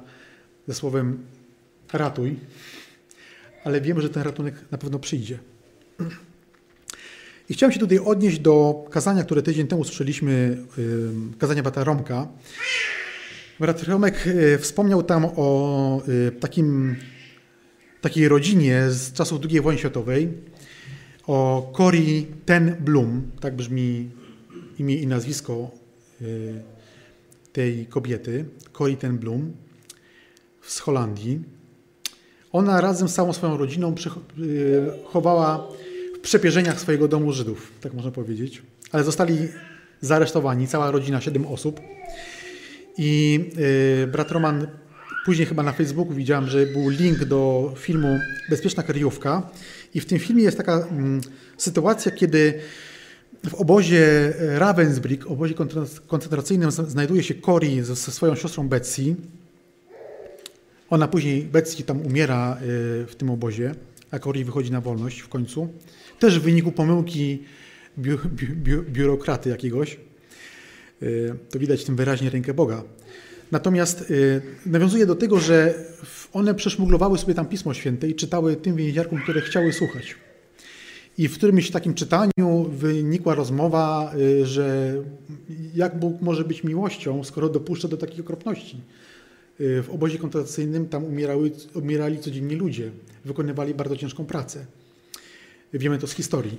ze 0.68 0.74
słowem 0.74 1.26
ratuj, 1.94 2.36
ale 3.64 3.82
wiemy, 3.82 4.02
że 4.02 4.10
ten 4.10 4.24
ratunek 4.24 4.56
na 4.72 4.78
pewno 4.78 5.00
przyjdzie. 5.00 5.40
I 7.50 7.54
chciałem 7.54 7.74
się 7.74 7.80
tutaj 7.80 8.00
odnieść 8.00 8.40
do 8.40 8.86
kazania, 8.90 9.24
które 9.24 9.42
tydzień 9.42 9.68
temu 9.68 9.84
słyszeliśmy, 9.84 10.58
kazania 11.40 11.64
Bata 11.64 11.84
Romka. 11.84 12.28
Brat 13.60 13.84
Romek 13.84 14.28
y, 14.28 14.58
wspomniał 14.58 15.04
tam 15.04 15.26
o 15.36 16.02
y, 16.08 16.32
takim, 16.32 16.96
takiej 18.02 18.28
rodzinie 18.28 18.86
z 18.90 19.14
czasów 19.14 19.42
II 19.50 19.62
wojny 19.62 19.80
światowej, 19.80 20.30
o 21.28 21.72
Cory 21.78 22.26
Ten 22.46 22.76
Blum, 22.80 23.32
tak 23.40 23.56
brzmi 23.56 24.10
imię 24.80 24.96
i 24.96 25.08
nazwisko 25.08 25.72
y, 26.22 26.62
tej 27.54 27.86
kobiety, 27.86 28.46
Cory 28.74 28.98
Ten 28.98 29.18
Blum 29.18 29.54
z 30.62 30.80
Holandii. 30.80 31.40
Ona 32.52 32.82
razem 32.82 33.08
z 33.08 33.14
całą 33.14 33.34
swoją 33.34 33.58
rodziną 33.58 33.96
chowała 35.06 35.68
przepierzeniach 36.28 36.80
swojego 36.80 37.08
domu 37.08 37.34
Żydów, 37.34 37.72
tak 37.82 37.94
można 37.94 38.12
powiedzieć, 38.12 38.62
ale 38.92 39.04
zostali 39.04 39.38
zaaresztowani, 40.02 40.68
cała 40.68 40.92
rodzina, 40.92 41.22
siedem 41.22 41.46
osób. 41.46 41.82
I 42.98 43.40
y, 44.04 44.08
brat 44.08 44.32
Roman, 44.32 44.68
później 45.26 45.48
chyba 45.48 45.64
na 45.64 45.72
Facebooku 45.72 46.14
widziałem, 46.14 46.48
że 46.48 46.66
był 46.66 46.90
link 46.90 47.26
do 47.26 47.74
filmu 47.78 48.20
Bezpieczna 48.50 48.84
kryjówka. 48.84 49.50
I 49.94 50.00
w 50.00 50.06
tym 50.06 50.20
filmie 50.20 50.44
jest 50.44 50.58
taka 50.58 50.88
mm, 50.92 51.22
sytuacja, 51.58 52.12
kiedy 52.12 52.60
w 53.50 53.54
obozie 53.54 54.34
Ravensbrück, 54.58 55.32
obozie 55.32 55.56
koncentracyjnym, 56.08 56.72
znajduje 56.72 57.24
się 57.24 57.36
Cory 57.36 57.84
ze, 57.84 57.96
ze 57.96 58.12
swoją 58.12 58.36
siostrą 58.36 58.68
Betsy. 58.68 59.16
Ona 60.90 61.08
później, 61.08 61.44
Betsy 61.44 61.84
tam 61.84 62.06
umiera 62.06 62.58
y, 62.62 63.06
w 63.08 63.16
tym 63.18 63.30
obozie, 63.30 63.76
a 64.12 64.20
Cory 64.20 64.46
wychodzi 64.46 64.72
na 64.72 64.82
wolność 64.82 65.20
w 65.20 65.28
końcu. 65.28 65.68
Też 66.20 66.40
w 66.40 66.44
wyniku 66.44 66.72
pomyłki 66.72 67.44
biu, 68.00 68.18
biu, 68.56 68.84
biurokraty 68.84 69.50
jakiegoś. 69.50 69.98
Y, 71.04 71.34
to 71.50 71.60
widać 71.60 71.82
w 71.82 71.86
tym 71.86 71.96
wyraźnie 71.96 72.30
rękę 72.30 72.54
Boga. 72.54 72.84
Natomiast 73.52 74.12
y, 74.12 74.42
nawiązuje 74.66 75.06
do 75.06 75.16
tego, 75.16 75.40
że 75.40 75.74
one 76.34 76.56
przeszmuglowały 76.56 77.18
sobie 77.18 77.34
tam 77.34 77.46
Pismo 77.46 77.74
Święte 77.74 78.08
i 78.08 78.16
czytały 78.16 78.56
tym 78.56 78.76
więźniarkom, 78.76 79.22
które 79.22 79.42
chciały 79.42 79.74
słuchać. 79.74 80.16
I 81.18 81.28
w 81.28 81.38
którymś 81.38 81.72
takim 81.72 81.94
czytaniu 81.94 82.64
wynikła 82.70 83.36
rozmowa, 83.36 84.14
y, 84.16 84.46
że 84.46 84.96
jak 85.76 86.00
Bóg 86.00 86.22
może 86.22 86.44
być 86.44 86.64
miłością, 86.64 87.24
skoro 87.24 87.50
dopuszcza 87.50 87.88
do 87.88 87.98
takiej 87.98 88.22
okropności. 88.22 88.82
W 89.60 89.88
obozie 89.92 90.18
koncentracyjnym 90.18 90.90
tam 90.90 91.06
umierały, 91.06 91.52
umierali 91.74 92.20
codziennie 92.20 92.56
ludzie, 92.56 92.92
wykonywali 93.26 93.74
bardzo 93.74 93.98
ciężką 93.98 94.26
pracę. 94.26 94.66
Wiemy 95.74 95.98
to 95.98 96.08
z 96.08 96.14
historii. 96.14 96.58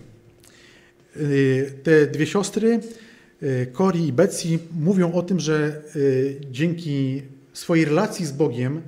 Te 1.82 2.07
dwie 2.07 2.26
siostry 2.26 2.80
E, 3.42 3.66
Cori 3.66 4.07
i 4.07 4.12
Betsy 4.12 4.59
mówią 4.80 5.12
o 5.12 5.22
tym, 5.22 5.40
że 5.40 5.82
dzięki 6.51 7.22
swojej 7.53 7.84
relacji 7.84 8.26
z 8.26 8.32
Bogiem 8.32 8.82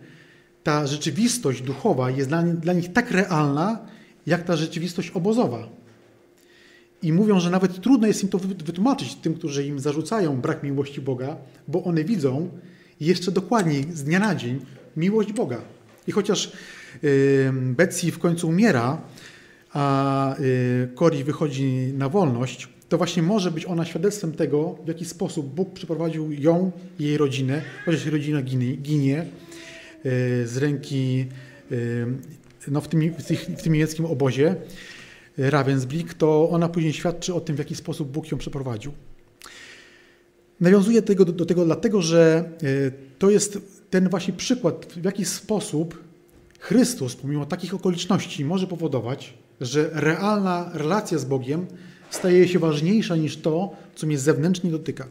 ta 0.62 0.86
rzeczywistość 0.86 1.62
duchowa 1.62 2.10
jest 2.10 2.28
dla, 2.28 2.42
dla 2.42 2.72
nich 2.72 2.92
tak 2.92 3.10
realna, 3.10 3.78
jak 4.26 4.42
ta 4.42 4.56
rzeczywistość 4.56 5.10
obozowa. 5.10 5.68
I 7.02 7.12
mówią, 7.12 7.40
że 7.40 7.50
nawet 7.50 7.80
trudno 7.80 8.06
jest 8.06 8.22
im 8.22 8.28
to 8.28 8.38
wytłumaczyć 8.38 9.14
tym, 9.14 9.34
którzy 9.34 9.66
im 9.66 9.80
zarzucają 9.80 10.40
brak 10.40 10.62
miłości 10.62 11.00
Boga, 11.00 11.36
bo 11.68 11.84
one 11.84 12.04
widzą 12.04 12.48
jeszcze 13.00 13.32
dokładniej 13.32 13.86
z 13.92 14.04
dnia 14.04 14.18
na 14.18 14.34
dzień 14.34 14.60
miłość 14.96 15.32
Boga. 15.32 15.60
I 16.06 16.12
chociaż 16.12 16.52
Betsy 17.52 18.12
w 18.12 18.18
końcu 18.18 18.48
umiera, 18.48 19.00
a 19.72 20.36
Cori 20.94 21.24
wychodzi 21.24 21.92
na 21.96 22.08
wolność, 22.08 22.68
to 22.90 22.98
właśnie 22.98 23.22
może 23.22 23.50
być 23.50 23.66
ona 23.66 23.84
świadectwem 23.84 24.32
tego, 24.32 24.78
w 24.84 24.88
jaki 24.88 25.04
sposób 25.04 25.54
Bóg 25.54 25.72
przeprowadził 25.72 26.32
ją 26.32 26.72
jej 26.98 27.18
rodzinę, 27.18 27.62
chociaż 27.84 28.02
jej 28.04 28.10
rodzina 28.10 28.42
ginie, 28.42 28.76
ginie 28.76 29.18
e, 29.18 29.26
z 30.46 30.56
ręki 30.56 31.26
e, 31.70 31.74
no 32.68 32.80
w, 32.80 32.88
tym, 32.88 33.14
w 33.58 33.62
tym 33.62 33.72
niemieckim 33.72 34.04
obozie 34.06 34.56
Ravensbrück, 35.38 36.14
to 36.14 36.50
ona 36.50 36.68
później 36.68 36.92
świadczy 36.92 37.34
o 37.34 37.40
tym, 37.40 37.56
w 37.56 37.58
jaki 37.58 37.74
sposób 37.74 38.10
Bóg 38.10 38.32
ją 38.32 38.38
przeprowadził. 38.38 38.92
Nawiązuję 40.60 41.02
tego, 41.02 41.24
do 41.24 41.46
tego 41.46 41.64
dlatego, 41.64 42.02
że 42.02 42.50
to 43.18 43.30
jest 43.30 43.58
ten 43.90 44.08
właśnie 44.08 44.34
przykład, 44.34 44.86
w 44.96 45.04
jaki 45.04 45.24
sposób 45.24 45.98
Chrystus, 46.58 47.16
pomimo 47.16 47.46
takich 47.46 47.74
okoliczności, 47.74 48.44
może 48.44 48.66
powodować, 48.66 49.34
że 49.60 49.90
realna 49.92 50.70
relacja 50.74 51.18
z 51.18 51.24
Bogiem 51.24 51.66
staje 52.10 52.48
się 52.48 52.58
ważniejsza 52.58 53.16
niż 53.16 53.36
to, 53.36 53.76
co 53.94 54.06
mnie 54.06 54.18
zewnętrznie 54.18 54.70
dotyka. 54.70 55.06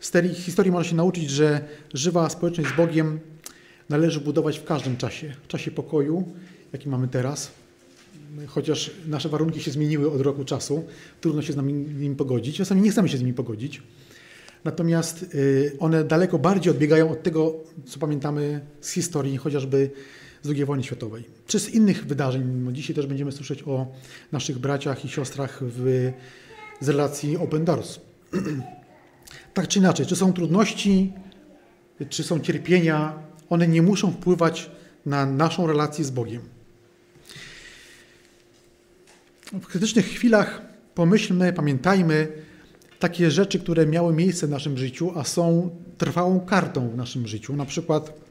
Z 0.00 0.10
tej 0.10 0.34
historii 0.34 0.72
można 0.72 0.90
się 0.90 0.96
nauczyć, 0.96 1.30
że 1.30 1.60
żywa 1.94 2.30
społeczność 2.30 2.70
z 2.70 2.76
Bogiem 2.76 3.20
należy 3.88 4.20
budować 4.20 4.58
w 4.58 4.64
każdym 4.64 4.96
czasie. 4.96 5.32
W 5.44 5.48
czasie 5.48 5.70
pokoju, 5.70 6.32
jaki 6.72 6.88
mamy 6.88 7.08
teraz, 7.08 7.50
chociaż 8.46 8.90
nasze 9.06 9.28
warunki 9.28 9.60
się 9.60 9.70
zmieniły 9.70 10.10
od 10.10 10.20
roku 10.20 10.44
czasu, 10.44 10.84
trudno 11.20 11.42
się 11.42 11.52
z 11.52 11.56
nimi 11.56 12.16
pogodzić. 12.16 12.56
Czasami 12.56 12.82
nie 12.82 12.90
chcemy 12.90 13.08
się 13.08 13.18
z 13.18 13.20
nimi 13.20 13.34
pogodzić. 13.34 13.82
Natomiast 14.66 15.22
y, 15.34 15.76
one 15.78 16.04
daleko 16.04 16.38
bardziej 16.38 16.70
odbiegają 16.70 17.10
od 17.10 17.22
tego, 17.22 17.54
co 17.86 17.98
pamiętamy 17.98 18.60
z 18.80 18.90
historii, 18.90 19.36
chociażby 19.36 19.90
z 20.42 20.50
II 20.50 20.64
wojny 20.64 20.84
światowej, 20.84 21.24
czy 21.46 21.60
z 21.60 21.68
innych 21.68 22.06
wydarzeń. 22.06 22.68
Dzisiaj 22.72 22.96
też 22.96 23.06
będziemy 23.06 23.32
słyszeć 23.32 23.62
o 23.62 23.86
naszych 24.32 24.58
braciach 24.58 25.04
i 25.04 25.08
siostrach 25.08 25.58
w, 25.62 26.12
z 26.80 26.88
relacji 26.88 27.36
Open 27.36 27.64
Doors. 27.64 28.00
tak 29.54 29.68
czy 29.68 29.78
inaczej, 29.78 30.06
czy 30.06 30.16
są 30.16 30.32
trudności, 30.32 31.12
czy 32.08 32.24
są 32.24 32.40
cierpienia, 32.40 33.18
one 33.50 33.68
nie 33.68 33.82
muszą 33.82 34.12
wpływać 34.12 34.70
na 35.06 35.26
naszą 35.26 35.66
relację 35.66 36.04
z 36.04 36.10
Bogiem. 36.10 36.42
W 39.52 39.66
krytycznych 39.66 40.06
chwilach 40.06 40.62
pomyślmy, 40.94 41.52
pamiętajmy 41.52 42.45
takie 42.98 43.30
rzeczy, 43.30 43.58
które 43.58 43.86
miały 43.86 44.12
miejsce 44.12 44.46
w 44.46 44.50
naszym 44.50 44.78
życiu, 44.78 45.12
a 45.14 45.24
są 45.24 45.70
trwałą 45.98 46.40
kartą 46.40 46.88
w 46.88 46.96
naszym 46.96 47.26
życiu. 47.26 47.56
Na 47.56 47.64
przykład 47.64 48.26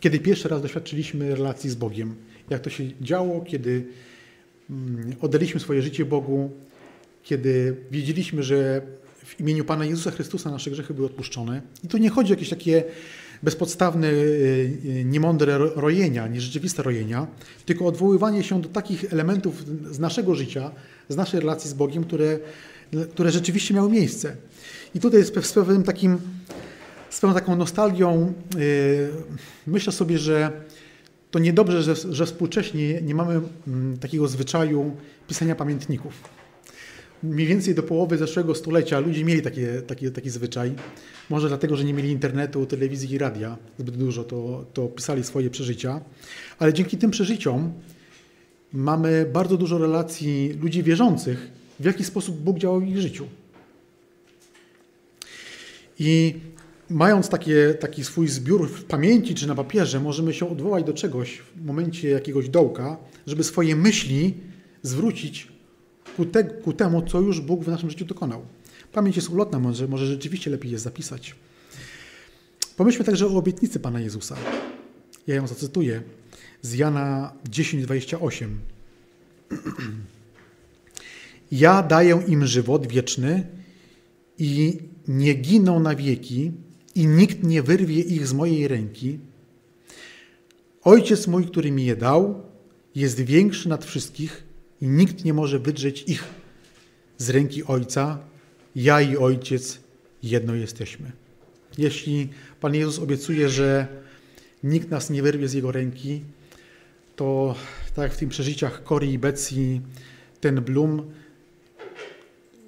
kiedy 0.00 0.18
pierwszy 0.18 0.48
raz 0.48 0.62
doświadczyliśmy 0.62 1.34
relacji 1.34 1.70
z 1.70 1.74
Bogiem. 1.74 2.14
Jak 2.50 2.60
to 2.60 2.70
się 2.70 2.84
działo, 3.00 3.40
kiedy 3.40 3.86
mm, 4.70 5.12
oddaliśmy 5.20 5.60
swoje 5.60 5.82
życie 5.82 6.04
Bogu, 6.04 6.50
kiedy 7.22 7.76
wiedzieliśmy, 7.90 8.42
że 8.42 8.82
w 9.24 9.40
imieniu 9.40 9.64
Pana 9.64 9.84
Jezusa 9.84 10.10
Chrystusa 10.10 10.50
nasze 10.50 10.70
grzechy 10.70 10.94
były 10.94 11.06
odpuszczone. 11.06 11.62
I 11.84 11.88
tu 11.88 11.98
nie 11.98 12.10
chodzi 12.10 12.32
o 12.32 12.34
jakieś 12.34 12.48
takie 12.48 12.84
bezpodstawne, 13.42 14.08
y, 14.10 14.78
y, 14.84 15.04
niemądre 15.04 15.58
rojenia, 15.58 16.28
nierzeczywiste 16.28 16.82
rojenia, 16.82 17.26
tylko 17.66 17.86
odwoływanie 17.86 18.42
się 18.42 18.62
do 18.62 18.68
takich 18.68 19.12
elementów 19.12 19.64
z 19.90 19.98
naszego 19.98 20.34
życia, 20.34 20.70
z 21.10 21.16
naszej 21.16 21.40
relacji 21.40 21.70
z 21.70 21.74
Bogiem, 21.74 22.04
które, 22.04 22.38
które 23.10 23.30
rzeczywiście 23.30 23.74
miały 23.74 23.90
miejsce. 23.90 24.36
I 24.94 25.00
tutaj 25.00 25.24
w 25.24 25.52
pewnym 25.52 25.82
takim 25.82 26.18
z 27.10 27.20
pewną 27.20 27.34
taką 27.34 27.56
nostalgią 27.56 28.32
y, 28.56 29.08
myślę 29.66 29.92
sobie, 29.92 30.18
że 30.18 30.52
to 31.30 31.38
niedobrze, 31.38 31.82
że, 31.82 31.94
że 32.10 32.26
współcześnie 32.26 33.02
nie 33.02 33.14
mamy 33.14 33.40
mm, 33.68 33.98
takiego 33.98 34.28
zwyczaju 34.28 34.96
pisania 35.28 35.54
pamiętników. 35.54 36.12
Mniej 37.22 37.46
więcej 37.46 37.74
do 37.74 37.82
połowy 37.82 38.18
zeszłego 38.18 38.54
stulecia 38.54 39.00
ludzie 39.00 39.24
mieli 39.24 39.42
takie, 39.42 39.82
taki, 39.82 40.10
taki 40.10 40.30
zwyczaj. 40.30 40.72
Może 41.30 41.48
dlatego, 41.48 41.76
że 41.76 41.84
nie 41.84 41.94
mieli 41.94 42.10
internetu, 42.10 42.66
telewizji 42.66 43.12
i 43.12 43.18
radia 43.18 43.56
zbyt 43.78 43.96
dużo, 43.96 44.24
to, 44.24 44.64
to 44.74 44.86
pisali 44.86 45.24
swoje 45.24 45.50
przeżycia. 45.50 46.00
Ale 46.58 46.72
dzięki 46.72 46.98
tym 46.98 47.10
przeżyciom 47.10 47.72
mamy 48.72 49.26
bardzo 49.32 49.56
dużo 49.56 49.78
relacji 49.78 50.52
ludzi 50.62 50.82
wierzących, 50.82 51.50
w 51.80 51.84
jaki 51.84 52.04
sposób 52.04 52.36
Bóg 52.36 52.58
działał 52.58 52.80
w 52.80 52.88
ich 52.88 53.00
życiu. 53.00 53.26
I 55.98 56.34
mając 56.90 57.28
takie, 57.28 57.74
taki 57.80 58.04
swój 58.04 58.28
zbiór 58.28 58.68
w 58.68 58.84
pamięci 58.84 59.34
czy 59.34 59.48
na 59.48 59.54
papierze, 59.54 60.00
możemy 60.00 60.34
się 60.34 60.50
odwołać 60.50 60.84
do 60.84 60.92
czegoś 60.92 61.42
w 61.56 61.64
momencie 61.64 62.08
jakiegoś 62.08 62.48
dołka, 62.48 62.96
żeby 63.26 63.44
swoje 63.44 63.76
myśli 63.76 64.34
zwrócić 64.82 65.48
ku, 66.16 66.24
te, 66.24 66.44
ku 66.44 66.72
temu, 66.72 67.02
co 67.02 67.20
już 67.20 67.40
Bóg 67.40 67.64
w 67.64 67.68
naszym 67.68 67.90
życiu 67.90 68.04
dokonał. 68.04 68.42
Pamięć 68.92 69.16
jest 69.16 69.28
ulotna, 69.28 69.58
może, 69.58 69.88
może 69.88 70.06
rzeczywiście 70.06 70.50
lepiej 70.50 70.72
jest 70.72 70.84
zapisać. 70.84 71.34
Pomyślmy 72.76 73.04
także 73.04 73.26
o 73.26 73.36
obietnicy 73.36 73.80
Pana 73.80 74.00
Jezusa. 74.00 74.36
Ja 75.26 75.34
ją 75.34 75.46
zacytuję 75.46 76.02
z 76.62 76.74
Jana 76.74 77.32
10:28. 77.50 78.48
Ja 81.52 81.82
daję 81.82 82.22
im 82.26 82.46
żywot 82.46 82.86
wieczny 82.86 83.46
i 84.38 84.78
nie 85.08 85.34
giną 85.34 85.80
na 85.80 85.94
wieki, 85.94 86.52
i 86.94 87.06
nikt 87.06 87.42
nie 87.42 87.62
wyrwie 87.62 88.00
ich 88.00 88.26
z 88.26 88.32
mojej 88.32 88.68
ręki. 88.68 89.18
Ojciec 90.82 91.26
mój, 91.26 91.46
który 91.46 91.70
mi 91.70 91.84
je 91.84 91.96
dał, 91.96 92.42
jest 92.94 93.20
większy 93.20 93.68
nad 93.68 93.84
wszystkich 93.84 94.44
i 94.80 94.88
nikt 94.88 95.24
nie 95.24 95.34
może 95.34 95.58
wydrzeć 95.58 96.04
ich 96.06 96.24
z 97.18 97.30
ręki 97.30 97.64
Ojca. 97.64 98.18
Ja 98.76 99.00
i 99.00 99.16
Ojciec 99.16 99.80
jedno 100.22 100.54
jesteśmy. 100.54 101.12
Jeśli 101.78 102.28
Pan 102.60 102.74
Jezus 102.74 102.98
obiecuje, 102.98 103.48
że 103.48 103.86
nikt 104.64 104.90
nas 104.90 105.10
nie 105.10 105.22
wyrwie 105.22 105.48
z 105.48 105.52
Jego 105.52 105.72
ręki, 105.72 106.22
to 107.20 107.54
tak 107.94 108.02
jak 108.02 108.12
w 108.12 108.16
tym 108.16 108.28
przeżyciach 108.28 108.82
Cory 108.84 109.06
i 109.06 109.18
Betsy, 109.18 109.80
ten 110.40 110.60
Blum, 110.60 111.02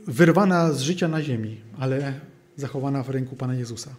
wyrwana 0.06 0.72
z 0.72 0.80
życia 0.80 1.08
na 1.08 1.22
ziemi, 1.22 1.60
ale 1.78 2.20
zachowana 2.56 3.02
w 3.02 3.10
ręku 3.10 3.36
Pana 3.36 3.54
Jezusa. 3.54 3.94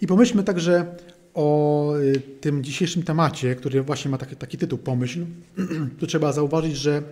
I 0.00 0.06
pomyślmy 0.06 0.42
także 0.42 0.96
o 1.34 1.96
y, 1.96 2.22
tym 2.40 2.64
dzisiejszym 2.64 3.02
temacie, 3.02 3.54
który 3.54 3.82
właśnie 3.82 4.10
ma 4.10 4.18
taki, 4.18 4.36
taki 4.36 4.58
tytuł 4.58 4.78
Pomyśl. 4.78 5.26
Tu 5.98 6.06
trzeba 6.06 6.32
zauważyć, 6.32 6.76
że 6.76 7.02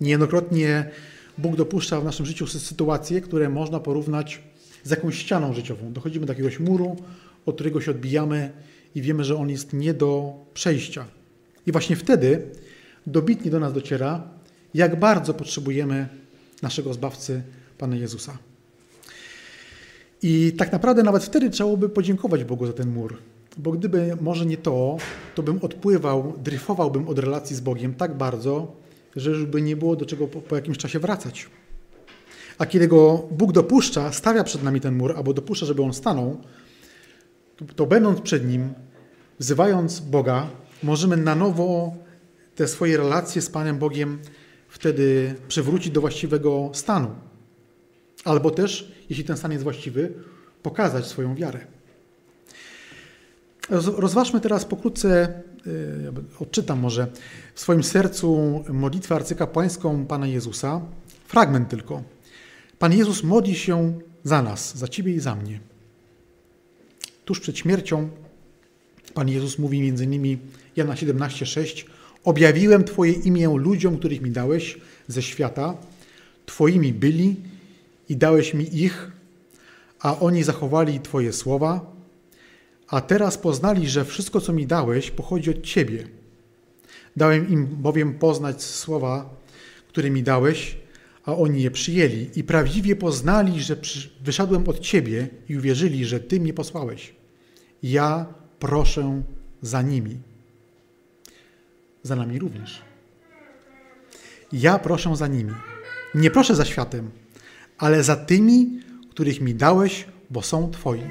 niejednokrotnie 0.00 0.90
Bóg 1.38 1.56
dopuszcza 1.56 2.00
w 2.00 2.04
naszym 2.04 2.26
życiu 2.26 2.46
sytuacje, 2.46 3.20
które 3.20 3.48
można 3.48 3.80
porównać 3.80 4.42
z 4.84 4.90
jakąś 4.90 5.18
ścianą 5.18 5.54
życiową. 5.54 5.92
Dochodzimy 5.92 6.26
do 6.26 6.32
jakiegoś 6.32 6.60
muru, 6.60 6.96
od 7.46 7.54
którego 7.54 7.80
się 7.80 7.90
odbijamy 7.90 8.52
i 8.94 9.02
wiemy, 9.02 9.24
że 9.24 9.36
on 9.36 9.50
jest 9.50 9.72
nie 9.72 9.94
do 9.94 10.34
przejścia. 10.54 11.04
I 11.66 11.72
właśnie 11.72 11.96
wtedy 11.96 12.42
dobitnie 13.06 13.50
do 13.50 13.60
nas 13.60 13.72
dociera, 13.72 14.22
jak 14.74 14.98
bardzo 14.98 15.34
potrzebujemy 15.34 16.08
naszego 16.62 16.94
Zbawcy, 16.94 17.42
Pana 17.78 17.96
Jezusa. 17.96 18.38
I 20.22 20.52
tak 20.58 20.72
naprawdę 20.72 21.02
nawet 21.02 21.24
wtedy 21.24 21.50
trzeba 21.50 21.76
by 21.76 21.88
podziękować 21.88 22.44
Bogu 22.44 22.66
za 22.66 22.72
ten 22.72 22.90
mur. 22.90 23.16
Bo 23.58 23.72
gdyby 23.72 24.16
może 24.20 24.46
nie 24.46 24.56
to, 24.56 24.96
to 25.34 25.42
bym 25.42 25.58
odpływał, 25.62 26.32
dryfowałbym 26.44 27.08
od 27.08 27.18
relacji 27.18 27.56
z 27.56 27.60
Bogiem 27.60 27.94
tak 27.94 28.16
bardzo, 28.16 28.72
że 29.16 29.30
już 29.30 29.44
by 29.44 29.62
nie 29.62 29.76
było 29.76 29.96
do 29.96 30.06
czego 30.06 30.28
po, 30.28 30.40
po 30.40 30.56
jakimś 30.56 30.78
czasie 30.78 30.98
wracać. 30.98 31.48
A 32.58 32.66
kiedy 32.66 32.88
go 32.88 33.28
Bóg 33.30 33.52
dopuszcza, 33.52 34.12
stawia 34.12 34.44
przed 34.44 34.62
nami 34.62 34.80
ten 34.80 34.96
mur, 34.96 35.14
albo 35.16 35.32
dopuszcza, 35.32 35.66
żeby 35.66 35.82
on 35.82 35.94
stanął, 35.94 36.40
to, 37.76 37.86
będąc 37.86 38.20
przed 38.20 38.48
nim, 38.48 38.74
wzywając 39.38 40.00
Boga, 40.00 40.46
możemy 40.82 41.16
na 41.16 41.34
nowo 41.34 41.94
te 42.54 42.68
swoje 42.68 42.96
relacje 42.96 43.42
z 43.42 43.50
Panem 43.50 43.78
Bogiem 43.78 44.18
wtedy 44.68 45.34
przywrócić 45.48 45.92
do 45.92 46.00
właściwego 46.00 46.70
stanu. 46.74 47.10
Albo 48.24 48.50
też, 48.50 48.92
jeśli 49.08 49.24
ten 49.24 49.36
stan 49.36 49.52
jest 49.52 49.64
właściwy, 49.64 50.12
pokazać 50.62 51.06
swoją 51.06 51.34
wiarę. 51.34 51.60
Rozważmy 53.96 54.40
teraz 54.40 54.64
pokrótce, 54.64 55.42
y, 55.66 56.12
odczytam 56.40 56.80
może, 56.80 57.06
w 57.54 57.60
swoim 57.60 57.82
sercu 57.82 58.64
modlitwę 58.68 59.14
arcykapłańską 59.14 60.06
Pana 60.06 60.26
Jezusa. 60.26 60.80
Fragment 61.26 61.68
tylko. 61.68 62.02
Pan 62.78 62.92
Jezus 62.92 63.22
modli 63.22 63.54
się 63.54 63.98
za 64.24 64.42
nas, 64.42 64.76
za 64.76 64.88
Ciebie 64.88 65.14
i 65.14 65.20
za 65.20 65.34
mnie. 65.34 65.69
Tuż 67.30 67.40
przed 67.40 67.58
śmiercią 67.58 68.08
Pan 69.14 69.28
Jezus 69.28 69.58
mówi 69.58 69.80
między 69.80 70.04
innymi 70.04 70.38
Jana 70.76 70.94
17,6 70.94 71.84
Objawiłem 72.24 72.84
Twoje 72.84 73.12
imię 73.12 73.54
ludziom, 73.56 73.98
których 73.98 74.20
mi 74.20 74.30
dałeś 74.30 74.78
ze 75.08 75.22
świata. 75.22 75.76
Twoimi 76.46 76.92
byli 76.92 77.36
i 78.08 78.16
dałeś 78.16 78.54
mi 78.54 78.82
ich, 78.82 79.10
a 80.00 80.18
oni 80.18 80.42
zachowali 80.42 81.00
Twoje 81.00 81.32
słowa, 81.32 81.96
a 82.88 83.00
teraz 83.00 83.38
poznali, 83.38 83.88
że 83.88 84.04
wszystko, 84.04 84.40
co 84.40 84.52
mi 84.52 84.66
dałeś, 84.66 85.10
pochodzi 85.10 85.50
od 85.50 85.62
Ciebie. 85.62 86.08
Dałem 87.16 87.48
im 87.48 87.66
bowiem 87.66 88.14
poznać 88.14 88.62
słowa, 88.62 89.36
które 89.88 90.10
mi 90.10 90.22
dałeś, 90.22 90.76
a 91.24 91.36
oni 91.36 91.62
je 91.62 91.70
przyjęli 91.70 92.30
i 92.36 92.44
prawdziwie 92.44 92.96
poznali, 92.96 93.62
że 93.62 93.76
wyszedłem 94.20 94.68
od 94.68 94.80
Ciebie 94.80 95.28
i 95.48 95.56
uwierzyli, 95.56 96.04
że 96.04 96.20
Ty 96.20 96.40
mnie 96.40 96.54
posłałeś. 96.54 97.19
Ja 97.82 98.26
proszę 98.58 99.22
za 99.62 99.82
nimi. 99.82 100.18
Za 102.02 102.16
nami 102.16 102.38
również. 102.38 102.82
Ja 104.52 104.78
proszę 104.78 105.16
za 105.16 105.26
nimi. 105.26 105.52
Nie 106.14 106.30
proszę 106.30 106.54
za 106.56 106.64
światem, 106.64 107.10
ale 107.78 108.04
za 108.04 108.16
tymi, 108.16 108.80
których 109.10 109.40
mi 109.40 109.54
dałeś, 109.54 110.06
bo 110.30 110.42
są 110.42 110.70
Twoi. 110.70 111.02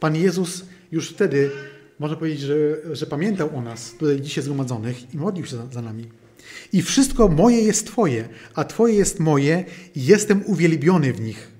Pan 0.00 0.16
Jezus 0.16 0.64
już 0.92 1.10
wtedy, 1.10 1.50
można 1.98 2.16
powiedzieć, 2.16 2.40
że, 2.40 2.56
że 2.92 3.06
pamiętał 3.06 3.56
o 3.56 3.62
nas, 3.62 3.92
tutaj 3.92 4.20
dzisiaj 4.20 4.44
zgromadzonych 4.44 5.14
i 5.14 5.16
modlił 5.16 5.46
się 5.46 5.56
za, 5.56 5.66
za 5.66 5.82
nami. 5.82 6.08
I 6.72 6.82
wszystko 6.82 7.28
moje 7.28 7.60
jest 7.60 7.86
Twoje, 7.86 8.28
a 8.54 8.64
Twoje 8.64 8.94
jest 8.94 9.20
moje 9.20 9.64
i 9.94 10.06
jestem 10.06 10.42
uwielbiony 10.46 11.12
w 11.12 11.20
nich. 11.20 11.52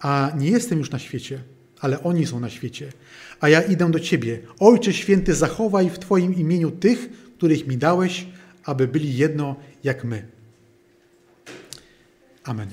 A 0.00 0.32
nie 0.38 0.50
jestem 0.50 0.78
już 0.78 0.90
na 0.90 0.98
świecie, 0.98 1.42
ale 1.80 2.02
oni 2.02 2.26
są 2.26 2.40
na 2.40 2.50
świecie. 2.50 2.92
A 3.40 3.48
ja 3.48 3.62
idę 3.62 3.90
do 3.90 4.00
Ciebie. 4.00 4.38
Ojcze 4.60 4.92
Święty, 4.92 5.34
zachowaj 5.34 5.90
w 5.90 5.98
Twoim 5.98 6.34
imieniu 6.34 6.70
tych, 6.70 7.08
których 7.36 7.66
mi 7.66 7.76
dałeś, 7.76 8.26
aby 8.64 8.88
byli 8.88 9.16
jedno 9.16 9.56
jak 9.84 10.04
my. 10.04 10.26
Amen. 12.44 12.68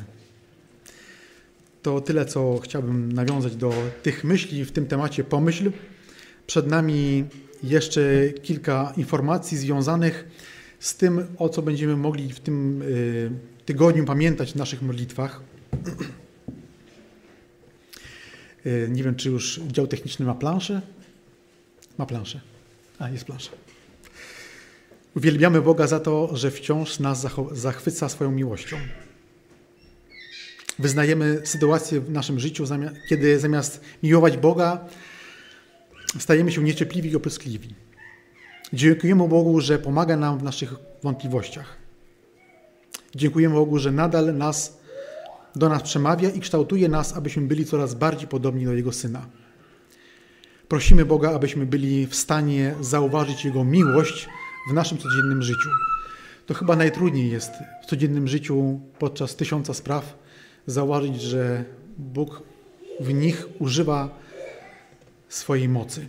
To 1.81 2.01
tyle, 2.01 2.25
co 2.25 2.59
chciałbym 2.59 3.11
nawiązać 3.11 3.55
do 3.55 3.73
tych 4.03 4.23
myśli 4.23 4.65
w 4.65 4.71
tym 4.71 4.85
temacie 4.85 5.23
pomyśl. 5.23 5.71
Przed 6.47 6.67
nami 6.67 7.25
jeszcze 7.63 8.01
kilka 8.41 8.93
informacji 8.97 9.57
związanych 9.57 10.27
z 10.79 10.95
tym, 10.95 11.25
o 11.37 11.49
co 11.49 11.61
będziemy 11.61 11.97
mogli 11.97 12.33
w 12.33 12.39
tym 12.39 12.81
y, 12.81 13.31
tygodniu 13.65 14.05
pamiętać 14.05 14.51
w 14.51 14.55
naszych 14.55 14.81
modlitwach. 14.81 15.41
Y, 18.65 18.87
nie 18.91 19.03
wiem, 19.03 19.15
czy 19.15 19.29
już 19.29 19.59
dział 19.67 19.87
techniczny 19.87 20.25
ma 20.25 20.35
planszę. 20.35 20.81
Ma 21.97 22.05
planszę. 22.05 22.39
A, 22.99 23.09
jest 23.09 23.25
plansza. 23.25 23.51
Uwielbiamy 25.15 25.61
Boga 25.61 25.87
za 25.87 25.99
to, 25.99 26.37
że 26.37 26.51
wciąż 26.51 26.99
nas 26.99 27.27
zachwyca 27.51 28.09
swoją 28.09 28.31
miłością. 28.31 28.77
Wyznajemy 30.79 31.41
sytuację 31.43 32.01
w 32.01 32.11
naszym 32.11 32.39
życiu, 32.39 32.65
kiedy 33.09 33.39
zamiast 33.39 33.81
miłować 34.03 34.37
Boga, 34.37 34.85
stajemy 36.19 36.51
się 36.51 36.63
niecierpliwi 36.63 37.11
i 37.11 37.15
opryskliwi. 37.15 37.75
Dziękujemy 38.73 39.27
Bogu, 39.27 39.61
że 39.61 39.79
pomaga 39.79 40.17
nam 40.17 40.39
w 40.39 40.43
naszych 40.43 40.73
wątpliwościach. 41.03 41.77
Dziękujemy 43.15 43.55
Bogu, 43.55 43.79
że 43.79 43.91
nadal 43.91 44.37
nas, 44.37 44.77
do 45.55 45.69
nas 45.69 45.83
przemawia 45.83 46.29
i 46.29 46.39
kształtuje 46.39 46.89
nas, 46.89 47.17
abyśmy 47.17 47.47
byli 47.47 47.65
coraz 47.65 47.93
bardziej 47.93 48.27
podobni 48.27 48.65
do 48.65 48.73
Jego 48.73 48.91
Syna. 48.91 49.25
Prosimy 50.67 51.05
Boga, 51.05 51.31
abyśmy 51.31 51.65
byli 51.65 52.07
w 52.07 52.15
stanie 52.15 52.75
zauważyć 52.81 53.45
Jego 53.45 53.63
miłość 53.63 54.29
w 54.69 54.73
naszym 54.73 54.97
codziennym 54.97 55.41
życiu. 55.41 55.69
To 56.45 56.53
chyba 56.53 56.75
najtrudniej 56.75 57.31
jest 57.31 57.51
w 57.83 57.85
codziennym 57.85 58.27
życiu 58.27 58.79
podczas 58.99 59.35
tysiąca 59.35 59.73
spraw 59.73 60.17
zauważyć, 60.67 61.21
że 61.21 61.65
Bóg 61.97 62.43
w 62.99 63.13
nich 63.13 63.47
używa 63.59 64.19
swojej 65.29 65.69
mocy. 65.69 66.05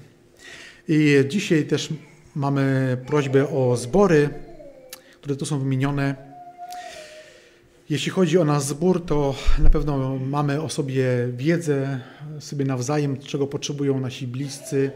I 0.88 1.24
dzisiaj 1.28 1.64
też 1.64 1.88
mamy 2.34 2.96
prośbę 3.06 3.48
o 3.48 3.76
zbory, 3.76 4.28
które 5.20 5.36
tu 5.36 5.46
są 5.46 5.58
wymienione. 5.58 6.33
Jeśli 7.90 8.10
chodzi 8.10 8.38
o 8.38 8.44
nasz 8.44 8.62
zbór, 8.62 9.06
to 9.06 9.34
na 9.58 9.70
pewno 9.70 10.18
mamy 10.18 10.62
o 10.62 10.68
sobie 10.68 11.28
wiedzę, 11.32 12.00
sobie 12.40 12.64
nawzajem, 12.64 13.18
czego 13.18 13.46
potrzebują 13.46 14.00
nasi 14.00 14.26
bliscy, 14.26 14.90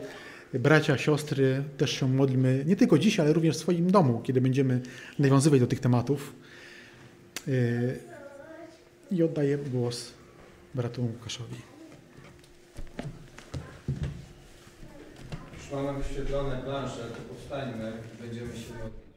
bracia, 0.55 0.99
siostry. 0.99 1.63
Też 1.77 1.91
się 1.91 2.09
modlimy 2.09 2.65
nie 2.67 2.77
tylko 2.77 2.99
dzisiaj, 2.99 3.27
ale 3.27 3.33
również 3.33 3.57
w 3.57 3.61
swoim 3.61 3.91
domu, 3.91 4.21
kiedy 4.25 4.41
będziemy 4.41 4.81
nawiązywać 5.19 5.61
do 5.61 5.67
tych 5.67 5.81
tematów. 5.81 6.35
I 9.11 9.23
oddaję 9.23 9.59
głos 9.59 10.13
bratu 10.75 11.03
Łukaszowi. 11.03 11.57
Już 15.55 15.73
mamy 15.73 16.03
wyświetlone 16.03 16.63
plansze, 16.65 16.97
to 16.97 17.35
powstańmy, 17.35 17.93
będziemy 18.21 18.47
się 18.47 18.75
modlić. 18.75 19.08